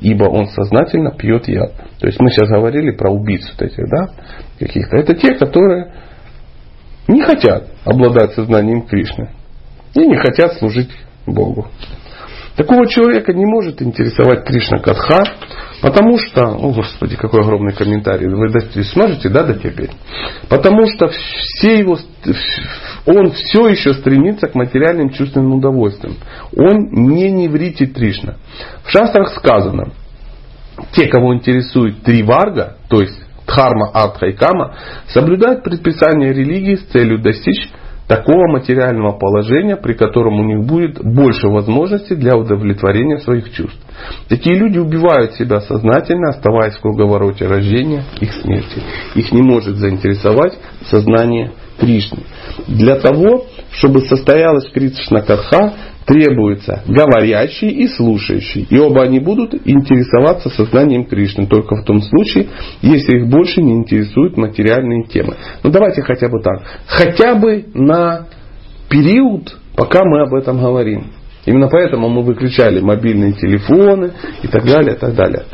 ибо 0.00 0.24
он 0.24 0.46
сознательно 0.46 1.10
пьет 1.10 1.48
яд. 1.48 1.72
То 1.98 2.06
есть 2.06 2.20
мы 2.20 2.30
сейчас 2.30 2.48
говорили 2.48 2.90
про 2.92 3.10
убийц 3.10 3.42
вот 3.50 3.62
этих, 3.62 3.84
да, 3.88 4.08
каких-то. 4.58 4.96
Это 4.96 5.14
те, 5.14 5.34
которые 5.34 5.92
не 7.08 7.22
хотят 7.22 7.68
обладать 7.84 8.32
сознанием 8.34 8.82
Кришны 8.82 9.30
и 9.94 10.06
не 10.06 10.16
хотят 10.16 10.54
служить 10.54 10.90
Богу. 11.26 11.66
Такого 12.56 12.86
человека 12.86 13.32
не 13.32 13.46
может 13.46 13.80
интересовать 13.80 14.44
Кришна 14.44 14.78
Катха, 14.78 15.22
потому 15.82 16.18
что, 16.18 16.44
о 16.44 16.72
господи, 16.72 17.16
какой 17.16 17.40
огромный 17.40 17.72
комментарий, 17.72 18.28
вы 18.28 18.84
сможете, 18.84 19.28
да, 19.28 19.44
дотерпеть? 19.44 19.92
Потому 20.48 20.86
что 20.88 21.08
все 21.08 21.78
его, 21.78 21.96
он 23.06 23.30
все 23.30 23.68
еще 23.68 23.94
стремится 23.94 24.48
к 24.48 24.54
материальным 24.54 25.10
чувственным 25.10 25.54
удовольствиям. 25.54 26.16
Он 26.56 26.90
не 26.90 27.30
невритит 27.30 27.94
Кришна. 27.94 28.36
В 28.84 28.90
шастрах 28.90 29.30
сказано, 29.30 29.92
те, 30.92 31.08
кого 31.08 31.34
интересует 31.34 32.02
три 32.02 32.22
варга, 32.22 32.76
то 32.88 33.00
есть 33.00 33.18
дхарма, 33.46 33.90
артха 33.92 34.26
и 34.26 34.32
кама, 34.32 34.76
соблюдают 35.08 35.64
предписания 35.64 36.32
религии 36.32 36.76
с 36.76 36.84
целью 36.86 37.20
достичь 37.20 37.68
такого 38.06 38.48
материального 38.48 39.12
положения, 39.12 39.76
при 39.76 39.92
котором 39.92 40.40
у 40.40 40.44
них 40.44 40.66
будет 40.66 41.00
больше 41.00 41.46
возможностей 41.46 42.16
для 42.16 42.36
удовлетворения 42.36 43.18
своих 43.18 43.52
чувств. 43.52 43.78
Такие 44.28 44.56
люди 44.58 44.78
убивают 44.78 45.34
себя 45.34 45.60
сознательно, 45.60 46.30
оставаясь 46.30 46.74
в 46.74 46.80
круговороте 46.80 47.46
рождения 47.46 48.02
их 48.20 48.32
смерти. 48.32 48.82
Их 49.14 49.30
не 49.30 49.42
может 49.42 49.76
заинтересовать 49.76 50.58
сознание 50.90 51.52
Кришны. 51.80 52.18
Для 52.68 52.96
того, 52.96 53.46
чтобы 53.72 54.00
состоялась 54.00 54.70
Кришна 54.72 55.22
Катха, 55.22 55.72
требуется 56.06 56.82
говорящий 56.86 57.68
и 57.68 57.88
слушающий. 57.88 58.66
И 58.68 58.78
оба 58.78 59.04
они 59.04 59.20
будут 59.20 59.54
интересоваться 59.64 60.50
сознанием 60.50 61.06
Кришны 61.06 61.46
только 61.46 61.76
в 61.76 61.84
том 61.84 62.00
случае, 62.02 62.48
если 62.82 63.18
их 63.18 63.28
больше 63.28 63.62
не 63.62 63.74
интересуют 63.74 64.36
материальные 64.36 65.04
темы. 65.04 65.36
Ну 65.62 65.70
давайте 65.70 66.02
хотя 66.02 66.28
бы 66.28 66.42
так. 66.42 66.62
Хотя 66.86 67.34
бы 67.34 67.66
на 67.74 68.26
период, 68.88 69.56
пока 69.76 70.00
мы 70.04 70.22
об 70.22 70.34
этом 70.34 70.60
говорим. 70.60 71.12
Именно 71.46 71.68
поэтому 71.68 72.08
мы 72.08 72.22
выключали 72.22 72.80
мобильные 72.80 73.32
телефоны 73.32 74.12
и 74.42 74.48
так 74.48 74.64
далее, 74.64 74.94
и 74.94 74.98
так 74.98 75.14
далее. 75.14 75.44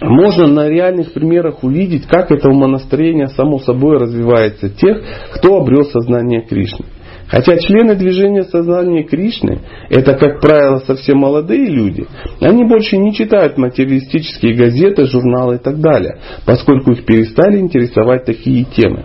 Можно 0.00 0.46
на 0.46 0.68
реальных 0.68 1.12
примерах 1.12 1.62
увидеть, 1.62 2.06
как 2.06 2.30
это 2.30 2.48
умонастроение 2.48 3.28
само 3.28 3.58
собой 3.58 3.98
развивается 3.98 4.70
тех, 4.70 4.98
кто 5.34 5.58
обрел 5.58 5.84
сознание 5.84 6.40
Кришны. 6.42 6.86
Хотя 7.28 7.56
члены 7.58 7.94
движения 7.94 8.42
сознания 8.42 9.04
Кришны, 9.04 9.60
это, 9.88 10.14
как 10.14 10.40
правило, 10.40 10.78
совсем 10.86 11.18
молодые 11.18 11.66
люди, 11.66 12.06
они 12.40 12.64
больше 12.64 12.96
не 12.96 13.14
читают 13.14 13.56
материалистические 13.56 14.56
газеты, 14.56 15.04
журналы 15.04 15.56
и 15.56 15.58
так 15.58 15.78
далее, 15.78 16.18
поскольку 16.44 16.92
их 16.92 17.04
перестали 17.04 17.58
интересовать 17.58 18.24
такие 18.24 18.64
темы. 18.64 19.04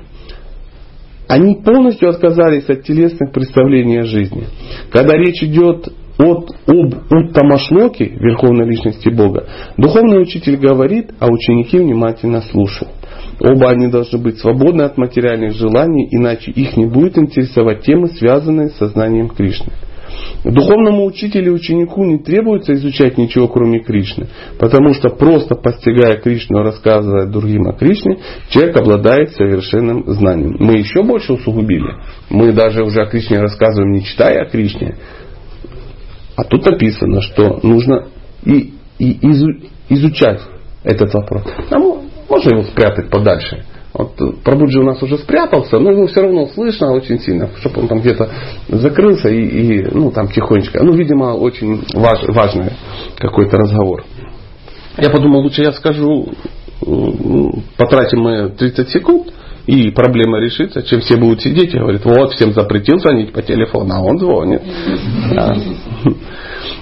Они 1.28 1.56
полностью 1.56 2.10
отказались 2.10 2.70
от 2.70 2.84
телесных 2.84 3.32
представлений 3.32 4.00
о 4.00 4.06
жизни. 4.06 4.46
Когда 4.91 5.18
речь 5.18 5.43
идет 5.43 5.88
от, 6.18 6.51
об 6.68 6.93
Уттамашлоке, 7.11 8.05
верховной 8.05 8.68
личности 8.68 9.09
Бога, 9.09 9.47
духовный 9.78 10.22
учитель 10.22 10.57
говорит, 10.57 11.11
а 11.20 11.28
ученики 11.28 11.78
внимательно 11.78 12.41
слушают. 12.41 12.91
Оба 13.39 13.70
они 13.70 13.88
должны 13.88 14.20
быть 14.20 14.39
свободны 14.39 14.84
от 14.84 14.97
материальных 14.97 15.53
желаний, 15.53 16.07
иначе 16.11 16.51
их 16.51 16.78
не 16.78 16.86
будет 16.86 17.18
интересовать 17.18 17.82
темы, 17.82 18.07
связанные 18.07 18.70
с 18.70 18.78
сознанием 18.78 19.30
Кришны. 19.30 19.74
Духовному 20.43 21.05
учителю 21.05 21.51
и 21.51 21.55
ученику 21.55 22.05
не 22.05 22.20
требуется 22.20 22.74
изучать 22.76 23.18
ничего, 23.18 23.47
кроме 23.47 23.80
Кришны, 23.80 24.28
потому 24.59 24.93
что 24.93 25.09
просто 25.09 25.55
постигая 25.55 26.18
Кришну 26.18 26.61
рассказывая 26.61 27.26
другим 27.26 27.68
о 27.68 27.74
Кришне, 27.74 28.20
человек 28.49 28.78
обладает 28.78 29.32
совершенным 29.32 30.03
знанием. 30.05 30.55
Мы 30.59 30.78
еще 30.78 31.03
больше 31.03 31.34
усугубили. 31.34 31.95
Мы 32.30 32.51
даже 32.53 32.84
уже 32.84 33.01
о 33.01 33.07
Кришне 33.07 33.39
рассказываем, 33.39 33.91
не 33.91 34.03
читая 34.03 34.43
о 34.43 34.49
Кришне. 34.49 34.95
А 36.36 36.44
тут 36.44 36.66
написано, 36.66 37.22
что 37.22 37.60
нужно 37.64 38.08
и, 38.44 38.74
и 39.00 39.20
изучать 39.90 40.42
этот 40.84 41.14
вопрос. 41.14 41.44
Нам 41.72 42.02
можно 42.30 42.50
его 42.50 42.64
спрятать 42.64 43.10
подальше. 43.10 43.64
Вот 43.94 44.44
Прабуджи 44.44 44.80
у 44.80 44.84
нас 44.84 45.02
уже 45.02 45.18
спрятался, 45.18 45.80
но 45.80 45.92
его 45.92 46.08
все 46.08 46.22
равно 46.22 46.48
слышно 46.48 46.92
очень 46.92 47.18
сильно, 47.20 47.50
чтобы 47.62 47.82
он 47.82 47.88
там 47.88 48.02
где-то 48.02 48.30
закрылся 48.68 49.30
и, 49.30 49.42
и 49.42 49.88
ну, 49.90 50.12
там 50.12 50.28
тихонечко. 50.28 50.84
Ну, 50.84 50.94
видимо, 50.94 51.34
очень 51.34 51.82
важ, 51.94 52.20
важный 52.28 52.72
какой-то 53.18 53.58
разговор. 53.58 54.04
Я 54.98 55.10
подумал, 55.10 55.42
лучше 55.42 55.62
я 55.62 55.72
скажу, 55.72 56.28
потратим 57.78 58.20
мы 58.20 58.50
30 58.50 58.90
секунд, 58.90 59.34
и 59.68 59.89
проблема 59.91 60.39
решится, 60.39 60.84
чем 60.84 60.99
все 61.01 61.18
будут 61.18 61.41
сидеть 61.41 61.74
и 61.74 61.78
говорят, 61.80 62.05
вот, 62.05 62.34
всем 62.34 62.53
запретил 62.53 62.99
звонить 62.99 63.34
по 63.34 63.41
телефону, 63.41 63.93
а 63.95 64.01
он 64.01 64.18
звонит. 64.20 64.61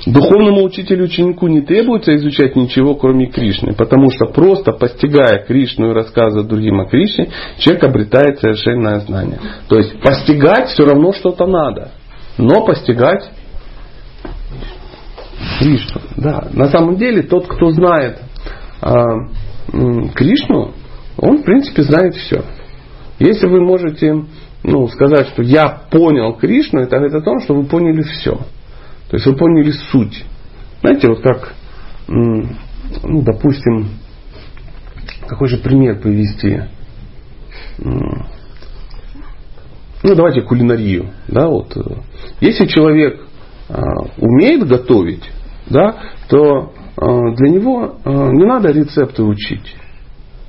Духовному 0.06 0.64
учителю 0.64 1.06
ученику 1.06 1.48
не 1.48 1.62
требуется 1.62 2.14
изучать 2.16 2.56
ничего, 2.58 2.96
кроме 2.96 3.28
Кришны, 3.28 3.74
потому 3.74 4.12
что 4.12 4.26
просто 4.26 4.74
постигая 4.74 5.44
Кришну 5.46 5.92
и 5.92 5.94
рассказывая 5.94 6.46
другим 6.46 6.82
о 6.82 6.86
Кришне, 6.86 7.30
человек 7.58 7.84
обретает 7.86 8.40
совершенное 8.40 9.00
знание. 9.00 9.40
То 9.70 9.78
есть 9.78 10.00
постигать 10.02 10.70
все 10.70 10.86
равно 10.86 11.14
что-то 11.14 11.46
надо. 11.46 11.92
но 12.38 12.66
постигать 12.66 13.32
Кришну. 15.60 16.02
Да. 16.18 16.48
На 16.54 16.68
самом 16.68 16.98
деле 16.98 17.24
тот, 17.24 17.48
кто 17.48 17.72
знает 17.72 18.20
м, 18.82 20.10
Кришну, 20.10 20.74
он 21.18 21.38
в 21.40 21.44
принципе 21.44 21.84
знает 21.84 22.16
все. 22.16 22.44
Если 23.24 23.48
вы 23.48 23.62
можете 23.62 24.26
ну, 24.64 24.86
сказать, 24.90 25.30
что 25.30 25.44
я 25.44 25.70
понял 25.90 26.34
Кришну, 26.34 26.82
это 26.82 26.98
говорит 26.98 27.16
о 27.16 27.22
том, 27.22 27.40
что 27.40 27.54
вы 27.54 27.64
поняли 27.64 28.02
все. 28.02 28.36
То 28.36 29.16
есть 29.16 29.26
вы 29.26 29.38
поняли 29.38 29.72
суть. 29.72 30.26
Знаете, 30.82 31.08
вот 31.08 31.22
как, 31.22 31.54
ну, 32.10 32.50
допустим, 33.22 33.92
какой 35.26 35.48
же 35.48 35.58
пример 35.60 36.02
привести? 36.02 36.64
Ну, 37.78 38.26
давайте 40.16 40.42
кулинарию. 40.42 41.12
Да, 41.30 41.48
вот. 41.48 41.78
Если 42.42 42.66
человек 42.66 43.26
а, 43.70 43.82
умеет 44.18 44.68
готовить, 44.68 45.24
да, 45.68 45.96
то 46.28 46.74
а, 46.98 47.32
для 47.36 47.52
него 47.52 47.96
а, 48.04 48.10
не 48.34 48.46
надо 48.46 48.72
рецепты 48.72 49.24
учить, 49.24 49.78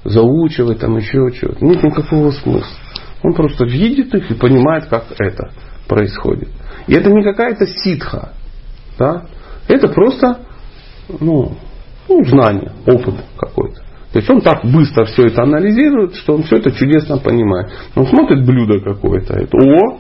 заучивать 0.05 0.81
там 0.81 0.97
еще 0.97 1.31
чего-то. 1.33 1.65
Нет 1.65 1.83
никакого 1.83 2.31
смысла. 2.31 2.77
Он 3.23 3.33
просто 3.33 3.65
видит 3.65 4.15
их 4.15 4.31
и 4.31 4.35
понимает, 4.35 4.87
как 4.87 5.07
это 5.19 5.51
происходит. 5.89 6.49
И 6.87 6.95
это 6.95 7.11
не 7.11 7.23
какая-то 7.23 7.67
ситха. 7.67 8.33
Да? 8.99 9.25
Это 9.69 9.89
просто 9.89 10.41
ну, 11.21 11.53
ну, 12.09 12.25
знание, 12.25 12.73
опыт 12.87 13.15
какой-то. 13.37 13.81
То 14.13 14.19
есть 14.21 14.31
он 14.31 14.41
так 14.43 14.65
быстро 14.65 15.07
все 15.07 15.27
это 15.27 15.43
анализирует, 15.43 16.15
что 16.15 16.35
он 16.35 16.45
все 16.45 16.57
это 16.59 16.71
чудесно 16.71 17.19
понимает. 17.19 17.73
Он 17.97 18.07
смотрит 18.07 18.47
блюдо 18.47 18.81
какое-то, 18.81 19.35
это, 19.35 19.57
о, 19.57 19.99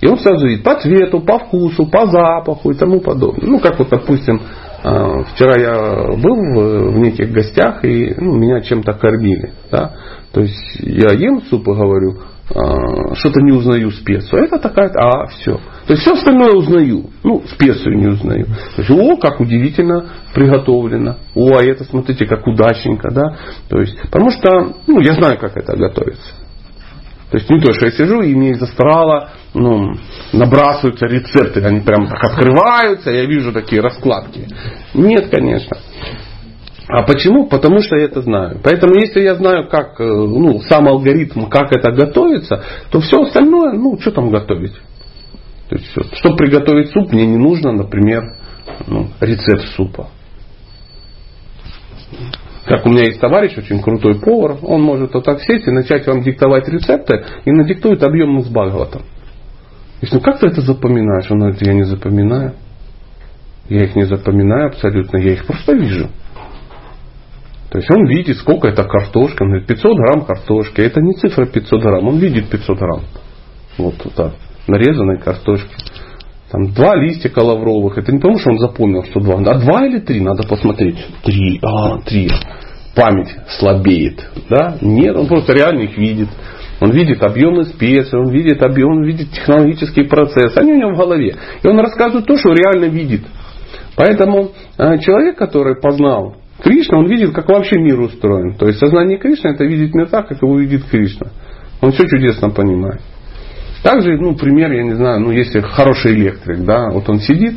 и 0.00 0.06
он 0.06 0.18
сразу 0.18 0.46
видит 0.46 0.64
по 0.64 0.78
цвету, 0.78 1.20
по 1.20 1.38
вкусу, 1.38 1.86
по 1.86 2.06
запаху 2.06 2.70
и 2.70 2.74
тому 2.74 3.00
подобное. 3.00 3.46
Ну, 3.48 3.58
как 3.60 3.78
вот, 3.78 3.88
допустим, 3.88 4.40
вчера 4.84 5.60
я 5.60 6.16
был 6.16 6.36
в, 6.36 6.92
в 6.92 6.98
неких 6.98 7.32
гостях, 7.32 7.84
и 7.84 8.14
ну, 8.18 8.36
меня 8.36 8.60
чем-то 8.60 8.92
кормили. 8.92 9.52
Да? 9.70 9.94
То 10.32 10.42
есть 10.42 10.76
я 10.80 11.12
ем 11.14 11.40
суп 11.42 11.62
и 11.68 11.72
говорю, 11.72 12.18
э, 12.50 13.14
что-то 13.14 13.40
не 13.40 13.52
узнаю 13.52 13.90
специю. 13.92 14.42
А 14.42 14.44
это 14.44 14.58
такая, 14.58 14.90
а, 14.90 15.26
все. 15.28 15.54
То 15.86 15.92
есть 15.92 16.02
все 16.02 16.12
остальное 16.12 16.52
узнаю. 16.52 17.06
Ну, 17.22 17.42
специю 17.46 17.96
не 17.96 18.08
узнаю. 18.08 18.46
То 18.76 18.82
есть, 18.82 18.90
о, 18.90 19.16
как 19.16 19.40
удивительно 19.40 20.06
приготовлено. 20.34 21.16
О, 21.34 21.56
а 21.56 21.62
это, 21.62 21.84
смотрите, 21.84 22.26
как 22.26 22.46
удачненько, 22.46 23.10
да. 23.10 23.36
То 23.70 23.80
есть, 23.80 23.98
потому 24.02 24.30
что, 24.30 24.74
ну, 24.86 25.00
я 25.00 25.14
знаю, 25.14 25.38
как 25.38 25.56
это 25.56 25.76
готовится. 25.76 26.43
То 27.34 27.38
есть 27.38 27.50
не 27.50 27.58
то, 27.58 27.72
что 27.72 27.86
я 27.86 27.90
сижу 27.90 28.20
и 28.20 28.32
мне 28.32 28.50
из 28.50 28.62
астрала 28.62 29.30
ну, 29.54 29.94
набрасываются 30.32 31.06
рецепты, 31.06 31.60
они 31.64 31.80
прям 31.80 32.06
так 32.06 32.22
открываются, 32.22 33.10
я 33.10 33.24
вижу 33.24 33.52
такие 33.52 33.82
раскладки. 33.82 34.46
Нет, 34.94 35.30
конечно. 35.30 35.76
А 36.86 37.02
почему? 37.02 37.48
Потому 37.48 37.80
что 37.80 37.96
я 37.96 38.04
это 38.04 38.22
знаю. 38.22 38.60
Поэтому 38.62 38.94
если 38.94 39.22
я 39.22 39.34
знаю, 39.34 39.68
как, 39.68 40.00
э, 40.00 40.04
ну, 40.04 40.60
сам 40.60 40.86
алгоритм, 40.86 41.46
как 41.46 41.76
это 41.76 41.90
готовится, 41.90 42.62
то 42.92 43.00
все 43.00 43.22
остальное, 43.22 43.72
ну, 43.72 43.98
что 43.98 44.12
там 44.12 44.30
готовить? 44.30 44.74
То 45.68 45.74
есть, 45.74 45.92
чтобы 46.18 46.36
приготовить 46.36 46.92
суп, 46.92 47.10
мне 47.10 47.26
не 47.26 47.38
нужно, 47.38 47.72
например, 47.72 48.36
ну, 48.86 49.08
рецепт 49.20 49.74
супа. 49.74 50.06
Как 52.66 52.86
у 52.86 52.88
меня 52.88 53.04
есть 53.04 53.20
товарищ, 53.20 53.56
очень 53.58 53.82
крутой 53.82 54.20
повар, 54.20 54.56
он 54.62 54.80
может 54.80 55.12
вот 55.12 55.24
так 55.24 55.40
сесть 55.40 55.66
и 55.68 55.70
начать 55.70 56.06
вам 56.06 56.22
диктовать 56.22 56.66
рецепты 56.68 57.22
и 57.44 57.50
надиктует 57.50 58.02
объем 58.02 58.40
с 58.40 58.48
Бхагаватом. 58.48 59.02
Если 60.00 60.16
ну 60.16 60.22
как 60.22 60.40
ты 60.40 60.46
это 60.46 60.62
запоминаешь? 60.62 61.30
Он 61.30 61.40
говорит, 61.40 61.62
я 61.62 61.74
не 61.74 61.84
запоминаю. 61.84 62.54
Я 63.68 63.84
их 63.84 63.96
не 63.96 64.04
запоминаю 64.04 64.68
абсолютно, 64.68 65.18
я 65.18 65.32
их 65.32 65.46
просто 65.46 65.72
вижу. 65.72 66.08
То 67.70 67.78
есть 67.78 67.90
он 67.90 68.06
видит, 68.06 68.36
сколько 68.36 68.68
это 68.68 68.84
картошка. 68.84 69.42
Он 69.42 69.48
говорит, 69.48 69.66
500 69.66 69.96
грамм 69.96 70.24
картошки. 70.24 70.80
Это 70.80 71.00
не 71.00 71.12
цифра 71.14 71.46
500 71.46 71.82
грамм, 71.82 72.06
он 72.06 72.18
видит 72.18 72.48
500 72.48 72.78
грамм. 72.78 73.02
Вот 73.78 73.96
так, 74.14 74.34
нарезанной 74.68 75.18
картошки. 75.18 75.74
Там 76.50 76.72
два 76.72 76.94
листика 76.96 77.40
лавровых. 77.40 77.98
Это 77.98 78.12
не 78.12 78.18
потому, 78.18 78.38
что 78.38 78.50
он 78.50 78.58
запомнил, 78.58 79.04
что 79.04 79.20
два. 79.20 79.40
А 79.40 79.58
два 79.58 79.86
или 79.86 79.98
три? 79.98 80.20
Надо 80.20 80.46
посмотреть. 80.46 80.96
Три. 81.22 81.60
А, 81.62 81.98
три. 81.98 82.30
Память 82.94 83.34
слабеет. 83.58 84.24
Да? 84.48 84.76
Нет, 84.80 85.16
он 85.16 85.26
просто 85.26 85.52
реально 85.52 85.80
их 85.80 85.98
видит. 85.98 86.28
Он 86.80 86.90
видит 86.90 87.22
объемы 87.22 87.64
специй, 87.64 88.18
он 88.18 88.30
видит 88.30 88.62
объем, 88.62 88.98
он 88.98 89.04
видит 89.04 89.30
технологический 89.30 90.04
процесс. 90.04 90.56
Они 90.56 90.72
у 90.72 90.76
него 90.76 90.94
в 90.94 90.98
голове. 90.98 91.36
И 91.62 91.66
он 91.66 91.78
рассказывает 91.78 92.26
то, 92.26 92.36
что 92.36 92.50
реально 92.52 92.86
видит. 92.86 93.22
Поэтому 93.96 94.50
э, 94.76 94.98
человек, 94.98 95.36
который 95.36 95.80
познал 95.80 96.36
Кришна, 96.62 96.98
он 96.98 97.06
видит, 97.06 97.32
как 97.32 97.48
вообще 97.48 97.78
мир 97.78 98.00
устроен. 98.00 98.54
То 98.54 98.66
есть 98.66 98.78
сознание 98.78 99.18
Кришны 99.18 99.50
это 99.50 99.64
видит 99.64 99.94
мир 99.94 100.08
так, 100.08 100.28
как 100.28 100.42
его 100.42 100.58
видит 100.58 100.84
Кришна. 100.84 101.28
Он 101.80 101.92
все 101.92 102.06
чудесно 102.06 102.50
понимает. 102.50 103.00
Также, 103.84 104.16
ну, 104.16 104.34
пример, 104.34 104.72
я 104.72 104.82
не 104.82 104.94
знаю, 104.94 105.20
ну, 105.20 105.30
если 105.30 105.60
хороший 105.60 106.14
электрик, 106.14 106.64
да, 106.64 106.88
вот 106.88 107.06
он 107.10 107.20
сидит, 107.20 107.54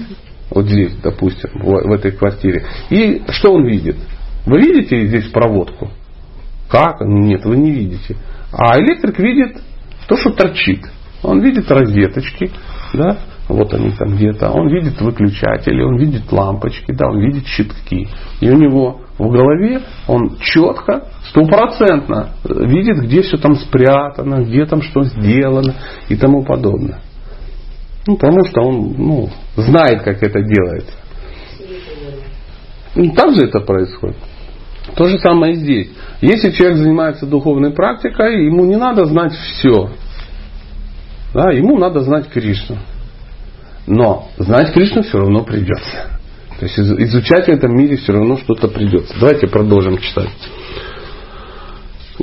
вот 0.50 0.66
здесь, 0.66 0.94
допустим, 1.02 1.50
в, 1.54 1.88
в 1.88 1.92
этой 1.94 2.12
квартире, 2.12 2.66
и 2.90 3.22
что 3.30 3.54
он 3.54 3.66
видит? 3.66 3.96
Вы 4.46 4.60
видите 4.60 5.08
здесь 5.08 5.30
проводку? 5.30 5.90
Как? 6.70 7.00
Нет, 7.00 7.46
вы 7.46 7.56
не 7.56 7.72
видите. 7.72 8.18
А 8.52 8.78
электрик 8.78 9.18
видит 9.20 9.62
то, 10.10 10.18
что 10.18 10.32
торчит. 10.32 10.82
Он 11.24 11.42
видит 11.42 11.72
розеточки, 11.72 12.52
да, 12.94 13.20
вот 13.48 13.74
они 13.74 13.92
там 13.92 14.18
где-то. 14.18 14.50
Он 14.52 14.68
видит 14.68 15.00
выключатели, 15.00 15.82
он 15.82 15.98
видит 15.98 16.30
лампочки, 16.30 16.92
да, 16.92 17.08
он 17.08 17.22
видит 17.22 17.48
щитки. 17.48 18.10
И 18.42 18.50
у 18.50 18.58
него 18.58 19.00
в 19.18 19.30
голове 19.32 19.80
он 20.08 20.38
четко, 20.42 21.08
стопроцентно 21.30 22.32
видит, 22.44 23.04
где 23.04 23.22
все 23.22 23.38
там 23.38 23.56
спрятано, 23.56 24.44
где 24.44 24.66
там 24.66 24.82
что 24.82 25.04
сделано 25.04 25.76
и 26.10 26.16
тому 26.16 26.44
подобное. 26.44 27.02
Ну, 28.06 28.16
потому 28.16 28.46
что 28.46 28.62
он 28.62 28.94
ну, 28.98 29.30
знает, 29.56 30.04
как 30.04 30.24
это 30.24 30.42
делается. 30.42 30.94
И 32.96 33.10
так 33.10 33.36
же 33.36 33.46
это 33.46 33.60
происходит. 33.60 34.18
То 34.96 35.08
же 35.08 35.20
самое 35.20 35.54
и 35.54 35.56
здесь. 35.58 35.90
Если 36.22 36.52
человек 36.52 36.78
занимается 36.78 37.26
духовной 37.26 37.72
практикой, 37.72 38.46
ему 38.46 38.66
не 38.66 38.78
надо 38.78 39.06
знать 39.06 39.34
все. 39.34 39.92
Да, 41.34 41.52
ему 41.52 41.78
надо 41.78 42.00
знать 42.00 42.30
Кришну. 42.30 42.78
Но 43.86 44.30
знать 44.38 44.74
Кришну 44.74 45.04
все 45.04 45.20
равно 45.20 45.44
придется. 45.44 46.18
То 46.60 46.66
есть 46.66 46.80
изучать 46.80 47.46
в 47.46 47.50
этом 47.50 47.76
мире 47.76 47.98
все 47.98 48.14
равно 48.14 48.38
что-то 48.38 48.70
придется. 48.70 49.14
Давайте 49.20 49.48
продолжим 49.48 49.98
читать. 50.00 50.30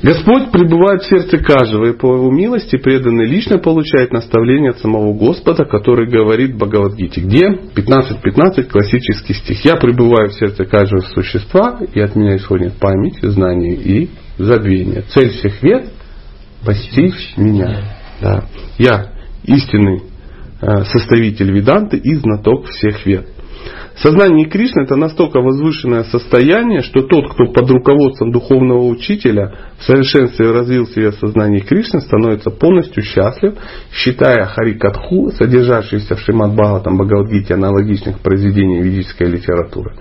Господь 0.05 0.50
пребывает 0.52 1.00
в 1.00 1.09
сердце 1.09 1.38
каждого, 1.38 1.86
и 1.86 1.96
по 1.96 2.14
его 2.14 2.30
милости 2.30 2.76
преданный 2.76 3.24
лично 3.24 3.57
получает 3.57 4.12
наставление 4.12 4.72
от 4.72 4.78
самого 4.78 5.14
Господа, 5.14 5.64
который 5.64 6.11
говорит 6.11 6.50
в 6.52 6.59
Бхагавадгите. 6.59 7.22
Где? 7.22 7.48
15.15, 7.74 8.64
классический 8.64 9.32
стих. 9.32 9.64
Я 9.64 9.76
пребываю 9.76 10.28
в 10.28 10.34
сердце 10.34 10.66
каждого 10.66 11.00
существа, 11.00 11.80
и 11.94 12.00
от 12.00 12.16
меня 12.16 12.36
исходит 12.36 12.74
память, 12.74 13.16
знание 13.22 13.76
и 13.76 14.11
забвение. 14.36 15.05
Цель 15.09 15.30
всех 15.30 15.62
вет– 15.62 15.86
постичь 16.66 17.34
меня. 17.38 17.96
Да. 18.20 18.44
Я 18.76 19.11
истинный 19.44 20.02
э, 20.61 20.84
составитель 20.84 21.50
веданты 21.50 21.96
и 21.96 22.14
знаток 22.16 22.66
всех 22.66 23.07
вет. 23.07 23.28
Сознание 23.97 24.47
Кришны 24.47 24.82
это 24.82 24.97
настолько 24.97 25.40
возвышенное 25.40 26.03
состояние, 26.05 26.82
что 26.82 27.03
тот, 27.03 27.32
кто 27.32 27.53
под 27.53 27.70
руководством 27.70 28.32
духовного 28.32 28.88
учителя 28.88 29.55
в 29.78 29.84
совершенстве 29.84 30.51
развил 30.51 30.86
себе 30.86 31.12
сознание 31.12 31.61
Кришны, 31.61 32.01
становится 32.01 32.51
полностью 32.51 33.05
счастлив, 33.05 33.55
считая 33.92 34.47
Харикатху, 34.47 35.30
содержащийся 35.30 36.16
в 36.16 36.20
Шримад 36.20 36.55
Бхагаватам 36.55 36.99
Бхагавадгите 36.99 37.55
аналогичных 37.55 38.18
произведений 38.18 38.82
ведической 38.82 39.28
литературы, 39.28 39.95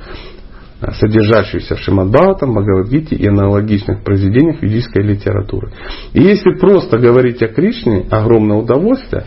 содержащуюся 1.00 1.76
в 1.76 1.80
Шримад 1.80 2.10
Бхагаватам, 2.10 2.54
Бхагавадгите 2.54 3.16
и 3.16 3.28
аналогичных 3.28 4.04
произведениях 4.04 4.60
ведической 4.64 5.04
литературы. 5.04 5.72
И 6.14 6.22
если 6.22 6.58
просто 6.60 6.98
говорить 6.98 7.44
о 7.44 7.48
Кришне, 7.48 8.08
огромное 8.10 8.58
удовольствие, 8.58 9.24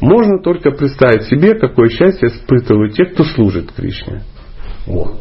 можно 0.00 0.38
только 0.42 0.70
представить 0.70 1.24
себе, 1.24 1.54
какое 1.54 1.88
счастье 1.88 2.28
испытывают 2.28 2.94
те, 2.94 3.04
кто 3.06 3.24
служит 3.24 3.72
Кришне. 3.72 4.22
О, 4.86 5.12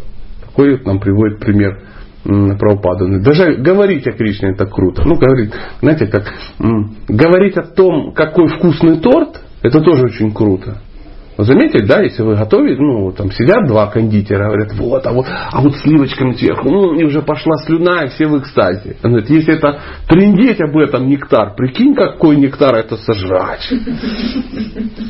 такой 0.45 0.77
вот 0.77 0.85
нам 0.85 0.99
приводит 0.99 1.39
пример 1.39 1.81
Прабхупада. 2.23 3.19
Даже 3.19 3.55
говорить 3.55 4.05
о 4.07 4.11
Кришне 4.11 4.49
это 4.49 4.65
круто. 4.65 5.03
Ну, 5.05 5.15
говорить, 5.15 5.51
знаете, 5.81 6.07
как 6.07 6.25
говорить 7.07 7.55
о 7.57 7.63
том, 7.63 8.13
какой 8.13 8.49
вкусный 8.49 8.99
торт, 8.99 9.41
это 9.61 9.81
тоже 9.81 10.05
очень 10.05 10.33
круто. 10.33 10.81
Заметили, 11.37 11.85
да, 11.85 12.01
если 12.01 12.23
вы 12.23 12.35
готовите, 12.35 12.81
ну, 12.81 13.11
там 13.11 13.31
сидят 13.31 13.67
два 13.67 13.87
кондитера, 13.87 14.47
говорят, 14.47 14.73
вот, 14.73 15.05
а 15.05 15.11
вот, 15.13 15.27
а 15.27 15.61
вот 15.61 15.75
сливочками 15.77 16.33
сверху, 16.33 16.67
ну, 16.67 16.99
и 16.99 17.03
уже 17.03 17.21
пошла 17.21 17.57
слюна, 17.57 18.05
и 18.05 18.09
все 18.09 18.25
в 18.25 18.39
экстазе. 18.39 18.95
Он 19.03 19.11
говорит, 19.11 19.29
если 19.29 19.55
это 19.55 19.79
трендеть 20.07 20.59
об 20.61 20.75
этом 20.77 21.07
нектар, 21.07 21.55
прикинь, 21.55 21.93
какой 21.93 22.37
нектар 22.37 22.75
это 22.75 22.97
сожрать. 22.97 23.71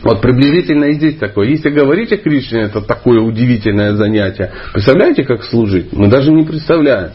Вот 0.04 0.22
приблизительно 0.22 0.86
и 0.86 0.94
здесь 0.94 1.18
такое. 1.18 1.48
Если 1.48 1.70
говорить 1.70 2.12
о 2.12 2.18
Кришне, 2.18 2.64
это 2.64 2.82
такое 2.82 3.22
удивительное 3.22 3.94
занятие. 3.94 4.52
Представляете, 4.74 5.24
как 5.24 5.44
служить? 5.44 5.94
Мы 5.94 6.08
даже 6.10 6.34
не 6.34 6.44
представляем. 6.44 7.12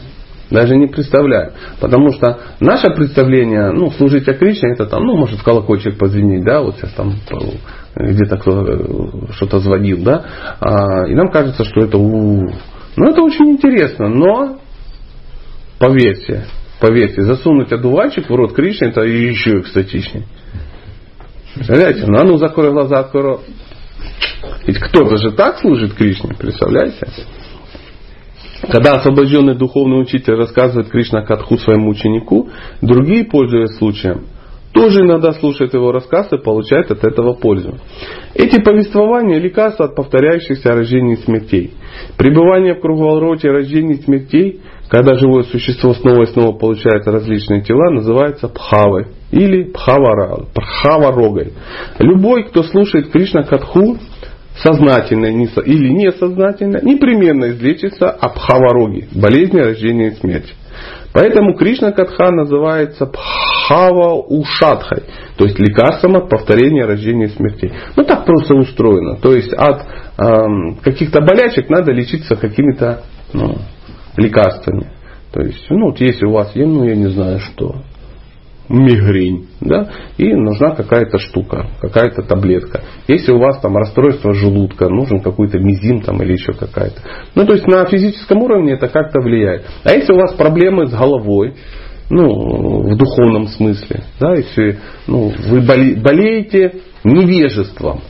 Даже 0.49 0.75
не 0.75 0.87
представляю. 0.87 1.53
Потому 1.79 2.11
что 2.11 2.39
наше 2.59 2.89
представление, 2.89 3.71
ну, 3.71 3.91
служить 3.91 4.27
о 4.27 4.33
Кришне, 4.33 4.73
это 4.73 4.85
там, 4.85 5.03
ну, 5.03 5.15
может 5.15 5.41
колокольчик 5.41 5.97
позвенить, 5.97 6.43
да, 6.43 6.61
вот 6.61 6.75
сейчас 6.77 6.91
там 6.93 7.13
где-то 7.95 8.37
кто 8.37 8.65
э, 8.65 9.33
что-то 9.33 9.59
звонил, 9.59 10.03
да, 10.03 10.25
а, 10.59 11.07
и 11.07 11.13
нам 11.13 11.29
кажется, 11.31 11.63
что 11.63 11.81
это 11.81 11.97
у, 11.97 12.49
ну 12.95 13.09
это 13.09 13.21
очень 13.21 13.51
интересно, 13.51 14.07
но 14.07 14.59
поверьте, 15.79 16.45
поверьте, 16.79 17.21
засунуть 17.21 17.71
одуванчик 17.71 18.29
в 18.29 18.35
рот 18.35 18.53
Кришны 18.53 18.87
это 18.87 19.01
еще 19.01 19.59
экстатичнее. 19.59 20.25
Представляете? 21.55 22.05
Ну, 22.07 22.17
а 22.17 22.23
ну 22.23 22.37
закрой 22.37 22.71
глаза, 22.71 22.99
открой 22.99 23.23
рот. 23.23 23.41
Ведь 24.65 24.79
кто-то 24.79 25.17
же 25.17 25.31
так 25.31 25.59
служит 25.59 25.93
Кришне, 25.93 26.33
представляете? 26.33 27.07
Когда 28.71 28.93
освобожденный 28.93 29.55
духовный 29.55 30.01
учитель 30.01 30.35
рассказывает 30.35 30.89
Кришна 30.89 31.23
Катху 31.23 31.57
своему 31.57 31.89
ученику, 31.89 32.49
другие, 32.81 33.25
пользуясь 33.25 33.77
случаем, 33.77 34.25
тоже 34.73 35.01
иногда 35.01 35.33
слушают 35.33 35.73
его 35.73 35.91
рассказ 35.91 36.31
и 36.33 36.37
получают 36.37 36.91
от 36.91 37.03
этого 37.03 37.33
пользу. 37.33 37.77
Эти 38.33 38.61
повествования– 38.61 39.39
лекарства 39.39 39.85
от 39.85 39.95
повторяющихся 39.95 40.69
рождений 40.69 41.13
и 41.13 41.23
смертей. 41.23 41.73
Пребывание 42.17 42.73
в 42.73 42.81
круговороте 42.81 43.49
рождений 43.49 43.95
и 43.95 44.01
смертей, 44.01 44.61
когда 44.89 45.15
живое 45.15 45.43
существо 45.43 45.93
снова 45.93 46.23
и 46.23 46.27
снова 46.27 46.57
получает 46.57 47.07
различные 47.07 47.61
тела, 47.61 47.91
называется 47.91 48.47
пхавой 48.47 49.07
или 49.31 49.63
пхавара, 49.63 50.45
пхаварогой. 50.53 51.53
Любой, 51.99 52.45
кто 52.45 52.63
слушает 52.63 53.11
Кришна 53.11 53.43
Катху, 53.43 53.97
сознательно 54.55 55.25
или 55.25 55.89
несознательно, 55.89 56.79
непременно 56.81 57.51
излечится 57.51 58.09
от 58.09 58.35
пхавароги, 58.35 59.07
болезни 59.13 59.59
рождения 59.59 60.09
и 60.09 60.15
смерти. 60.15 60.53
Поэтому 61.13 61.55
Кришна 61.55 61.91
Катха 61.91 62.31
называется 62.31 63.05
Пхава 63.05 64.15
Ушадхой, 64.15 65.03
то 65.37 65.45
есть 65.45 65.59
лекарством 65.59 66.15
от 66.15 66.29
повторения 66.29 66.85
рождения 66.85 67.25
и 67.25 67.29
смертей. 67.29 67.71
Ну 67.95 68.03
так 68.03 68.25
просто 68.25 68.55
устроено. 68.55 69.17
То 69.17 69.33
есть 69.33 69.53
от 69.53 69.85
эм, 70.17 70.75
каких-то 70.77 71.21
болячек 71.21 71.69
надо 71.69 71.91
лечиться 71.91 72.35
какими-то 72.35 73.03
ну, 73.31 73.57
лекарствами. 74.17 74.91
То 75.31 75.41
есть, 75.41 75.65
ну 75.69 75.87
вот 75.87 75.99
если 75.99 76.25
у 76.25 76.31
вас, 76.31 76.51
ну 76.55 76.83
я 76.83 76.95
не 76.95 77.07
знаю 77.07 77.39
что, 77.39 77.75
мигрень, 78.69 79.47
да, 79.61 79.89
и 80.17 80.33
нужна 80.33 80.71
какая-то 80.71 81.17
штука, 81.19 81.67
какая-то 81.81 82.23
таблетка. 82.23 82.81
Если 83.07 83.31
у 83.31 83.39
вас 83.39 83.59
там 83.59 83.75
расстройство 83.75 84.33
желудка, 84.33 84.89
нужен 84.89 85.19
какой-то 85.21 85.59
мизим 85.59 86.01
там 86.01 86.21
или 86.23 86.33
еще 86.33 86.53
какая-то. 86.53 87.01
Ну, 87.35 87.45
то 87.45 87.53
есть 87.53 87.67
на 87.67 87.85
физическом 87.85 88.41
уровне 88.41 88.73
это 88.73 88.87
как-то 88.87 89.19
влияет. 89.21 89.65
А 89.83 89.91
если 89.91 90.13
у 90.13 90.17
вас 90.17 90.33
проблемы 90.33 90.87
с 90.87 90.91
головой, 90.91 91.55
ну, 92.09 92.83
в 92.83 92.95
духовном 92.95 93.47
смысле, 93.47 94.03
да, 94.19 94.35
если 94.35 94.79
ну, 95.07 95.31
вы 95.47 95.61
болеете 95.61 96.81
невежеством, 97.03 98.01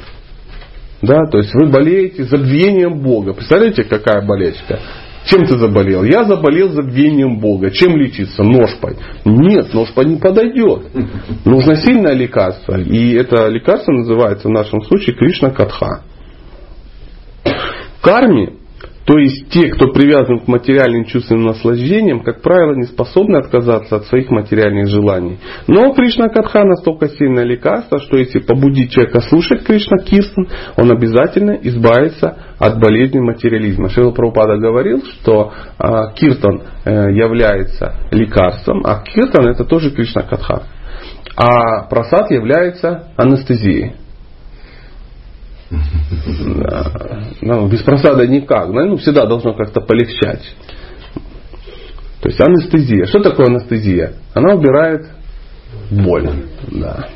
да, 1.02 1.26
то 1.30 1.38
есть 1.38 1.54
вы 1.54 1.68
болеете 1.68 2.24
забвением 2.24 3.02
Бога. 3.02 3.34
Представляете, 3.34 3.84
какая 3.84 4.26
болячка? 4.26 4.80
Чем 5.26 5.46
ты 5.46 5.58
заболел? 5.58 6.04
Я 6.04 6.26
заболел 6.26 6.70
забвением 6.70 7.40
Бога. 7.40 7.72
Чем 7.72 7.96
лечиться? 7.98 8.44
Ножпой. 8.44 8.98
Нет, 9.26 9.74
ножпой 9.74 10.06
не 10.06 10.18
подойдет. 10.18 10.88
Нужно 11.46 11.76
сильное 11.76 12.14
лекарство. 12.14 12.80
И 12.80 13.14
это 13.14 13.48
лекарство 13.48 13.92
называется 13.94 14.48
в 14.50 14.52
нашем 14.52 14.82
случае 14.84 15.16
Кришна 15.16 15.52
Катха. 15.52 16.04
В 17.44 18.02
карме 18.02 18.54
то 19.06 19.18
есть 19.18 19.50
те, 19.50 19.68
кто 19.70 19.92
привязан 19.92 20.40
к 20.40 20.48
материальным 20.48 21.06
чувственным 21.06 21.46
наслаждениям, 21.48 22.22
как 22.22 22.42
правило, 22.42 22.74
не 22.74 22.84
способны 22.84 23.38
отказаться 23.38 23.98
от 23.98 24.06
своих 24.06 24.30
материальных 24.30 24.88
желаний. 24.88 25.40
Но 25.68 25.94
Кришна 25.94 26.30
Катха 26.30 26.64
настолько 26.64 27.10
сильное 27.10 27.44
лекарство, 27.44 28.00
что 28.00 28.18
если 28.18 28.40
побудить 28.40 28.92
человека 28.92 29.20
слушать 29.22 29.66
Кришна 29.66 29.98
Киртан, 29.98 30.48
он 30.78 30.92
обязательно 30.92 31.52
избавится 31.52 32.38
от 32.60 32.80
болезни 32.80 33.20
материализма. 33.20 33.90
Шрила 33.90 34.12
Прабхупада 34.12 34.58
говорил, 34.58 35.04
что 35.04 35.52
э, 35.52 35.86
Киртан 36.16 36.62
э, 36.86 37.12
является 37.12 37.96
лекарством, 38.12 38.84
а 38.86 39.04
Киртан 39.04 39.48
это 39.48 39.66
тоже 39.66 39.92
Кришна 39.92 40.22
Катха. 40.22 40.64
А 41.36 41.88
просад 41.90 42.32
является 42.32 43.10
анестезией. 43.18 44.03
Ну, 47.42 47.68
без 47.68 47.82
просада 47.82 48.28
никак. 48.28 48.70
Ну, 48.70 48.98
всегда 48.98 49.26
должно 49.26 49.54
как-то 49.54 49.82
полегчать. 49.82 50.56
То 52.22 52.30
есть 52.30 52.40
анестезия. 52.40 53.06
Что 53.06 53.20
такое 53.22 53.48
анестезия? 53.48 54.14
Она 54.34 54.56
убирает 54.56 55.08
боль. 55.92 56.30
Да. 56.72 57.10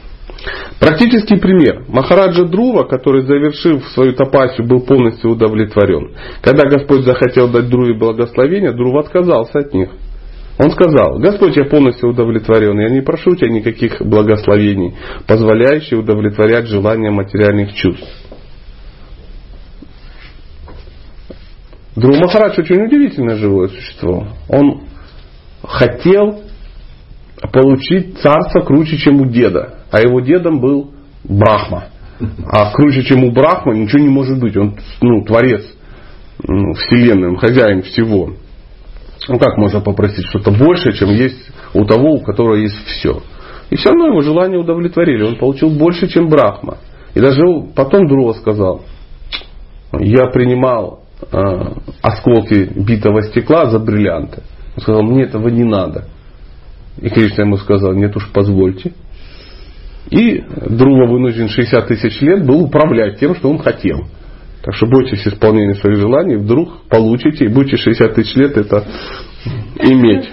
Практический 0.80 1.38
пример. 1.38 1.86
Махараджа 1.88 2.46
Друва, 2.46 2.84
который, 2.84 3.22
завершив 3.26 3.88
свою 3.90 4.14
тапасию, 4.14 4.68
был 4.68 4.82
полностью 4.82 5.32
удовлетворен. 5.32 6.14
Когда 6.42 6.70
Господь 6.70 7.04
захотел 7.04 7.50
дать 7.50 7.70
Друве 7.70 7.98
благословение, 7.98 8.74
Друв 8.74 8.96
отказался 8.98 9.60
от 9.60 9.74
них. 9.74 9.90
Он 10.60 10.72
сказал, 10.72 11.20
Господь, 11.20 11.56
я 11.56 11.66
полностью 11.66 12.10
удовлетворен, 12.10 12.80
я 12.80 12.90
не 12.90 13.02
прошу 13.02 13.36
тебя 13.36 13.50
никаких 13.50 14.02
благословений, 14.02 14.96
позволяющих 15.28 16.00
удовлетворять 16.00 16.68
желания 16.68 17.12
материальных 17.12 17.74
чувств. 17.74 18.27
Друг 21.98 22.16
Махарадж 22.18 22.60
очень 22.60 22.84
удивительное 22.84 23.38
живое 23.38 23.70
существо. 23.70 24.28
Он 24.50 24.82
хотел 25.64 26.44
получить 27.52 28.20
царство 28.20 28.62
круче, 28.62 28.98
чем 28.98 29.20
у 29.20 29.26
деда. 29.26 29.80
А 29.90 30.00
его 30.00 30.20
дедом 30.20 30.62
был 30.62 30.92
Брахма. 31.24 31.86
А 32.52 32.72
круче, 32.72 33.02
чем 33.02 33.24
у 33.24 33.32
Брахма, 33.32 33.74
ничего 33.74 34.00
не 34.00 34.10
может 34.10 34.40
быть. 34.40 34.56
Он 34.56 34.78
ну, 35.02 35.26
творец 35.26 35.64
ну, 36.48 36.74
вселенной, 36.74 37.30
он 37.30 37.38
хозяин 37.38 37.82
всего. 37.82 38.30
Ну 39.28 39.40
как 39.40 39.58
можно 39.58 39.82
попросить 39.82 40.28
что-то 40.28 40.52
большее, 40.52 40.94
чем 40.94 41.10
есть 41.10 41.50
у 41.74 41.84
того, 41.86 42.12
у 42.12 42.22
которого 42.22 42.58
есть 42.58 42.78
все. 42.86 43.24
И 43.72 43.76
все 43.76 43.90
равно 43.90 44.10
его 44.10 44.22
желание 44.22 44.60
удовлетворили. 44.60 45.24
Он 45.24 45.36
получил 45.38 45.72
больше, 45.72 46.08
чем 46.08 46.30
Брахма. 46.30 46.78
И 47.16 47.20
даже 47.20 47.42
потом 47.76 48.08
Друва 48.08 48.34
сказал, 48.34 48.84
я 49.94 50.28
принимал 50.28 51.07
осколки 52.02 52.72
битого 52.76 53.24
стекла 53.24 53.70
за 53.70 53.80
бриллианты. 53.80 54.44
Он 54.76 54.82
сказал, 54.82 55.04
мне 55.04 55.24
этого 55.24 55.50
не 55.50 55.64
надо. 55.64 56.06
И 57.02 57.10
Кришна 57.10 57.44
ему 57.44 57.58
сказал, 57.58 57.94
нет 57.94 58.16
уж 58.16 58.30
позвольте. 58.32 58.94
И 60.10 60.42
Друва 60.68 61.08
вынужден 61.12 61.50
60 61.50 61.88
тысяч 61.88 62.22
лет 62.22 62.46
был 62.46 62.64
управлять 62.64 63.20
тем, 63.20 63.36
что 63.36 63.50
он 63.50 63.60
хотел. 63.60 64.08
Так 64.64 64.76
что 64.76 64.88
бойтесь 64.88 65.26
исполнения 65.28 65.76
своих 65.76 65.98
желаний, 65.98 66.36
вдруг 66.36 66.88
получите 66.90 67.46
и 67.46 67.50
будете 67.50 67.78
60 67.78 68.14
тысяч 68.16 68.36
лет 68.36 68.58
это 68.58 68.86
иметь. 69.80 70.30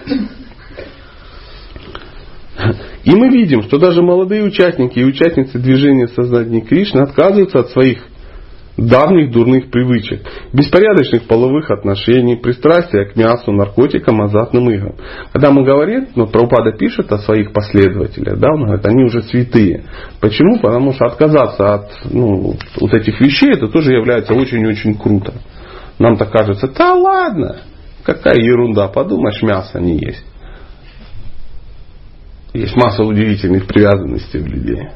И 3.05 3.11
мы 3.11 3.28
видим, 3.28 3.62
что 3.62 3.78
даже 3.78 4.03
молодые 4.03 4.45
участники 4.45 4.99
и 4.99 5.05
участницы 5.05 5.59
движения 5.59 6.09
сознания 6.09 6.62
Кришны 6.62 7.01
отказываются 7.01 7.61
от 7.61 7.70
своих 7.70 7.99
давних 8.76 9.30
дурных 9.30 9.70
привычек, 9.70 10.22
беспорядочных 10.52 11.26
половых 11.26 11.70
отношений, 11.70 12.36
пристрастия 12.36 13.04
к 13.04 13.16
мясу, 13.16 13.52
наркотикам, 13.52 14.20
азартным 14.22 14.68
играм. 14.70 14.96
Когда 15.32 15.50
мы 15.50 15.64
говорим, 15.64 16.08
ну, 16.16 16.26
Прабхупада 16.26 16.76
пишет 16.76 17.12
о 17.12 17.18
своих 17.18 17.52
последователях, 17.52 18.38
да, 18.38 18.48
он 18.52 18.64
говорит, 18.64 18.84
они 18.86 19.04
уже 19.04 19.22
святые. 19.22 19.84
Почему? 20.20 20.58
Потому 20.58 20.92
что 20.92 21.06
отказаться 21.06 21.74
от 21.74 21.90
ну, 22.10 22.56
вот 22.80 22.92
этих 22.92 23.20
вещей, 23.20 23.52
это 23.52 23.68
тоже 23.68 23.92
является 23.92 24.34
очень-очень 24.34 24.94
круто. 24.94 25.34
Нам 25.98 26.16
так 26.16 26.32
кажется, 26.32 26.68
да 26.68 26.94
ладно, 26.94 27.60
какая 28.02 28.36
ерунда, 28.40 28.88
подумаешь, 28.88 29.42
мясо 29.42 29.78
не 29.78 29.98
есть. 29.98 30.24
Есть 32.52 32.76
масса 32.76 33.04
удивительных 33.04 33.66
привязанностей 33.66 34.38
в 34.38 34.46
людей 34.46 34.88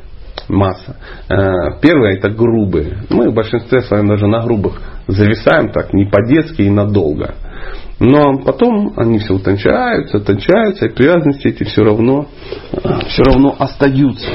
масса. 0.49 0.97
Э, 1.29 1.81
первое 1.81 2.17
это 2.17 2.31
грубые. 2.31 2.99
Мы 3.11 3.31
в 3.31 3.35
большинстве 3.35 3.81
своем 3.83 4.09
даже 4.09 4.27
на 4.27 4.43
грубых 4.43 4.81
зависаем 5.07 5.71
так 5.71 5.93
не 5.93 6.05
по-детски 6.05 6.63
и 6.63 6.71
надолго. 6.71 7.35
Но 8.01 8.39
потом 8.39 8.93
они 8.97 9.19
все 9.19 9.35
утончаются, 9.35 10.19
утончаются, 10.19 10.87
и 10.87 10.95
привязанности 10.95 11.49
эти 11.49 11.65
все 11.65 11.83
равно, 11.83 12.27
все 13.09 13.23
равно 13.25 13.57
остаются. 13.59 14.29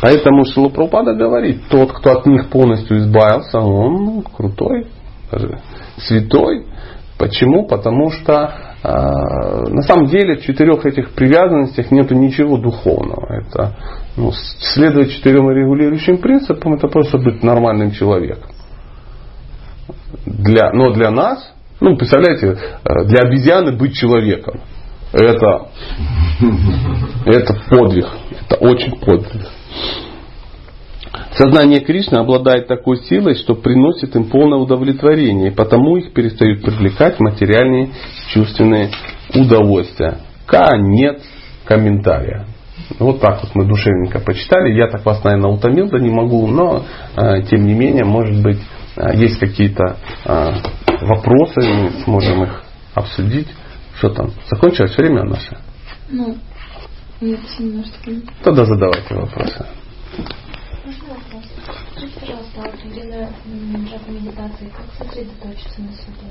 Поэтому 0.00 0.46
Шилопрупада 0.46 1.14
говорит, 1.14 1.62
тот, 1.68 1.92
кто 1.92 2.12
от 2.12 2.26
них 2.26 2.48
полностью 2.48 2.96
избавился, 2.98 3.58
он 3.58 4.04
ну, 4.04 4.22
крутой, 4.22 4.86
даже 5.30 5.60
святой. 5.98 6.66
Почему? 7.18 7.66
Потому 7.66 8.10
что 8.10 8.54
э, 8.82 8.88
на 8.88 9.82
самом 9.82 10.06
деле 10.06 10.38
в 10.38 10.42
четырех 10.42 10.86
этих 10.86 11.10
привязанностях 11.10 11.90
нет 11.90 12.10
ничего 12.12 12.56
духовного. 12.56 13.34
Это 13.34 13.76
ну, 14.16 14.32
следовать 14.74 15.12
четырем 15.12 15.50
регулирующим 15.50 16.18
принципам, 16.18 16.74
это 16.74 16.88
просто 16.88 17.18
быть 17.18 17.42
нормальным 17.42 17.92
человеком. 17.92 18.50
Для, 20.26 20.72
но 20.72 20.92
для 20.92 21.10
нас 21.10 21.52
ну, 21.80 21.96
представляете, 21.96 22.46
э, 22.84 23.04
для 23.06 23.20
обезьяны 23.20 23.72
быть 23.72 23.94
человеком. 23.94 24.60
Это, 25.12 25.68
это 27.24 27.54
подвиг. 27.70 28.06
Это 28.42 28.56
очень 28.56 28.92
подвиг. 29.00 29.48
Сознание 31.32 31.80
Кришны 31.80 32.18
обладает 32.18 32.66
такой 32.66 32.98
силой, 32.98 33.34
что 33.34 33.54
приносит 33.54 34.14
им 34.14 34.24
полное 34.24 34.58
удовлетворение, 34.58 35.50
и 35.50 35.54
потому 35.54 35.96
их 35.96 36.12
перестают 36.12 36.62
привлекать 36.62 37.18
материальные 37.18 37.90
чувственные 38.28 38.90
удовольствия. 39.34 40.18
Конец 40.46 41.22
комментария. 41.64 42.46
Вот 42.98 43.20
так 43.20 43.42
вот 43.42 43.54
мы 43.54 43.66
душевненько 43.66 44.20
почитали. 44.20 44.72
Я 44.72 44.88
так 44.88 45.04
вас, 45.04 45.22
наверное, 45.24 45.50
утомил, 45.50 45.88
да 45.88 45.98
не 45.98 46.10
могу, 46.10 46.46
но 46.46 46.84
э, 47.16 47.42
тем 47.42 47.66
не 47.66 47.74
менее, 47.74 48.04
может 48.04 48.42
быть, 48.42 48.58
э, 48.96 49.16
есть 49.16 49.38
какие-то 49.38 49.96
э, 50.24 50.52
вопросы, 51.02 51.60
мы 51.60 51.90
сможем 52.04 52.44
их 52.44 52.62
обсудить. 52.94 53.48
Что 53.96 54.10
там? 54.10 54.30
Закончилось 54.50 54.96
время 54.96 55.24
наше? 55.24 55.58
Ну, 56.08 56.36
нет, 57.20 57.40
немножко. 57.58 58.10
Тогда 58.42 58.64
задавайте 58.64 59.14
вопросы. 59.14 59.66
Можно 60.84 61.08
вопрос? 61.08 61.44
Скажите, 61.92 62.20
пожалуйста, 62.20 62.50
а 62.56 62.62
вот 62.62 62.80
во 62.82 62.88
время 62.88 63.88
джапа 63.88 64.10
медитации 64.10 64.72
как 64.74 65.06
сосредоточиться 65.06 65.82
на 65.82 65.92
себе? 65.92 66.30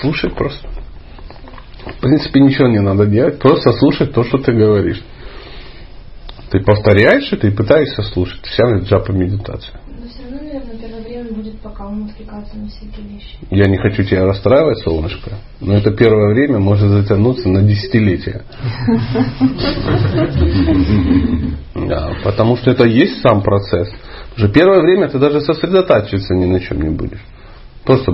Слушать 0.00 0.34
просто. 0.34 0.68
В 1.86 2.00
принципе, 2.00 2.40
ничего 2.40 2.68
не 2.68 2.80
надо 2.80 3.06
делать, 3.06 3.38
просто 3.38 3.72
слушать 3.72 4.12
то, 4.12 4.24
что 4.24 4.38
ты 4.38 4.52
говоришь. 4.52 5.02
Ты 6.50 6.60
повторяешь 6.60 7.32
это 7.32 7.46
и 7.46 7.50
пытаешься 7.54 8.02
слушать. 8.02 8.40
Вся 8.44 8.64
джапа 8.78 9.12
медитация. 9.12 9.80
Но 9.86 10.08
все 10.08 10.22
равно, 10.24 10.38
наверное, 10.38 10.76
первое 10.76 11.02
время 11.02 11.32
будет 11.32 11.60
пока 11.60 11.86
ум 11.86 12.10
отвлекаться 12.10 12.56
на 12.56 12.68
всякие 12.68 13.06
вещи. 13.06 13.36
Я 13.50 13.66
не 13.66 13.76
хочу 13.78 14.02
тебя 14.02 14.24
расстраивать, 14.24 14.78
солнышко, 14.78 15.38
но 15.60 15.74
это 15.74 15.92
первое 15.92 16.34
время 16.34 16.58
может 16.58 16.88
затянуться 16.88 17.48
на 17.48 17.62
десятилетия. 17.62 18.42
Да, 21.74 22.16
потому 22.24 22.56
что 22.56 22.72
это 22.72 22.84
есть 22.84 23.20
сам 23.22 23.42
процесс. 23.42 23.88
Уже 24.36 24.48
первое 24.48 24.80
время 24.80 25.08
ты 25.08 25.18
даже 25.18 25.40
сосредотачиваться 25.40 26.34
ни 26.34 26.46
на 26.46 26.58
чем 26.60 26.82
не 26.82 26.90
будешь. 26.90 27.24
Просто 27.84 28.12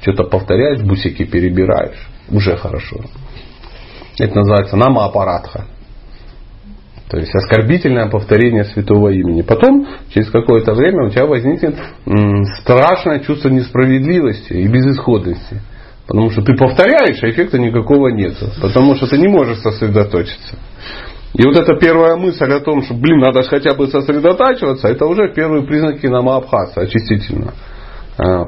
что-то 0.00 0.24
повторяешь, 0.24 0.80
бусики 0.80 1.24
перебираешь. 1.24 2.08
Уже 2.30 2.56
хорошо. 2.56 3.00
Это 4.18 4.34
называется 4.34 4.76
намаапаратха. 4.76 5.66
То 7.10 7.18
есть 7.18 7.34
оскорбительное 7.34 8.08
повторение 8.08 8.64
святого 8.64 9.08
имени. 9.08 9.42
Потом, 9.42 9.86
через 10.10 10.30
какое-то 10.30 10.74
время, 10.74 11.06
у 11.06 11.10
тебя 11.10 11.26
возникнет 11.26 11.76
страшное 12.62 13.18
чувство 13.20 13.48
несправедливости 13.48 14.52
и 14.52 14.68
безысходности. 14.68 15.60
Потому 16.06 16.30
что 16.30 16.42
ты 16.42 16.56
повторяешь, 16.56 17.22
а 17.22 17.30
эффекта 17.30 17.58
никакого 17.58 18.08
нет. 18.08 18.34
Потому 18.60 18.94
что 18.94 19.08
ты 19.08 19.18
не 19.18 19.28
можешь 19.28 19.58
сосредоточиться. 19.58 20.56
И 21.34 21.44
вот 21.44 21.56
эта 21.56 21.76
первая 21.76 22.16
мысль 22.16 22.52
о 22.52 22.60
том, 22.60 22.82
что, 22.82 22.94
блин, 22.94 23.18
надо 23.18 23.42
хотя 23.42 23.74
бы 23.74 23.86
сосредотачиваться, 23.88 24.88
это 24.88 25.06
уже 25.06 25.32
первые 25.32 25.64
признаки 25.64 26.06
намаабхаса, 26.06 26.82
очистительно 26.82 27.54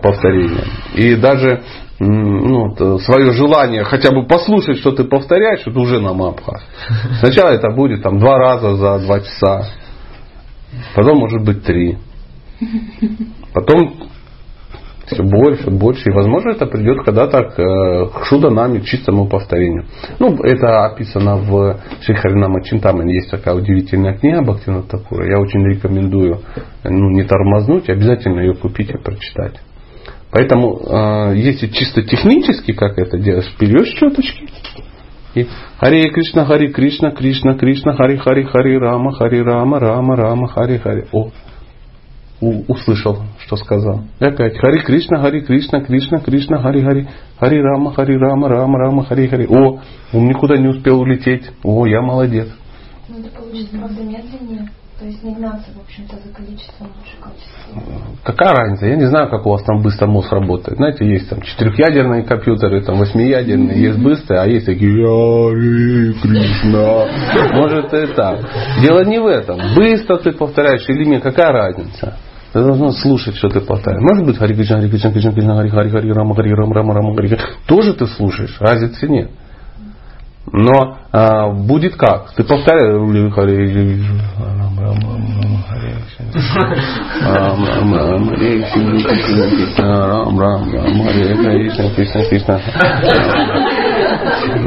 повторения. 0.02 0.64
И 0.94 1.16
даже 1.16 1.62
ну, 1.98 2.98
свое 2.98 3.32
желание 3.32 3.84
хотя 3.84 4.10
бы 4.10 4.26
послушать, 4.26 4.78
что 4.78 4.92
ты 4.92 5.04
повторяешь, 5.04 5.66
это 5.66 5.78
уже 5.78 6.00
намабхас. 6.00 6.62
Сначала 7.20 7.50
это 7.50 7.70
будет 7.70 8.02
там 8.02 8.18
два 8.18 8.38
раза 8.38 8.76
за 8.76 8.98
два 8.98 9.20
часа, 9.20 9.68
потом 10.94 11.18
может 11.18 11.44
быть 11.44 11.64
три, 11.64 11.98
потом 13.54 14.08
все 15.12 15.22
больше, 15.22 15.70
больше. 15.70 16.10
И 16.10 16.12
возможно 16.12 16.50
это 16.50 16.66
придет 16.66 17.04
когда-то 17.04 17.38
к, 17.44 17.58
э, 17.58 18.06
к 18.06 18.24
шуданами, 18.26 18.80
чистому 18.80 19.26
повторению. 19.26 19.84
Ну, 20.18 20.36
это 20.42 20.86
описано 20.86 21.36
в 21.36 21.78
Шихаринама 22.02 22.62
Чинтамане. 22.62 23.14
Есть 23.14 23.30
такая 23.30 23.54
удивительная 23.54 24.14
книга 24.18 24.42
Бхактина 24.42 24.82
Такура. 24.82 25.26
Я 25.26 25.38
очень 25.38 25.64
рекомендую 25.66 26.40
ну, 26.84 27.10
не 27.10 27.24
тормознуть, 27.24 27.88
обязательно 27.88 28.40
ее 28.40 28.54
купить 28.54 28.90
и 28.90 28.98
прочитать. 28.98 29.60
Поэтому, 30.30 30.80
э, 30.80 31.36
если 31.36 31.66
чисто 31.66 32.02
технически 32.02 32.72
как 32.72 32.98
это 32.98 33.18
делаешь, 33.18 33.54
берешь 33.60 33.90
четочки. 33.90 34.48
И 35.34 35.46
Хари 35.78 36.10
Кришна, 36.10 36.44
Хари 36.44 36.68
Кришна, 36.68 37.10
Кришна, 37.10 37.54
Кришна, 37.54 37.94
Хари 37.94 38.16
Хари, 38.16 38.44
Хари 38.44 38.76
Рама, 38.76 39.12
Хари 39.12 39.42
Рама, 39.42 39.78
Рама, 39.78 40.16
Рама, 40.16 40.48
Хари 40.48 40.78
Хари. 40.78 41.06
О, 41.12 41.30
услышал, 42.43 43.18
что 43.38 43.57
сказал. 43.57 44.03
И 44.20 44.24
опять 44.24 44.59
Хари 44.59 44.80
Кришна, 44.80 45.20
Хари 45.20 45.40
Кришна, 45.40 45.80
Кришна, 45.80 46.18
Кришна, 46.18 46.59
Хари 46.61 46.82
Хари, 46.82 47.09
Хари 47.38 47.61
Рама, 47.61 47.93
Хари 47.95 48.16
Рама, 48.16 48.49
Рама, 48.49 48.78
Рама, 48.78 49.05
Хари 49.05 49.28
Хари. 49.28 49.47
О, 49.47 49.80
он 50.12 50.24
никуда 50.26 50.57
не 50.57 50.68
успел 50.68 51.01
улететь. 51.01 51.51
О, 51.62 51.86
я 51.86 52.01
молодец. 52.01 52.49
Ну, 53.09 53.20
это 53.20 53.30
получится, 53.30 53.78
правда, 53.78 54.03
медленнее. 54.03 54.68
То 54.99 55.09
есть 55.09 55.24
не 55.24 55.34
гнаться, 55.34 55.68
в 55.74 55.80
общем-то, 55.80 56.14
за 56.14 56.32
количеством 56.32 56.86
лучше 56.97 57.16
качеством. 57.20 58.16
Какая 58.22 58.55
разница? 58.55 58.86
Я 58.86 58.95
не 58.95 59.07
знаю, 59.07 59.28
как 59.30 59.45
у 59.47 59.51
вас 59.51 59.64
там 59.64 59.82
быстро 59.82 60.07
мозг 60.07 60.30
работает. 60.30 60.76
Знаете, 60.76 61.05
есть 61.05 61.28
там 61.28 61.40
четырехъядерные 61.40 62.22
компьютеры, 62.22 62.82
там 62.82 62.99
восьмиядерные, 62.99 63.82
есть 63.82 63.99
быстрые, 63.99 64.43
а 64.43 64.47
есть 64.47 64.66
такие 64.66 64.93
Яри 64.93 66.12
Кришна. 66.22 67.09
Может 67.53 67.93
и 67.93 68.14
так. 68.14 68.49
Дело 68.80 69.05
не 69.05 69.18
в 69.18 69.26
этом. 69.26 69.59
Быстро 69.74 70.18
ты 70.18 70.30
повторяешь 70.30 70.88
или 70.88 71.05
нет, 71.05 71.22
какая 71.24 71.51
разница? 71.51 72.16
Ты 72.53 72.62
должен 72.62 72.92
слушать, 72.92 73.36
что 73.36 73.48
ты 73.48 73.61
повторяешь. 73.61 74.03
Может 74.03 74.26
быть, 74.26 74.36
Хари 74.36 74.55
Кришна, 74.55 74.76
Хари 74.76 74.90
Кришна, 74.90 75.11
Кришна, 75.11 75.32
Кришна, 75.32 75.57
Хари 75.57 75.70
Хари, 75.70 75.88
Хари 75.88 76.12
Рама, 76.12 76.34
Хари 76.34 76.53
Рама, 76.53 76.74
Рама, 76.74 76.94
Рама, 76.94 77.16
Хари 77.16 77.38
Тоже 77.66 77.94
ты 77.94 78.07
слушаешь, 78.07 78.57
разницы 78.61 79.09
нет. 79.09 79.30
Но 80.53 80.98
а, 81.12 81.50
будет 81.50 81.96
как? 81.96 82.32
Ты 82.34 82.44
повторяешь 82.44 83.32
Хари 83.32 84.03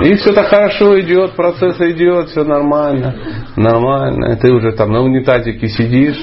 и 0.04 0.16
все 0.16 0.34
так 0.34 0.48
хорошо 0.48 1.00
идет, 1.00 1.36
процесс 1.36 1.80
идет, 1.82 2.30
все 2.30 2.44
нормально. 2.44 3.16
Нормально. 3.56 4.34
И 4.34 4.36
ты 4.38 4.52
уже 4.52 4.72
там 4.74 4.92
на 4.92 5.02
унитазике 5.02 5.68
сидишь, 5.68 6.18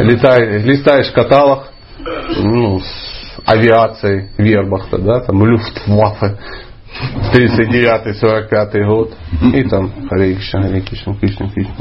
летаешь, 0.00 0.64
листаешь 0.64 1.10
каталог 1.10 1.68
ну, 2.42 2.80
с 2.80 3.40
авиацией 3.46 4.30
Вербахта, 4.38 4.98
да, 4.98 5.20
там 5.20 5.44
Люфтваффе. 5.44 6.38
39-45 7.32 8.86
год. 8.86 9.16
И 9.52 9.64
там 9.64 9.90
Харе 10.08 10.34
Кришна, 10.34 10.62
Харе 10.62 10.80
Кришна, 10.80 11.14
Кришна, 11.14 11.48
Кришна. 11.48 11.74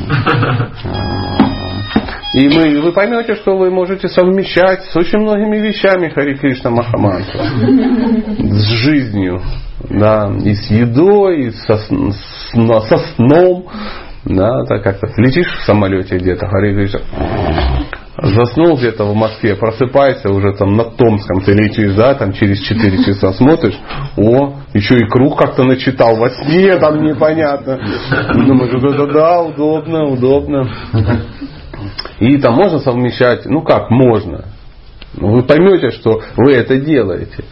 И 2.34 2.50
мы, 2.50 2.82
вы 2.82 2.92
поймете, 2.94 3.36
что 3.36 3.56
вы 3.58 3.70
можете 3.70 4.08
совмещать 4.08 4.86
с 4.86 4.96
очень 4.96 5.20
многими 5.20 5.58
вещами 5.58 6.10
Хари 6.10 6.36
Кришна 6.36 6.72
Махамантру. 6.72 7.40
С 7.40 8.68
жизнью. 8.70 9.42
Да, 9.90 10.32
и 10.44 10.54
с 10.54 10.72
едой, 10.72 11.48
и 11.48 11.52
со, 11.52 11.78
со 11.78 12.98
сном. 13.16 13.68
Да, 14.26 14.64
так 14.68 14.84
как-то 14.84 15.08
летишь 15.18 15.52
в 15.60 15.66
самолете 15.66 16.18
где-то, 16.18 16.48
Хари 16.48 16.74
Кришна 16.74 17.02
заснул 18.18 18.78
где-то 18.78 19.06
в 19.06 19.16
Москве, 19.16 19.56
просыпайся 19.56 20.30
уже 20.30 20.54
там 20.54 20.76
на 20.76 20.86
Томском 20.86 21.42
ты 21.42 21.52
летишь, 21.54 21.94
да, 21.94 22.14
там 22.14 22.32
через 22.32 22.60
4 22.62 23.04
часа 23.04 23.34
смотришь, 23.34 23.78
о, 24.18 24.56
еще 24.74 24.96
и 24.96 25.08
круг 25.10 25.38
как-то 25.38 25.64
начитал 25.64 26.16
во 26.16 26.30
сне, 26.30 26.78
там 26.78 27.04
непонятно. 27.04 27.80
Думаешь, 28.34 28.82
да-да-да, 28.82 29.42
удобно, 29.42 30.06
удобно. 30.06 30.70
И 32.20 32.38
там 32.38 32.56
можно 32.56 32.80
совмещать, 32.80 33.46
ну 33.46 33.62
как 33.62 33.90
можно. 33.90 34.46
Ну, 35.16 35.30
вы 35.36 35.44
поймете, 35.44 35.92
что 35.92 36.22
вы 36.38 36.54
это 36.54 36.80
делаете. 36.80 37.44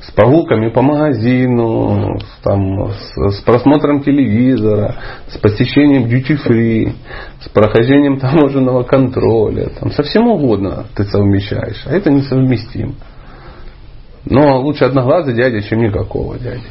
С 0.00 0.10
прогулками 0.10 0.70
по 0.70 0.80
магазину, 0.80 2.18
с, 2.18 2.42
там, 2.42 2.90
с, 2.90 3.36
с 3.36 3.40
просмотром 3.42 4.02
телевизора, 4.02 4.96
с 5.28 5.36
посещением 5.36 6.06
free, 6.06 6.94
с 7.40 7.48
прохождением 7.50 8.18
таможенного 8.18 8.84
контроля. 8.84 9.68
Там, 9.78 9.90
со 9.92 10.02
всем 10.02 10.28
угодно 10.28 10.86
ты 10.96 11.04
совмещаешь. 11.04 11.82
А 11.86 11.92
это 11.92 12.10
несовместимо. 12.10 12.94
Но 14.24 14.60
лучше 14.60 14.84
одноглазый 14.84 15.34
дядя, 15.34 15.60
чем 15.62 15.80
никакого 15.80 16.38
дяди. 16.38 16.66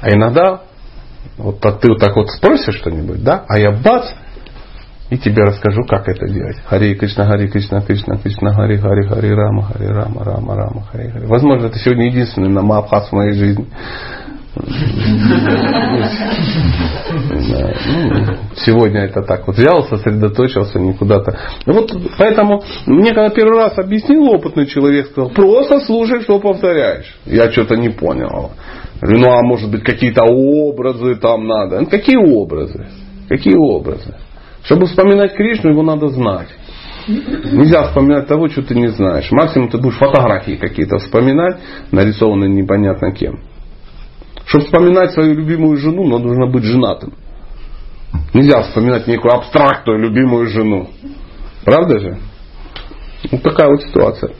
А 0.00 0.10
иногда 0.10 0.62
вот 1.36 1.60
ты 1.60 1.88
вот 1.88 1.98
так 1.98 2.16
вот 2.16 2.30
спросишь 2.30 2.76
что-нибудь, 2.76 3.22
да, 3.22 3.44
а 3.48 3.58
я 3.58 3.72
бац, 3.72 4.06
и 5.10 5.18
тебе 5.18 5.44
расскажу, 5.44 5.84
как 5.84 6.08
это 6.08 6.26
делать. 6.26 6.56
Хари 6.66 6.94
Кришна, 6.94 7.26
Хари 7.26 7.46
Кришна, 7.48 7.80
Кришна, 7.80 8.16
Кришна, 8.16 8.54
Хари, 8.54 8.76
Хари, 8.76 9.06
Хари, 9.06 9.28
Рама, 9.28 9.62
Хари, 9.62 9.86
Рама, 9.86 10.24
Рама, 10.24 10.54
Рама, 10.54 10.82
Хари, 10.90 11.10
Хари. 11.10 11.26
Возможно, 11.26 11.66
это 11.66 11.78
сегодня 11.78 12.06
единственный 12.06 12.48
на 12.48 12.62
Махас 12.62 13.08
в 13.08 13.12
моей 13.12 13.32
жизни. 13.32 13.66
Ну, 14.56 14.64
сегодня 18.56 19.02
это 19.02 19.22
так 19.22 19.46
вот 19.46 19.56
взял, 19.56 19.84
сосредоточился, 19.84 20.78
никуда-то. 20.80 21.38
Вот 21.66 21.92
поэтому 22.18 22.62
мне 22.86 23.12
когда 23.12 23.28
первый 23.28 23.58
раз 23.58 23.78
объяснил 23.78 24.30
опытный 24.30 24.66
человек, 24.66 25.08
сказал, 25.08 25.30
просто 25.30 25.80
слушай, 25.80 26.22
что 26.22 26.40
повторяешь. 26.40 27.16
Я 27.26 27.52
что-то 27.52 27.76
не 27.76 27.90
понял. 27.90 28.52
Ну 29.02 29.30
а 29.30 29.42
может 29.42 29.70
быть 29.70 29.84
какие-то 29.84 30.24
образы 30.24 31.16
там 31.16 31.46
надо. 31.46 31.84
Какие 31.84 32.16
образы? 32.16 32.86
Какие 33.28 33.56
образы? 33.56 34.14
Чтобы 34.66 34.86
вспоминать 34.86 35.34
Кришну, 35.34 35.70
его 35.70 35.82
надо 35.82 36.08
знать. 36.08 36.48
Нельзя 37.06 37.84
вспоминать 37.84 38.26
того, 38.26 38.48
что 38.48 38.62
ты 38.62 38.74
не 38.74 38.88
знаешь. 38.88 39.30
Максимум 39.30 39.68
ты 39.68 39.78
будешь 39.78 39.96
фотографии 39.96 40.56
какие-то 40.56 40.98
вспоминать, 40.98 41.60
нарисованные 41.92 42.50
непонятно 42.50 43.12
кем. 43.12 43.40
Чтобы 44.44 44.64
вспоминать 44.64 45.12
свою 45.12 45.34
любимую 45.34 45.76
жену, 45.76 46.06
надо 46.08 46.24
нужно 46.24 46.46
быть 46.48 46.64
женатым. 46.64 47.14
Нельзя 48.34 48.62
вспоминать 48.62 49.06
некую 49.06 49.34
абстрактную 49.34 50.00
любимую 50.00 50.46
жену. 50.48 50.90
Правда 51.64 52.00
же? 52.00 52.18
Вот 53.30 53.42
такая 53.42 53.68
вот 53.68 53.82
ситуация. 53.82 54.32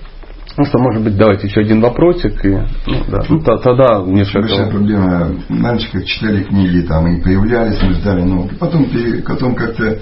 Ну 0.59 0.65
что, 0.65 0.79
может 0.79 1.03
быть, 1.03 1.17
давайте 1.17 1.49
еще 1.49 1.61
один 1.61 1.81
вопросик. 1.81 2.45
И, 2.45 2.49
ну, 2.49 3.05
да. 3.09 3.19
ну, 3.29 3.41
тогда 3.41 4.03
несколько... 4.07 4.49
Большая 4.49 4.71
проблема. 4.71 5.31
Раньше 5.49 5.91
как 5.93 6.05
читали 6.07 6.45
книги, 6.45 6.87
там 6.87 7.07
и 7.09 7.23
появлялись, 7.23 7.83
мы 7.83 7.93
ждали, 7.95 8.23
но 8.23 8.49
потом, 8.59 8.87
потом 9.27 9.55
как-то 9.55 9.99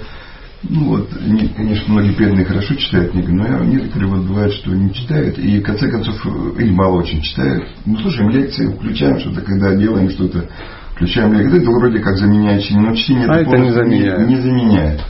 ну 0.69 0.85
вот, 0.85 1.09
они, 1.23 1.47
конечно, 1.49 1.93
многие 1.93 2.13
преданные 2.13 2.45
хорошо 2.45 2.73
читают 2.75 3.11
книги, 3.11 3.29
но 3.29 3.63
некоторые 3.63 4.09
вот 4.09 4.25
бывает, 4.25 4.51
что 4.53 4.71
не 4.71 4.91
читают, 4.93 5.37
и 5.37 5.59
в 5.59 5.63
конце 5.63 5.89
концов, 5.89 6.15
или 6.57 6.71
мало 6.71 7.01
очень 7.01 7.21
читают. 7.21 7.65
Мы 7.85 7.99
слушаем 7.99 8.29
лекции, 8.29 8.67
включаем 8.67 9.19
что-то, 9.19 9.41
когда 9.41 9.75
делаем 9.75 10.09
что-то, 10.09 10.49
включаем 10.95 11.33
лекции. 11.33 11.61
Это 11.61 11.69
вроде 11.69 11.99
как 11.99 12.17
заменяющее, 12.17 12.79
но 12.79 12.95
чтение 12.95 13.27
а 13.27 13.35
это, 13.35 13.49
это 13.49 13.61
не 13.61 13.71
заменяет. 13.71 14.27
Не, 14.27 14.35
не 14.35 14.41
заменяет. 14.41 15.01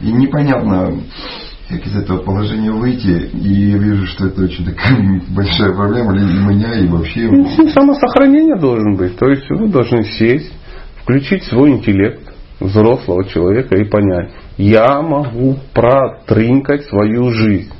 И 0.00 0.12
непонятно, 0.12 0.92
как 1.70 1.86
из 1.86 1.96
этого 1.96 2.18
положения 2.18 2.72
выйти, 2.72 3.30
и 3.32 3.70
я 3.70 3.78
вижу, 3.78 4.04
что 4.06 4.26
это 4.26 4.42
очень 4.42 4.64
такая 4.64 5.22
большая 5.28 5.72
проблема 5.72 6.12
для 6.12 6.24
меня 6.24 6.74
и 6.80 6.88
вообще. 6.88 7.28
Ну, 7.30 7.68
самосохранение 7.68 8.56
должен 8.56 8.96
быть. 8.96 9.16
То 9.16 9.28
есть 9.28 9.48
вы 9.50 9.68
должны 9.68 10.04
сесть, 10.04 10.52
включить 11.02 11.44
свой 11.44 11.70
интеллект 11.70 12.20
взрослого 12.58 13.24
человека 13.24 13.76
и 13.76 13.84
понять, 13.84 14.32
я 14.58 15.00
могу 15.00 15.56
протрынкать 15.72 16.84
свою 16.86 17.30
жизнь. 17.30 17.72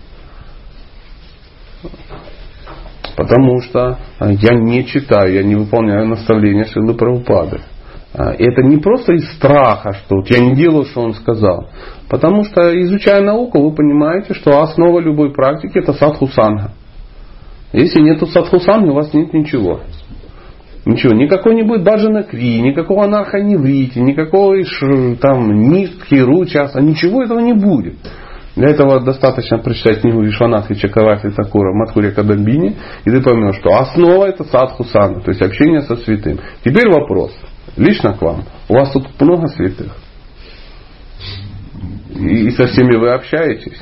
Потому 3.17 3.61
что 3.61 3.99
я 4.21 4.55
не 4.55 4.87
читаю, 4.87 5.35
я 5.35 5.43
не 5.43 5.57
выполняю 5.57 6.07
наставления 6.07 6.65
Шилы 6.65 6.95
Прабхупады. 6.95 7.61
Это 8.15 8.63
не 8.63 8.79
просто 8.79 9.13
из 9.13 9.31
страха, 9.35 9.93
что 9.93 10.17
вот 10.17 10.31
я 10.31 10.41
не 10.41 10.55
делаю, 10.55 10.85
что 10.87 11.03
он 11.03 11.15
сказал. 11.15 11.69
Потому 12.11 12.43
что, 12.43 12.61
изучая 12.83 13.23
науку, 13.23 13.63
вы 13.63 13.73
понимаете, 13.73 14.35
что 14.35 14.61
основа 14.61 14.99
любой 14.99 15.33
практики 15.33 15.79
это 15.79 15.93
садхусанга. 15.93 16.73
Если 17.73 18.01
нету 18.01 18.27
садхусанги, 18.27 18.89
у 18.91 18.95
вас 18.95 19.15
нет 19.15 19.33
ничего. 19.33 19.83
Ничего, 20.85 21.13
никакой 21.13 21.55
не 21.55 21.63
будет 21.63 21.85
баджана 21.85 22.25
кри, 22.25 22.61
никакого 22.63 23.05
анархоневрити, 23.05 24.01
никакого 24.01 24.57
там 25.21 25.71
нитки, 25.71 26.17
ручаса, 26.17 26.81
ничего 26.81 27.23
этого 27.23 27.39
не 27.39 27.53
будет. 27.53 27.95
Для 28.57 28.71
этого 28.71 29.01
достаточно 29.01 29.59
прочитать 29.59 30.01
книгу 30.01 30.23
Вишванатхи 30.23 30.75
Чакаваси 30.75 31.31
Такура 31.31 31.73
Матхуря 31.73 32.11
Кадамбини, 32.11 32.77
и 33.05 33.11
ты 33.11 33.23
поймешь, 33.23 33.57
что 33.61 33.79
основа 33.79 34.25
это 34.25 34.43
садху 34.43 34.83
сана, 34.85 35.21
то 35.21 35.31
есть 35.31 35.43
общение 35.43 35.83
со 35.83 35.95
святым. 35.95 36.41
Теперь 36.65 36.91
вопрос, 36.91 37.31
лично 37.77 38.15
к 38.15 38.23
вам. 38.23 38.43
У 38.69 38.75
вас 38.75 38.91
тут 38.91 39.07
много 39.21 39.47
святых? 39.47 39.93
И, 42.15 42.47
и 42.47 42.51
со 42.51 42.67
всеми 42.67 42.97
вы 42.97 43.11
общаетесь? 43.11 43.81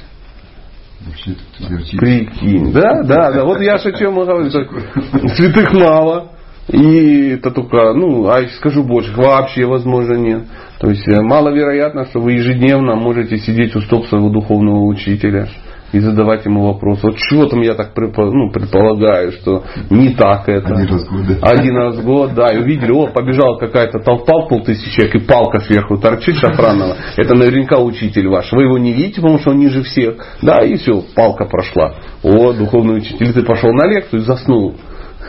Прикинь. 1.98 2.72
Да, 2.72 3.02
да, 3.02 3.32
да. 3.32 3.44
Вот 3.44 3.60
я 3.60 3.78
же 3.78 3.90
о 3.90 3.92
чем 3.92 4.14
говорю. 4.14 4.50
Святых 4.50 5.72
мало. 5.72 6.32
И 6.70 7.30
это 7.30 7.50
только, 7.50 7.94
ну, 7.94 8.28
а 8.28 8.46
скажу 8.58 8.84
больше, 8.84 9.14
вообще 9.16 9.64
возможно 9.64 10.14
нет. 10.14 10.44
То 10.80 10.90
есть 10.90 11.08
э, 11.08 11.22
маловероятно, 11.22 12.04
что 12.06 12.20
вы 12.20 12.32
ежедневно 12.32 12.94
можете 12.94 13.38
сидеть 13.38 13.74
у 13.74 13.80
стоп 13.80 14.06
своего 14.06 14.28
духовного 14.28 14.84
учителя 14.84 15.48
и 15.92 16.00
задавать 16.00 16.44
ему 16.44 16.66
вопрос. 16.72 17.02
Вот 17.02 17.16
чего 17.16 17.46
там 17.46 17.60
я 17.62 17.74
так 17.74 17.92
ну, 17.96 18.50
предполагаю, 18.50 19.32
что 19.32 19.64
не 19.90 20.10
так 20.10 20.48
это. 20.48 20.74
Один 20.74 20.88
раз 20.88 21.06
в 21.06 21.10
год. 21.10 21.38
Один 21.42 21.76
раз 21.76 21.96
в 21.96 22.04
год, 22.04 22.34
да. 22.34 22.52
И 22.52 22.58
увидели, 22.58 22.92
о, 22.92 23.06
побежала 23.06 23.58
какая-то 23.58 23.98
толпа 24.00 24.44
в 24.44 24.48
полтысячи 24.48 24.90
человек, 24.90 25.14
и 25.16 25.18
палка 25.20 25.60
сверху 25.60 25.96
торчит 25.98 26.36
шафранова. 26.36 26.96
Это 27.16 27.34
наверняка 27.34 27.78
учитель 27.78 28.28
ваш. 28.28 28.52
Вы 28.52 28.64
его 28.64 28.78
не 28.78 28.92
видите, 28.92 29.20
потому 29.20 29.38
что 29.38 29.50
он 29.50 29.58
ниже 29.58 29.82
всех. 29.82 30.16
Да, 30.42 30.58
и 30.64 30.76
все, 30.76 31.02
палка 31.14 31.44
прошла. 31.44 31.94
О, 32.22 32.52
духовный 32.52 32.98
учитель, 32.98 33.32
ты 33.32 33.42
пошел 33.42 33.72
на 33.72 33.86
лекцию 33.86 34.20
и 34.20 34.24
заснул 34.24 34.74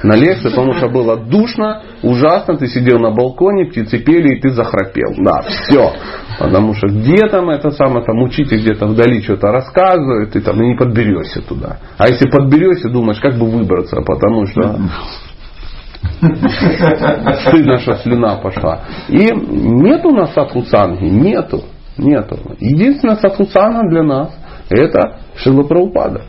на 0.04 0.16
лекции, 0.16 0.50
потому 0.50 0.74
что 0.74 0.90
было 0.90 1.18
душно, 1.18 1.84
ужасно, 2.04 2.58
ты 2.58 2.68
сидел 2.68 3.00
на 3.00 3.12
балконе, 3.12 3.66
птицы 3.66 4.00
пели, 4.00 4.36
и 4.36 4.40
ты 4.40 4.50
захрапел. 4.52 5.14
Да, 5.18 5.42
все. 5.42 5.94
Потому 6.40 6.74
что 6.74 6.88
где 6.88 7.28
там 7.28 7.50
это 7.50 7.72
самое, 7.72 8.06
там 8.06 8.22
учитель 8.22 8.62
где-то 8.62 8.88
вдали 8.88 9.22
что-то 9.22 9.48
рассказывает, 9.48 10.32
ты 10.32 10.42
там 10.42 10.60
не 10.60 10.76
подберешься 10.76 11.42
туда. 11.42 11.78
А 11.98 12.08
если 12.08 12.30
подберешься, 12.30 12.90
думаешь, 12.90 13.20
как 13.20 13.38
бы 13.38 13.50
выбраться, 13.50 14.02
потому 14.02 14.46
что 14.46 14.80
стыдно, 17.42 17.78
что 17.80 17.96
слюна 17.96 18.38
пошла. 18.38 18.86
И 19.10 19.30
нет 19.32 20.06
у 20.06 20.12
нас 20.12 20.34
садхуцанги, 20.34 21.06
нету, 21.06 21.64
нету. 21.98 22.40
Единственное 22.60 23.16
садхуцанга 23.16 23.90
для 23.90 24.04
нас 24.04 24.34
это 24.70 25.20
Шила 25.36 25.64
Прабхупада. 25.64 26.22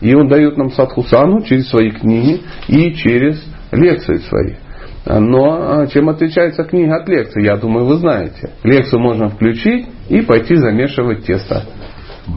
И 0.00 0.14
он 0.14 0.28
дает 0.28 0.56
нам 0.56 0.70
садхусану 0.70 1.42
через 1.42 1.68
свои 1.68 1.90
книги 1.90 2.42
и 2.68 2.92
через 2.94 3.42
лекции 3.72 4.16
свои. 4.16 4.54
Но 5.06 5.80
а, 5.80 5.86
чем 5.86 6.08
отличается 6.08 6.64
книга 6.64 6.96
от 6.96 7.08
лекции, 7.08 7.44
я 7.44 7.56
думаю, 7.56 7.86
вы 7.86 7.96
знаете. 7.96 8.50
Лекцию 8.62 9.00
можно 9.00 9.28
включить 9.28 9.86
и 10.08 10.20
пойти 10.20 10.56
замешивать 10.56 11.24
тесто. 11.24 11.64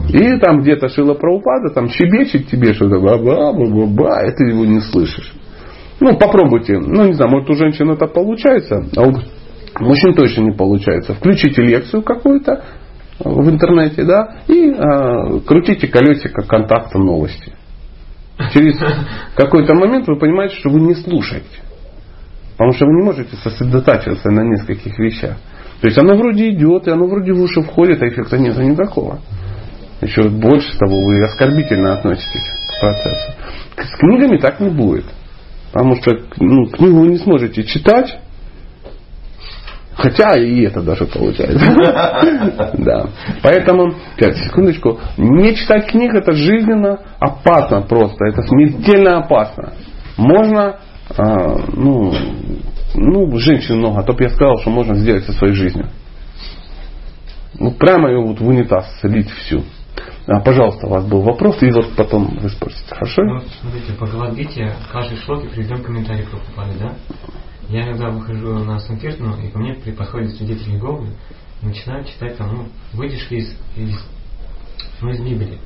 И 0.08 0.38
там 0.38 0.62
где-то 0.62 0.88
Шила 0.88 1.14
Праупада 1.14 1.72
там 1.74 1.88
щебечет 1.88 2.48
тебе 2.48 2.72
что-то, 2.72 2.98
ба-ба-ба-ба, 2.98 4.26
и 4.26 4.34
ты 4.34 4.44
его 4.44 4.64
не 4.64 4.80
слышишь. 4.80 5.34
Ну, 6.00 6.16
попробуйте. 6.16 6.78
Ну, 6.78 7.04
не 7.04 7.12
знаю, 7.12 7.30
может 7.30 7.50
у 7.50 7.54
женщин 7.54 7.90
это 7.90 8.06
получается, 8.06 8.84
а 8.96 9.02
у 9.02 9.84
мужчин 9.84 10.14
точно 10.14 10.42
не 10.42 10.52
получается. 10.52 11.14
Включите 11.14 11.62
лекцию 11.62 12.02
какую-то, 12.02 12.64
в 13.24 13.50
интернете, 13.50 14.04
да, 14.04 14.36
и 14.48 14.70
э, 14.70 15.40
крутите 15.46 15.88
колесико 15.88 16.42
контакта 16.42 16.98
новости. 16.98 17.52
Через 18.52 18.78
какой-то 19.36 19.74
момент 19.74 20.06
вы 20.08 20.18
понимаете, 20.18 20.56
что 20.56 20.70
вы 20.70 20.80
не 20.80 20.94
слушаете. 20.94 21.46
Потому 22.52 22.72
что 22.72 22.86
вы 22.86 22.92
не 22.92 23.02
можете 23.02 23.36
сосредотачиваться 23.36 24.30
на 24.30 24.42
нескольких 24.42 24.98
вещах. 24.98 25.36
То 25.80 25.88
есть 25.88 25.98
оно 25.98 26.14
вроде 26.14 26.50
идет, 26.50 26.86
и 26.86 26.90
оно 26.90 27.06
вроде 27.06 27.32
в 27.32 27.40
уши 27.40 27.60
входит, 27.62 28.00
а 28.02 28.08
эффекта 28.08 28.38
нет 28.38 28.56
никакого. 28.56 29.18
Еще 30.00 30.28
больше 30.28 30.76
того, 30.78 31.04
вы 31.04 31.22
оскорбительно 31.24 31.94
относитесь 31.94 32.48
к 32.68 32.80
процессу. 32.80 33.32
С 33.76 33.98
книгами 33.98 34.36
так 34.38 34.60
не 34.60 34.68
будет. 34.68 35.06
Потому 35.72 35.96
что 35.96 36.12
ну, 36.38 36.66
книгу 36.66 37.00
вы 37.00 37.08
не 37.08 37.18
сможете 37.18 37.64
читать, 37.64 38.18
Хотя 39.94 40.38
и 40.38 40.62
это 40.62 40.82
даже 40.82 41.06
получается. 41.06 41.64
Да. 42.78 43.06
Поэтому, 43.42 43.94
сейчас, 44.16 44.38
секундочку, 44.44 44.98
не 45.16 45.54
читать 45.54 45.86
книг 45.90 46.14
это 46.14 46.32
жизненно 46.32 46.98
опасно 47.20 47.82
просто. 47.82 48.24
Это 48.26 48.42
смертельно 48.42 49.18
опасно. 49.18 49.74
Можно, 50.16 50.76
а, 51.16 51.56
ну, 51.74 52.12
ну, 52.94 53.36
женщин 53.38 53.78
много, 53.78 54.00
а 54.00 54.02
то 54.02 54.12
бы 54.12 54.24
я 54.24 54.30
сказал, 54.30 54.58
что 54.58 54.70
можно 54.70 54.94
сделать 54.94 55.24
со 55.24 55.32
своей 55.32 55.54
жизнью. 55.54 55.88
Ну, 57.58 57.72
прямо 57.72 58.10
ее 58.10 58.20
вот 58.20 58.40
в 58.40 58.46
унитаз 58.46 58.86
слить 59.00 59.30
всю. 59.30 59.62
А, 60.26 60.40
пожалуйста, 60.40 60.86
у 60.86 60.90
вас 60.90 61.04
был 61.04 61.22
вопрос, 61.22 61.62
и 61.62 61.70
вот 61.70 61.94
потом 61.96 62.38
вы 62.40 62.48
спросите. 62.48 62.86
Хорошо? 62.90 63.22
Ну, 63.24 63.40
смотрите, 63.60 63.92
по 63.94 64.06
Гавадгите 64.06 64.72
каждой 64.92 65.18
шлоке 65.18 65.48
приведем 65.48 65.82
комментарий 65.82 66.24
про 66.24 66.38
Прабхупады, 66.38 66.78
да? 66.78 66.94
Я 67.68 67.84
иногда 67.84 68.10
выхожу 68.10 68.64
на 68.64 68.78
Санкиртану, 68.80 69.40
и 69.40 69.48
ко 69.48 69.58
мне 69.58 69.74
подходят 69.74 70.34
свидетели 70.36 70.72
Иеговы, 70.72 71.08
и 71.62 71.66
начинают 71.66 72.08
читать 72.08 72.36
там, 72.36 72.54
ну, 72.54 72.68
выдержки 72.92 73.34
из, 73.34 73.56
из, 73.76 73.98
ну, 75.00 75.10
из 75.10 75.20
Библии. 75.20 75.58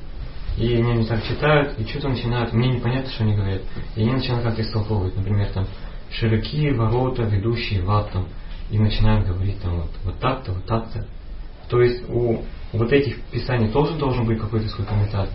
И 0.57 0.75
они, 0.75 1.05
так 1.05 1.23
читают, 1.23 1.77
и 1.79 1.85
что-то 1.85 2.09
начинают, 2.09 2.53
мне 2.53 2.69
непонятно, 2.69 3.11
что 3.11 3.23
они 3.23 3.35
говорят. 3.35 3.61
И 3.95 4.01
они 4.01 4.11
начинают 4.11 4.43
как-то 4.43 4.61
истолковывать, 4.61 5.15
например, 5.15 5.47
там, 5.53 5.67
широкие 6.11 6.73
ворота, 6.73 7.23
ведущие 7.23 7.81
в 7.81 7.91
ад, 7.91 8.11
там, 8.11 8.27
и 8.71 8.79
начинают 8.79 9.27
говорить 9.27 9.61
там 9.61 9.81
вот, 9.81 9.91
вот 10.03 10.19
так-то, 10.19 10.53
вот 10.53 10.65
так-то. 10.65 11.05
То 11.69 11.81
есть 11.81 12.09
у 12.09 12.43
вот 12.73 12.91
этих 12.91 13.21
писаний 13.25 13.69
тоже 13.69 13.97
должен 13.97 14.25
быть 14.25 14.39
какой-то 14.39 14.67
свой 14.69 14.87
комментарий. 14.87 15.31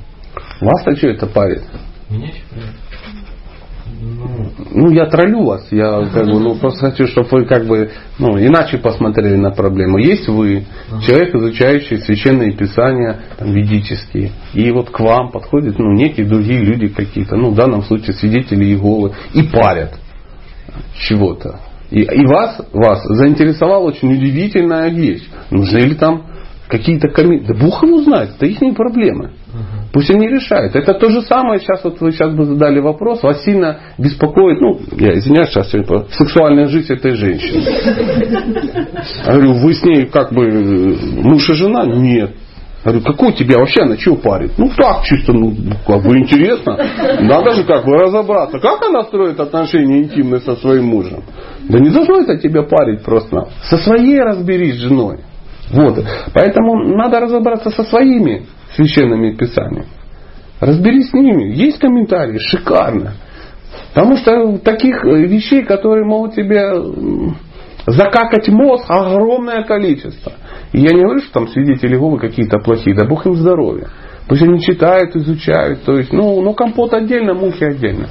Вас-то 0.61 0.97
что 0.97 1.09
это 1.09 1.27
парит? 1.27 1.63
Меня 2.09 2.29
что 2.29 2.57
ну, 2.57 2.63
ну, 4.75 4.91
я 4.91 5.07
троллю 5.07 5.45
вас. 5.45 5.67
Я 5.71 6.05
как 6.13 6.27
бы, 6.27 6.41
ну, 6.41 6.55
просто 6.57 6.91
хочу, 6.91 7.07
чтобы 7.07 7.29
вы 7.31 7.45
как 7.45 7.67
бы 7.67 7.91
ну, 8.19 8.39
иначе 8.39 8.79
посмотрели 8.79 9.37
на 9.37 9.51
проблему. 9.51 9.99
Есть 9.99 10.29
вы, 10.29 10.65
человек, 11.07 11.35
изучающий 11.35 11.99
священные 11.99 12.53
писания 12.53 13.21
там, 13.39 13.53
ведические, 13.53 14.33
и 14.55 14.71
вот 14.71 14.91
к 14.91 15.01
вам 15.01 15.31
подходят 15.31 15.79
ну, 15.79 15.93
некие 15.93 16.27
другие 16.27 16.61
люди 16.61 16.89
какие-то, 16.89 17.37
ну, 17.37 17.51
в 17.51 17.55
данном 17.55 17.83
случае 17.83 18.15
свидетели 18.15 18.65
Иеговы, 18.65 19.13
и 19.35 19.43
парят 19.43 19.99
чего-то. 20.97 21.61
И, 21.91 22.01
и 22.01 22.27
вас, 22.27 22.61
вас 22.73 23.03
заинтересовала 23.05 23.85
очень 23.85 24.13
удивительная 24.13 24.89
вещь. 24.89 25.29
Нужны 25.51 25.79
ли 25.79 25.95
там 25.95 26.25
какие-то 26.73 27.09
комментарии? 27.09 27.53
Да 27.53 27.65
Бог 27.67 27.83
его 27.83 27.99
знает, 27.99 28.31
это 28.37 28.47
их 28.47 28.61
не 28.63 28.73
проблемы. 28.73 29.33
Пусть 29.93 30.11
они 30.11 30.27
решают. 30.27 30.75
Это 30.75 30.95
то 30.95 31.11
же 31.11 31.21
самое, 31.21 31.61
сейчас 31.61 31.85
вот 31.85 32.01
вы 32.01 32.13
сейчас 32.13 32.35
бы 32.35 32.47
задали 32.47 32.81
вопрос, 32.81 33.23
вас 33.23 33.45
сильно 33.45 33.79
беспокоит, 33.99 34.59
ну, 34.59 34.81
я 34.97 35.19
извиняюсь, 35.19 35.51
сейчас 35.51 35.71
сегодня, 35.71 36.07
сексуальная 36.11 36.67
жизнь 36.69 36.91
этой 36.91 37.13
женщины. 37.13 37.63
Я 39.27 39.33
говорю, 39.35 39.53
вы 39.53 39.75
с 39.75 39.83
ней 39.85 40.07
как 40.07 40.33
бы 40.33 40.97
муж 41.23 41.51
и 41.51 41.55
жена? 41.55 41.85
Нет. 41.85 42.31
Я 42.85 42.91
говорю, 42.91 43.05
какой 43.05 43.33
тебя 43.35 43.59
вообще 43.59 43.85
на 43.85 43.99
чего 43.99 44.17
парит? 44.17 44.53
Ну 44.57 44.71
так 44.75 45.05
чисто, 45.05 45.33
ну 45.35 45.55
как 45.87 46.03
бы 46.03 46.19
интересно. 46.19 46.79
Надо 47.21 47.53
же 47.53 47.65
как 47.65 47.85
бы 47.85 47.93
разобраться, 47.93 48.59
как 48.59 48.83
она 48.83 49.03
строит 49.05 49.39
отношения 49.39 50.05
интимные 50.05 50.41
со 50.41 50.57
своим 50.57 50.87
мужем. 50.87 51.23
Да 51.69 51.79
не 51.79 51.91
должно 51.91 52.23
это 52.23 52.39
тебя 52.39 52.63
парить 52.63 53.05
просто. 53.05 53.51
Со 53.69 53.77
своей 53.77 54.21
разберись 54.21 54.77
с 54.77 54.79
женой. 54.79 55.19
Вот. 55.73 56.05
Поэтому 56.35 56.97
надо 56.97 57.21
разобраться 57.21 57.71
со 57.71 57.83
своими 57.85 58.47
священными 58.75 59.35
писаниями. 59.35 59.87
Разберись 60.61 61.11
с 61.11 61.13
ними. 61.13 61.53
Есть 61.55 61.79
комментарии, 61.79 62.39
шикарно. 62.39 63.15
Потому 63.95 64.17
что 64.17 64.59
таких 64.59 65.03
вещей, 65.03 65.65
которые 65.65 66.05
могут 66.05 66.35
тебе 66.35 66.73
закакать 67.87 68.49
мозг, 68.49 68.85
огромное 68.89 69.65
количество. 69.65 70.33
И 70.73 70.81
я 70.81 70.93
не 70.95 71.03
говорю, 71.03 71.21
что 71.21 71.33
там 71.33 71.49
свидетели 71.49 71.95
Иеговы 71.95 72.19
какие-то 72.19 72.59
плохие, 72.59 72.95
да 72.97 73.07
Бог 73.07 73.27
им 73.27 73.35
здоровья. 73.35 73.89
Пусть 74.29 74.43
они 74.43 74.61
читают, 74.61 75.17
изучают. 75.17 75.83
То 75.83 75.97
есть, 75.97 76.13
ну, 76.13 76.41
ну 76.43 76.55
компот 76.55 76.95
отдельно, 76.95 77.35
мухи 77.35 77.65
отдельно. 77.65 78.09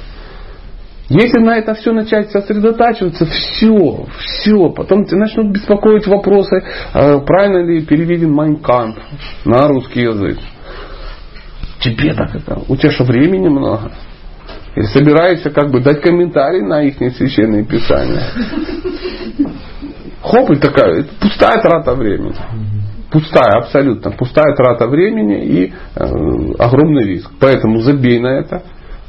Если 1.08 1.38
на 1.40 1.58
это 1.58 1.74
все 1.74 1.92
начать 1.92 2.30
сосредотачиваться, 2.30 3.26
все, 3.26 4.06
все, 4.18 4.70
потом 4.70 5.04
тебя 5.04 5.18
начнут 5.18 5.52
беспокоить 5.52 6.06
вопросы, 6.06 6.56
э, 6.94 7.18
правильно 7.20 7.66
ли 7.66 7.84
переведен 7.84 8.32
Майн 8.32 8.60
кампф 8.60 8.96
на 9.44 9.68
русский 9.68 10.02
язык. 10.02 10.38
Тебе 11.80 12.14
так 12.14 12.34
это, 12.34 12.60
у 12.68 12.76
тебя 12.76 12.90
что 12.92 13.04
времени 13.04 13.48
много? 13.48 13.90
И 14.76 14.82
собираешься 14.82 15.50
как 15.50 15.70
бы 15.70 15.80
дать 15.80 16.00
комментарий 16.00 16.62
на 16.62 16.82
их 16.82 16.96
священные 17.14 17.64
писания. 17.64 18.22
Хоп, 20.22 20.50
и 20.50 20.56
такая, 20.56 21.00
это 21.00 21.10
пустая 21.20 21.60
трата 21.60 21.94
времени. 21.94 22.36
Пустая, 23.10 23.58
абсолютно 23.58 24.12
пустая 24.12 24.54
трата 24.54 24.86
времени 24.86 25.44
и 25.44 25.66
э, 25.66 25.72
огромный 26.58 27.04
риск. 27.04 27.30
Поэтому 27.38 27.80
забей 27.80 28.20
на 28.20 28.38
это 28.38 28.62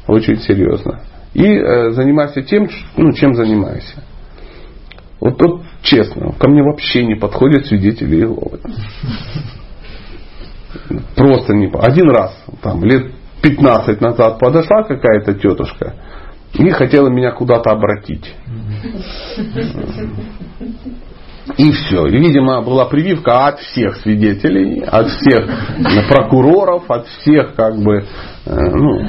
очень 0.06 0.38
серьезно. 0.40 1.00
И 1.34 1.44
э, 1.44 1.90
занимайся 1.90 2.42
тем, 2.42 2.68
ну, 2.96 3.12
чем 3.12 3.34
занимаешься. 3.34 4.04
Вот 5.20 5.36
тут 5.38 5.62
честно, 5.82 6.32
ко 6.32 6.48
мне 6.48 6.62
вообще 6.62 7.04
не 7.04 7.16
подходят 7.16 7.66
свидетели 7.66 8.16
Иеговы. 8.16 8.60
Просто 11.16 11.54
не 11.54 11.66
Один 11.66 12.10
раз, 12.10 12.36
там, 12.62 12.84
лет 12.84 13.12
15 13.42 14.00
назад 14.00 14.38
подошла 14.38 14.82
какая-то 14.84 15.34
тетушка 15.34 15.94
и 16.54 16.70
хотела 16.70 17.08
меня 17.08 17.32
куда-то 17.32 17.70
обратить. 17.70 18.34
И 21.58 21.70
все. 21.72 22.06
И, 22.06 22.16
видимо, 22.16 22.62
была 22.62 22.86
прививка 22.86 23.48
от 23.48 23.58
всех 23.60 23.96
свидетелей, 23.96 24.82
от 24.82 25.08
всех 25.08 25.46
прокуроров, 26.08 26.90
от 26.90 27.06
всех, 27.06 27.54
как 27.54 27.76
бы, 27.76 28.04
э, 28.46 28.56
ну, 28.72 29.08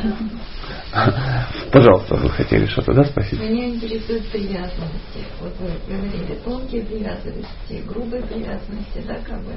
Пожалуйста, 1.72 2.16
вы 2.16 2.30
хотели 2.30 2.66
что-то 2.68 2.94
да, 2.94 3.04
спросить? 3.04 3.40
Меня 3.40 3.66
интересуют 3.66 4.26
привязанности. 4.32 5.26
Вот 5.42 5.54
вы 5.60 5.70
говорили, 5.88 6.40
тонкие 6.44 6.84
привязанности, 6.84 7.84
грубые 7.86 8.24
привязанности, 8.24 9.04
да, 9.06 9.16
как 9.28 9.44
бы. 9.44 9.54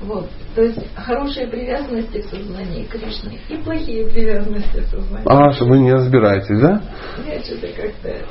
Вот. 0.00 0.28
То 0.54 0.62
есть 0.62 0.78
хорошие 0.96 1.46
привязанности 1.46 2.22
в 2.22 2.30
сознании 2.30 2.84
Кришны 2.84 3.38
и 3.48 3.56
плохие 3.58 4.08
привязанности 4.08 4.80
в 4.80 4.88
сознании. 4.88 5.26
А, 5.26 5.52
что 5.52 5.66
вы 5.66 5.78
не 5.78 5.92
разбираетесь, 5.92 6.60
да? 6.60 6.82
Я 7.26 7.40
что-то 7.40 7.68
как-то 7.68 8.26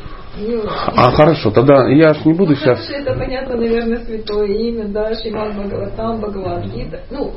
а 0.96 1.12
хорошо, 1.12 1.52
тогда 1.52 1.90
я 1.90 2.14
ж 2.14 2.24
не 2.26 2.34
буду 2.34 2.52
ну, 2.52 2.56
сейчас... 2.56 2.90
Это 2.90 3.14
понятно, 3.14 3.58
наверное, 3.58 4.00
святое 4.00 4.48
имя, 4.48 4.86
да, 4.88 5.14
Шиман 5.14 5.52
Бхагаватам, 5.58 6.22
Бхагавадгита. 6.22 7.02
Ну, 7.12 7.34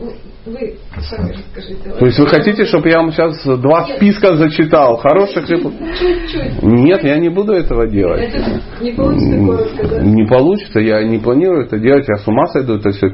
вы 0.46 0.76
сами 1.00 1.32
расскажите. 1.32 1.90
То 1.98 2.06
есть 2.06 2.18
вы 2.18 2.26
хотите, 2.28 2.64
чтобы 2.66 2.88
я 2.90 2.98
вам 2.98 3.10
сейчас 3.10 3.42
два 3.60 3.86
Нет. 3.88 3.96
списка 3.96 4.36
зачитал, 4.36 4.98
хороших 4.98 5.50
и... 5.50 5.56
Чуть-чуть. 5.56 6.62
Нет, 6.62 7.02
я 7.02 7.18
не 7.18 7.30
буду 7.30 7.52
этого 7.52 7.88
делать. 7.88 8.32
Это 8.32 8.60
не 8.80 8.92
получится 8.92 9.38
коротко, 9.38 9.88
да? 9.88 10.02
Не 10.02 10.26
получится, 10.26 10.80
я 10.80 11.02
не 11.02 11.18
планирую 11.18 11.64
это 11.64 11.78
делать, 11.78 12.06
я 12.06 12.16
с 12.16 12.28
ума 12.28 12.46
сойду 12.46 12.74
это 12.74 12.90
все. 12.90 13.08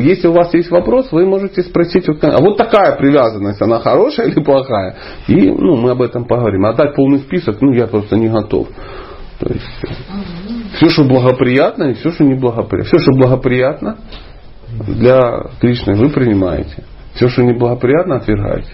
Если 0.00 0.26
у 0.26 0.32
вас 0.32 0.52
есть 0.54 0.70
вопрос, 0.70 1.12
вы 1.12 1.24
можете 1.24 1.62
спросить, 1.62 2.08
а 2.08 2.40
вот 2.40 2.56
такая 2.56 2.96
привязанность, 2.96 3.62
она 3.62 3.78
хорошая 3.78 4.26
или 4.28 4.42
плохая? 4.42 4.96
И 5.28 5.50
ну, 5.50 5.76
мы 5.76 5.92
об 5.92 6.02
этом 6.02 6.24
поговорим. 6.26 6.64
А 6.66 6.72
дать 6.72 6.96
полный 6.96 7.18
список, 7.18 7.60
ну 7.60 7.72
я 7.72 7.86
просто 7.86 8.16
не 8.16 8.28
готов. 8.28 8.68
То 9.38 9.52
есть 9.52 9.66
все, 10.76 10.88
что 10.90 11.04
благоприятно 11.04 11.84
и 11.84 11.94
все, 11.94 12.10
что 12.10 12.24
неблагоприятно. 12.24 12.84
Все, 12.84 12.98
что 12.98 13.12
благоприятно 13.12 13.98
для 14.86 15.44
Кришны, 15.60 15.94
вы 15.94 16.10
принимаете. 16.10 16.84
Все, 17.14 17.28
что 17.28 17.42
неблагоприятно, 17.42 18.16
отвергаете. 18.16 18.70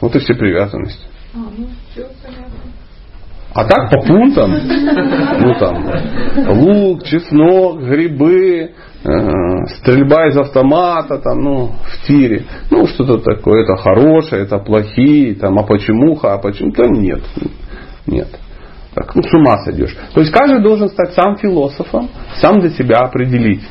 Вот 0.00 0.14
и 0.16 0.18
все 0.18 0.34
привязанности. 0.34 1.06
А, 1.34 1.38
ну, 1.56 1.68
а 3.54 3.64
так 3.66 3.88
по 3.88 4.00
пунктам, 4.00 4.52
ну 4.52 5.54
там, 5.60 6.58
лук, 6.58 7.04
чеснок, 7.04 7.82
грибы, 7.82 8.72
э, 9.04 9.66
стрельба 9.76 10.26
из 10.26 10.36
автомата, 10.36 11.18
там, 11.18 11.38
ну, 11.40 11.66
в 11.66 12.06
тире. 12.06 12.46
Ну, 12.70 12.86
что-то 12.88 13.18
такое, 13.18 13.62
это 13.62 13.76
хорошее, 13.76 14.42
это 14.42 14.58
плохие, 14.58 15.36
там, 15.36 15.56
а 15.56 15.62
почему, 15.62 16.18
а 16.24 16.38
почему, 16.38 16.72
там 16.72 16.94
нет. 16.94 17.22
Нет. 18.06 18.28
Так, 18.94 19.14
ну, 19.14 19.22
с 19.22 19.32
ума 19.34 19.58
сойдешь. 19.64 19.96
То 20.14 20.20
есть 20.20 20.32
каждый 20.32 20.62
должен 20.62 20.88
стать 20.88 21.14
сам 21.14 21.36
философом, 21.36 22.08
сам 22.36 22.60
для 22.60 22.70
себя 22.70 22.98
определить. 22.98 23.62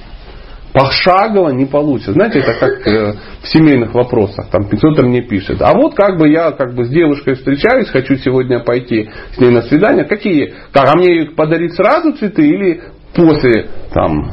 Пошагово 0.74 1.50
не 1.50 1.66
получится. 1.66 2.14
Знаете, 2.14 2.40
это 2.40 2.54
как 2.56 2.88
э, 2.88 3.14
в 3.44 3.48
семейных 3.48 3.94
вопросах. 3.94 4.48
Там 4.50 4.66
кто-то 4.66 5.06
мне 5.06 5.22
пишет. 5.22 5.62
А 5.62 5.72
вот 5.74 5.94
как 5.94 6.18
бы 6.18 6.28
я 6.28 6.52
как 6.52 6.74
бы 6.74 6.86
с 6.86 6.90
девушкой 6.90 7.36
встречаюсь, 7.36 7.90
хочу 7.90 8.16
сегодня 8.16 8.60
пойти 8.60 9.10
с 9.36 9.38
ней 9.40 9.52
на 9.52 9.62
свидание. 9.62 10.04
Какие? 10.06 10.56
Как, 10.72 10.90
а 10.90 10.98
мне 10.98 11.30
подарить 11.36 11.76
сразу 11.76 12.14
цветы 12.14 12.48
или 12.48 12.82
после 13.14 13.70
там, 13.94 14.32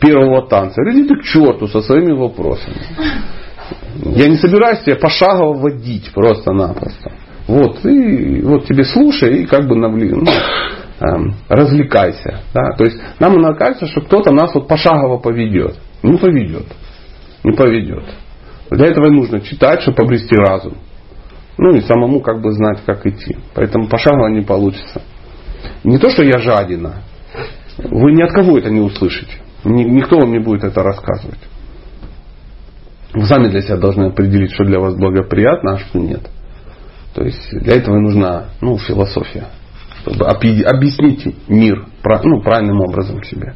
первого 0.00 0.48
танца? 0.48 0.82
Иди 0.90 1.06
ты 1.06 1.20
к 1.20 1.22
черту 1.22 1.68
со 1.68 1.80
своими 1.82 2.12
вопросами. 2.12 2.76
Я 4.16 4.28
не 4.28 4.36
собираюсь 4.36 4.80
тебя 4.80 4.96
пошагово 4.96 5.54
вводить 5.54 6.10
просто-напросто. 6.12 7.12
Вот, 7.46 7.84
и 7.84 8.40
вот 8.42 8.66
тебе 8.66 8.84
слушай 8.84 9.42
и 9.42 9.46
как 9.46 9.68
бы 9.68 9.76
навли, 9.76 10.10
ну, 10.10 10.26
эм, 11.00 11.34
развлекайся. 11.48 12.40
Да? 12.52 12.72
То 12.76 12.84
есть 12.84 13.00
нам 13.20 13.34
иногда 13.34 13.54
кажется, 13.54 13.86
что 13.86 14.00
кто-то 14.00 14.32
нас 14.32 14.54
вот 14.54 14.66
пошагово 14.66 15.18
поведет. 15.18 15.78
Не 16.02 16.16
поведет. 16.18 16.66
Не 17.44 17.52
поведет. 17.52 18.04
Для 18.70 18.88
этого 18.88 19.08
нужно 19.10 19.40
читать, 19.40 19.82
чтобы 19.82 20.02
обрести 20.02 20.34
разум. 20.34 20.74
Ну 21.58 21.74
и 21.74 21.80
самому 21.82 22.20
как 22.20 22.42
бы 22.42 22.52
знать, 22.52 22.80
как 22.84 23.06
идти. 23.06 23.36
Поэтому 23.54 23.88
пошагово 23.88 24.28
не 24.28 24.42
получится. 24.42 25.02
Не 25.84 25.98
то, 25.98 26.10
что 26.10 26.22
я 26.24 26.38
жадина. 26.38 27.02
Вы 27.78 28.12
ни 28.12 28.22
от 28.22 28.32
кого 28.32 28.58
это 28.58 28.70
не 28.70 28.80
услышите. 28.80 29.32
Никто 29.64 30.18
вам 30.18 30.32
не 30.32 30.38
будет 30.38 30.64
это 30.64 30.82
рассказывать. 30.82 31.38
Вы 33.14 33.24
сами 33.26 33.48
для 33.48 33.62
себя 33.62 33.76
должны 33.76 34.06
определить, 34.06 34.52
что 34.52 34.64
для 34.64 34.78
вас 34.78 34.94
благоприятно, 34.94 35.74
а 35.74 35.78
что 35.78 35.98
нет. 35.98 36.28
То 37.16 37.24
есть 37.24 37.48
для 37.50 37.76
этого 37.76 37.98
нужна 37.98 38.50
ну, 38.60 38.76
философия, 38.76 39.46
чтобы 40.02 40.26
объяснить 40.26 41.26
мир 41.48 41.86
ну, 42.04 42.42
правильным 42.42 42.78
образом 42.82 43.24
себе. 43.24 43.54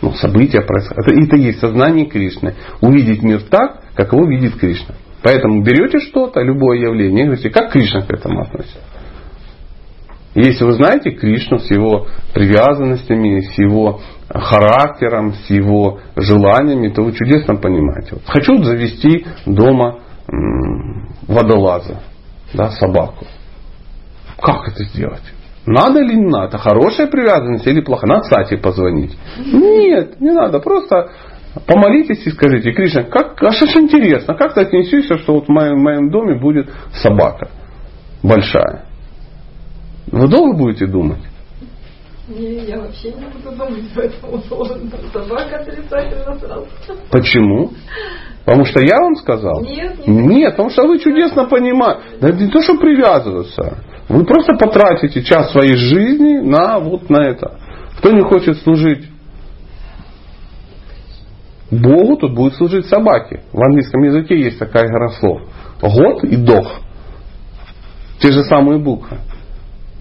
Ну, 0.00 0.12
события 0.12 0.60
происходят. 0.60 1.08
Это, 1.08 1.20
это 1.20 1.36
есть 1.36 1.58
сознание 1.58 2.06
Кришны. 2.06 2.54
Увидеть 2.80 3.22
мир 3.24 3.42
так, 3.42 3.82
как 3.96 4.12
его 4.12 4.24
видит 4.28 4.54
Кришна. 4.54 4.94
Поэтому 5.20 5.64
берете 5.64 5.98
что-то, 5.98 6.42
любое 6.42 6.78
явление, 6.78 7.24
и 7.24 7.26
говорите, 7.26 7.50
как 7.50 7.72
Кришна 7.72 8.02
к 8.02 8.10
этому 8.12 8.42
относится. 8.42 8.78
Если 10.36 10.64
вы 10.64 10.72
знаете 10.74 11.10
Кришну 11.10 11.58
с 11.58 11.68
его 11.72 12.06
привязанностями, 12.32 13.40
с 13.40 13.58
его 13.58 14.00
характером, 14.28 15.34
с 15.34 15.50
его 15.50 15.98
желаниями, 16.14 16.88
то 16.88 17.02
вы 17.02 17.12
чудесно 17.14 17.56
понимаете. 17.56 18.10
Вот 18.12 18.22
хочу 18.26 18.62
завести 18.62 19.26
дома 19.44 19.98
водолаза, 21.26 22.00
да, 22.54 22.70
собаку. 22.70 23.26
Как 24.40 24.68
это 24.68 24.84
сделать? 24.84 25.22
Надо 25.66 26.00
или 26.00 26.14
не 26.14 26.26
надо? 26.26 26.58
Хорошая 26.58 27.06
привязанность 27.06 27.66
или 27.66 27.80
плохая? 27.80 28.08
Надо 28.08 28.24
Сати 28.24 28.56
позвонить. 28.56 29.16
Нет, 29.38 30.20
не 30.20 30.32
надо. 30.32 30.58
Просто 30.58 31.10
помолитесь 31.66 32.26
и 32.26 32.30
скажите, 32.30 32.72
Кришна, 32.72 33.04
как, 33.04 33.40
а 33.42 33.52
что 33.52 33.66
ж 33.66 33.76
интересно, 33.76 34.34
как 34.34 34.54
ты 34.54 34.62
отнесешься, 34.62 35.18
что 35.18 35.34
вот 35.34 35.46
в 35.46 35.48
моем, 35.48 35.76
в 35.76 35.82
моем 35.82 36.10
доме 36.10 36.38
будет 36.38 36.70
собака 36.94 37.50
большая? 38.22 38.86
Вы 40.10 40.28
долго 40.28 40.56
будете 40.56 40.86
думать? 40.86 41.20
Не, 42.38 42.64
я 42.64 42.80
вообще 42.80 43.12
не 43.12 43.26
буду 43.26 43.56
думать 43.56 43.92
по 43.94 44.00
этому 44.00 44.40
поводу. 44.42 44.80
Собака 45.12 45.56
отрицательно 45.60 46.38
сразу. 46.38 46.66
Почему? 47.10 47.72
Потому 48.44 48.64
что 48.64 48.80
я 48.80 48.96
вам 48.96 49.14
сказал? 49.16 49.60
Нет, 49.62 49.98
нет. 49.98 50.08
Нет, 50.08 50.50
потому 50.52 50.70
что 50.70 50.86
вы 50.86 50.98
чудесно 50.98 51.44
понимаете. 51.44 52.02
Да 52.20 52.30
не 52.30 52.48
то, 52.48 52.60
что 52.62 52.76
привязываться. 52.76 53.78
Вы 54.08 54.24
просто 54.24 54.54
потратите 54.54 55.22
час 55.22 55.52
своей 55.52 55.76
жизни 55.76 56.38
на 56.38 56.78
вот 56.78 57.08
на 57.08 57.18
это. 57.24 57.58
Кто 57.98 58.10
не 58.10 58.22
хочет 58.22 58.58
служить 58.58 59.08
Богу, 61.70 62.16
тот 62.16 62.34
будет 62.34 62.54
служить 62.54 62.86
собаке. 62.86 63.44
В 63.52 63.62
английском 63.62 64.02
языке 64.02 64.38
есть 64.38 64.58
такая 64.58 64.84
игра 64.84 65.08
слов. 65.20 65.40
Год 65.80 66.24
и 66.24 66.36
дох. 66.36 66.80
Те 68.18 68.30
же 68.32 68.44
самые 68.44 68.78
буквы. 68.78 69.18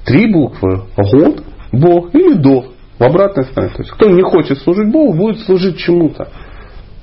Три 0.05 0.31
буквы. 0.31 0.83
Год, 0.97 1.43
Бог 1.71 2.13
или 2.13 2.33
Дох. 2.33 2.65
В 2.99 3.03
обратной 3.03 3.45
стороне. 3.45 3.73
То 3.73 3.81
есть 3.81 3.91
кто 3.91 4.09
не 4.09 4.21
хочет 4.21 4.59
служить 4.59 4.91
Богу, 4.91 5.13
будет 5.13 5.39
служить 5.39 5.77
чему-то. 5.77 6.29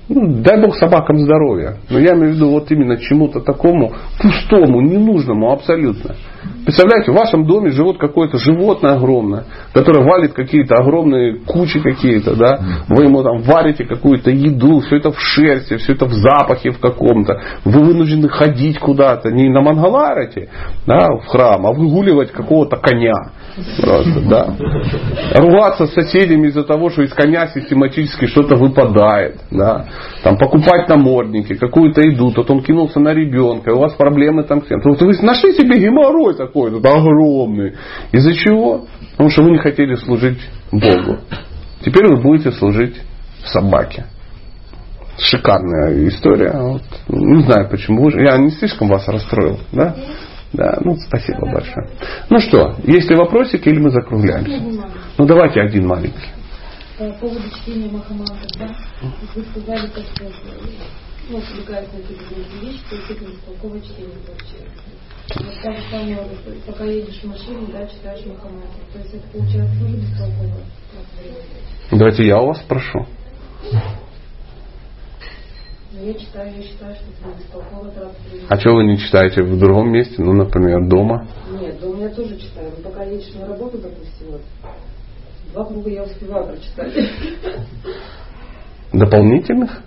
Ну, 0.08 0.42
дай 0.42 0.60
Бог 0.60 0.74
собакам 0.76 1.18
здоровья. 1.18 1.76
Но 1.90 1.98
я 1.98 2.14
имею 2.14 2.32
в 2.32 2.36
виду 2.36 2.50
вот 2.50 2.70
именно 2.70 2.96
чему-то 2.96 3.40
такому 3.40 3.92
пустому, 4.20 4.80
ненужному 4.80 5.52
абсолютно. 5.52 6.14
Представляете, 6.64 7.12
в 7.12 7.14
вашем 7.14 7.46
доме 7.46 7.70
живет 7.70 7.98
какое-то 7.98 8.38
животное 8.38 8.92
огромное, 8.92 9.44
которое 9.72 10.04
валит 10.04 10.34
какие-то 10.34 10.74
огромные 10.76 11.38
кучи 11.40 11.80
какие-то, 11.80 12.36
да? 12.36 12.60
Вы 12.88 13.04
ему 13.04 13.22
там 13.22 13.40
варите 13.40 13.84
какую-то 13.84 14.30
еду, 14.30 14.80
все 14.80 14.96
это 14.96 15.10
в 15.10 15.18
шерсти, 15.18 15.76
все 15.76 15.94
это 15.94 16.06
в 16.06 16.12
запахе 16.12 16.70
в 16.70 16.78
каком-то. 16.78 17.40
Вы 17.64 17.82
вынуждены 17.82 18.28
ходить 18.28 18.78
куда-то, 18.78 19.30
не 19.30 19.48
на 19.48 19.62
Мангаларете, 19.62 20.50
да, 20.86 21.08
в 21.08 21.26
храм, 21.26 21.66
а 21.66 21.72
выгуливать 21.72 22.32
какого-то 22.32 22.76
коня. 22.76 23.30
Просто, 23.80 24.20
да. 24.28 24.54
Ругаться 25.34 25.86
с 25.86 25.94
соседями 25.94 26.48
из-за 26.48 26.64
того, 26.64 26.90
что 26.90 27.02
из 27.02 27.12
коня 27.12 27.48
систематически 27.48 28.26
что-то 28.26 28.56
выпадает. 28.56 29.40
Да. 29.50 29.86
Там 30.22 30.36
покупать 30.36 30.88
намордники, 30.88 31.54
какую-то 31.54 32.02
еду, 32.02 32.32
тут 32.32 32.50
он 32.50 32.62
кинулся 32.62 33.00
на 33.00 33.14
ребенка, 33.14 33.70
у 33.70 33.78
вас 33.78 33.94
проблемы 33.94 34.44
там 34.44 34.62
с 34.62 34.66
тем. 34.66 34.80
Вот 34.84 35.00
вы 35.00 35.12
нашли 35.22 35.52
себе 35.52 35.78
геморрой 35.78 36.34
такой, 36.34 36.70
тут 36.70 36.84
огромный. 36.84 37.74
Из-за 38.12 38.32
чего? 38.34 38.86
Потому 39.12 39.30
что 39.30 39.42
вы 39.42 39.50
не 39.52 39.58
хотели 39.58 39.94
служить 39.94 40.40
Богу. 40.72 41.18
Теперь 41.84 42.06
вы 42.06 42.22
будете 42.22 42.52
служить 42.52 42.96
собаке. 43.44 44.06
Шикарная 45.18 46.06
история. 46.06 46.52
Вот. 46.54 46.82
Не 47.08 47.42
знаю 47.42 47.68
почему. 47.68 48.08
Я 48.10 48.38
не 48.38 48.50
слишком 48.50 48.88
вас 48.88 49.08
расстроил, 49.08 49.58
да? 49.72 49.96
Да, 50.52 50.78
ну 50.80 50.96
спасибо 50.96 51.40
большое. 51.52 51.88
Ну 52.30 52.38
что, 52.40 52.76
есть 52.84 53.10
ли 53.10 53.16
вопросики 53.16 53.68
или 53.68 53.80
мы 53.80 53.90
закругляемся? 53.90 54.62
Ну 55.18 55.26
давайте 55.26 55.60
один 55.60 55.86
маленький. 55.86 56.37
По 56.98 57.12
поводу 57.12 57.48
чтения 57.50 57.88
Махамантры, 57.90 58.48
да? 58.58 58.74
Вы 59.34 59.44
сказали, 59.44 59.86
как 59.86 60.04
ну, 61.30 61.38
отвлекаясь 61.38 61.92
на 61.92 62.00
какие-то 62.00 62.66
вещи, 62.66 62.80
то 62.88 62.96
есть 62.96 63.10
это 63.10 63.24
бестолковое 63.24 63.80
чтение 63.80 64.16
получается. 64.26 64.82
Вот 65.36 65.62
так 65.62 65.76
же 65.76 65.82
самое, 65.90 66.18
пока 66.66 66.84
едешь 66.84 67.20
в 67.20 67.24
машине, 67.26 67.68
да, 67.70 67.86
читаешь 67.86 68.26
Махамантру. 68.26 68.80
То 68.92 68.98
есть 68.98 69.14
это 69.14 69.28
получается 69.28 69.78
тоже 69.78 69.96
бестолково. 69.96 70.60
Давайте 71.92 72.26
я 72.26 72.40
у 72.40 72.46
вас 72.46 72.58
спрошу. 72.62 73.06
Но 75.92 76.00
я 76.00 76.14
читаю, 76.14 76.56
я 76.56 76.62
считаю, 76.62 76.94
что 76.96 77.04
это 77.04 77.38
бестолково. 77.38 78.12
А 78.48 78.58
что 78.58 78.74
вы 78.74 78.84
не 78.84 78.98
читаете 78.98 79.42
в 79.42 79.58
другом 79.58 79.92
месте? 79.92 80.16
Ну, 80.18 80.32
например, 80.32 80.88
дома? 80.88 81.28
Нет, 81.60 81.78
дома 81.80 82.02
я 82.02 82.08
тоже 82.08 82.38
читаю. 82.38 82.72
Но 82.76 82.90
пока 82.90 83.04
едешь 83.04 83.32
на 83.34 83.46
работу, 83.46 83.78
допустим, 83.78 84.32
вот, 84.32 84.42
два 85.52 85.64
круга 85.64 85.90
я 85.90 86.02
успеваю 86.04 86.46
прочитать. 86.46 86.92
Дополнительных? 88.92 89.82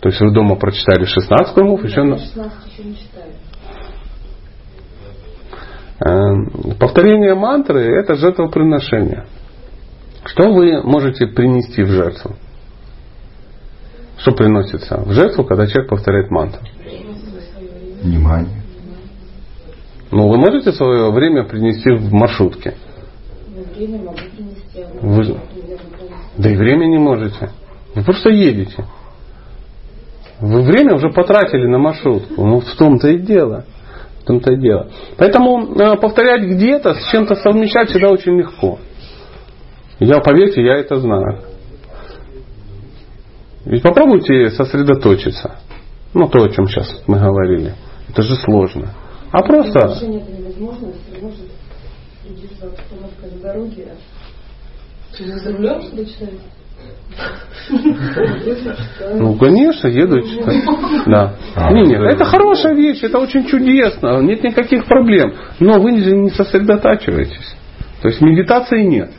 То 0.00 0.08
есть 0.08 0.20
вы 0.20 0.32
дома 0.32 0.56
прочитали 0.56 1.04
16 1.04 1.54
кругов, 1.54 1.84
еще 1.84 2.02
на... 2.02 2.18
16 2.18 2.72
еще 2.72 2.88
не 2.88 2.96
читаю. 2.96 3.32
Эм, 6.00 6.76
Повторение 6.78 7.34
мантры– 7.34 7.82
это 8.00 8.14
жертвоприношение. 8.14 9.26
Что 10.24 10.52
вы 10.52 10.82
можете 10.82 11.26
принести 11.26 11.82
в 11.82 11.88
жертву? 11.88 12.36
Что 14.18 14.32
приносится 14.32 14.98
в 15.00 15.12
жертву, 15.12 15.44
когда 15.44 15.66
человек 15.66 15.90
повторяет 15.90 16.30
мантру? 16.30 16.62
Внимание. 18.02 18.59
Ну, 20.10 20.28
вы 20.28 20.36
можете 20.38 20.72
свое 20.72 21.10
время 21.10 21.44
принести 21.44 21.90
в 21.90 22.12
маршрутке? 22.12 22.74
Но 23.54 23.62
время 23.76 23.98
могу 23.98 24.16
принести. 24.16 24.80
а 24.82 25.06
Вы- 25.06 25.24
полностью. 25.24 25.40
Да 26.38 26.50
и 26.50 26.56
время 26.56 26.86
не 26.86 26.98
можете. 26.98 27.50
Вы 27.94 28.02
просто 28.04 28.30
едете. 28.30 28.84
Вы 30.40 30.62
время 30.62 30.94
уже 30.94 31.10
потратили 31.10 31.66
на 31.66 31.78
маршрутку. 31.78 32.44
Ну, 32.44 32.60
в 32.60 32.74
том-то 32.76 33.08
и 33.08 33.18
дело. 33.18 33.64
В 34.22 34.24
том-то 34.24 34.52
и 34.52 34.56
дело. 34.56 34.88
Поэтому 35.16 35.74
э, 35.74 35.96
повторять 35.96 36.42
где-то, 36.42 36.94
с 36.94 37.10
чем-то 37.10 37.34
совмещать 37.36 37.90
всегда 37.90 38.10
очень 38.10 38.36
легко. 38.36 38.78
Я, 39.98 40.20
поверьте, 40.20 40.62
я 40.62 40.76
это 40.76 40.98
знаю. 40.98 41.40
Ведь 43.66 43.82
попробуйте 43.82 44.50
сосредоточиться. 44.50 45.56
Ну, 46.14 46.28
то, 46.28 46.42
о 46.42 46.48
чем 46.48 46.66
сейчас 46.66 47.02
мы 47.06 47.18
говорили. 47.18 47.74
Это 48.08 48.22
же 48.22 48.34
сложно. 48.36 48.94
А 49.32 49.42
просто... 49.42 49.80
Читаешь? 49.80 50.10
Ну, 59.18 59.34
конечно, 59.36 59.88
еду 59.88 60.20
читать. 60.22 60.64
Да. 61.06 61.34
Не, 61.72 61.86
нет, 61.86 62.00
это 62.00 62.24
хорошая 62.24 62.74
вещь, 62.74 63.02
это 63.02 63.18
очень 63.18 63.46
чудесно, 63.46 64.20
нет 64.20 64.42
никаких 64.42 64.86
проблем. 64.86 65.34
Но 65.58 65.80
вы 65.80 65.98
же 65.98 66.16
не 66.16 66.30
сосредотачиваетесь. 66.30 67.56
То 68.02 68.08
есть 68.08 68.20
медитации 68.20 68.82
нет. 68.82 69.10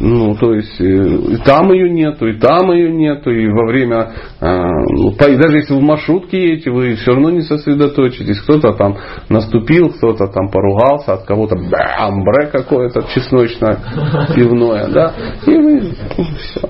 Ну, 0.00 0.36
то 0.36 0.54
есть, 0.54 0.80
э, 0.80 0.84
и 0.84 1.36
там 1.38 1.72
ее 1.72 1.90
нету, 1.90 2.28
и 2.28 2.38
там 2.38 2.70
ее 2.70 2.92
нету, 2.92 3.30
и 3.30 3.48
во 3.48 3.66
время, 3.66 4.12
э, 4.40 4.46
ну, 4.46 5.12
даже 5.18 5.56
если 5.56 5.74
в 5.74 5.80
маршрутке 5.80 6.50
едете, 6.50 6.70
вы 6.70 6.94
все 6.94 7.12
равно 7.12 7.30
не 7.30 7.42
сосредоточитесь. 7.42 8.40
Кто-то 8.42 8.74
там 8.74 8.96
наступил, 9.28 9.90
кто-то 9.90 10.28
там 10.28 10.50
поругался, 10.50 11.14
от 11.14 11.24
кого-то 11.24 11.56
бам, 11.56 12.22
бре 12.22 12.46
какое-то 12.46 13.02
чесночное, 13.12 13.78
пивное, 14.34 14.88
да, 14.88 15.14
и 15.46 15.56
вы, 15.56 15.80
все. 15.80 16.60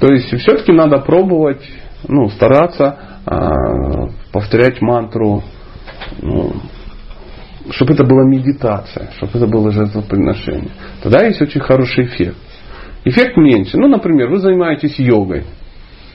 То 0.00 0.12
есть, 0.12 0.36
все-таки 0.36 0.72
надо 0.72 0.98
пробовать, 0.98 1.62
ну, 2.08 2.28
стараться 2.30 3.20
э, 3.24 3.50
повторять 4.32 4.80
мантру, 4.80 5.44
ну, 6.22 6.52
чтобы 7.70 7.94
это 7.94 8.04
была 8.04 8.24
медитация, 8.24 9.10
чтобы 9.16 9.32
это 9.34 9.46
было 9.46 9.70
жертвоприношение. 9.70 10.70
Тогда 11.02 11.26
есть 11.26 11.40
очень 11.40 11.60
хороший 11.60 12.06
эффект. 12.06 12.36
Эффект 13.04 13.36
меньше. 13.36 13.78
Ну, 13.78 13.88
например, 13.88 14.28
вы 14.28 14.38
занимаетесь 14.38 14.98
йогой. 14.98 15.44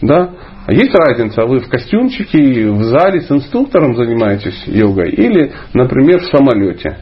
Да? 0.02 0.32
А 0.66 0.74
есть 0.74 0.94
разница, 0.94 1.46
вы 1.46 1.60
в 1.60 1.70
костюмчике, 1.70 2.70
в 2.70 2.84
зале 2.84 3.22
с 3.22 3.32
инструктором 3.32 3.96
занимаетесь 3.96 4.64
йогой 4.68 5.12
или, 5.12 5.54
например, 5.74 6.22
в 6.22 6.26
самолете. 6.26 6.98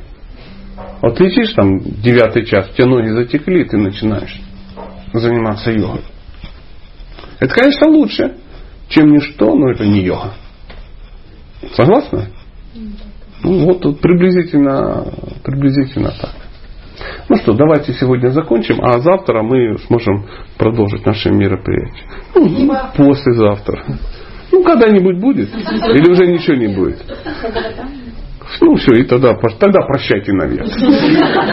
Вот 1.02 1.20
летишь 1.20 1.54
там 1.54 1.80
девятый 1.80 2.46
час, 2.46 2.70
у 2.70 2.74
тебя 2.74 2.88
ноги 2.88 3.10
затекли, 3.10 3.64
ты 3.66 3.78
начинаешь 3.78 4.40
заниматься 5.14 5.72
йогой. 5.72 6.02
Это, 7.40 7.54
конечно, 7.54 7.88
лучше, 7.88 8.36
чем 8.88 9.12
ничто, 9.12 9.56
но 9.56 9.72
это 9.72 9.86
не 9.86 10.02
йога. 10.02 10.34
Согласны? 11.76 12.28
Ну, 13.44 13.66
вот 13.66 14.02
приблизительно, 14.02 15.06
приблизительно 15.44 16.12
так. 16.20 16.32
Ну 17.30 17.38
что, 17.38 17.54
давайте 17.54 17.94
сегодня 17.94 18.30
закончим, 18.30 18.80
а 18.82 19.00
завтра 19.00 19.42
мы 19.42 19.78
сможем 19.88 20.26
продолжить 20.58 21.06
наши 21.06 21.30
мероприятия. 21.32 22.04
Ну, 22.36 22.74
послезавтра. 22.96 23.84
Ну, 24.52 24.64
когда-нибудь 24.64 25.20
будет. 25.20 25.50
Или 25.50 26.12
уже 26.12 26.28
ничего 26.28 26.56
не 26.56 26.68
будет. 26.68 27.04
Ну, 28.60 28.76
все, 28.76 28.96
и 28.96 29.04
тогда, 29.04 29.34
тогда 29.34 29.80
прощайте 29.88 30.34
наверх. 30.34 30.68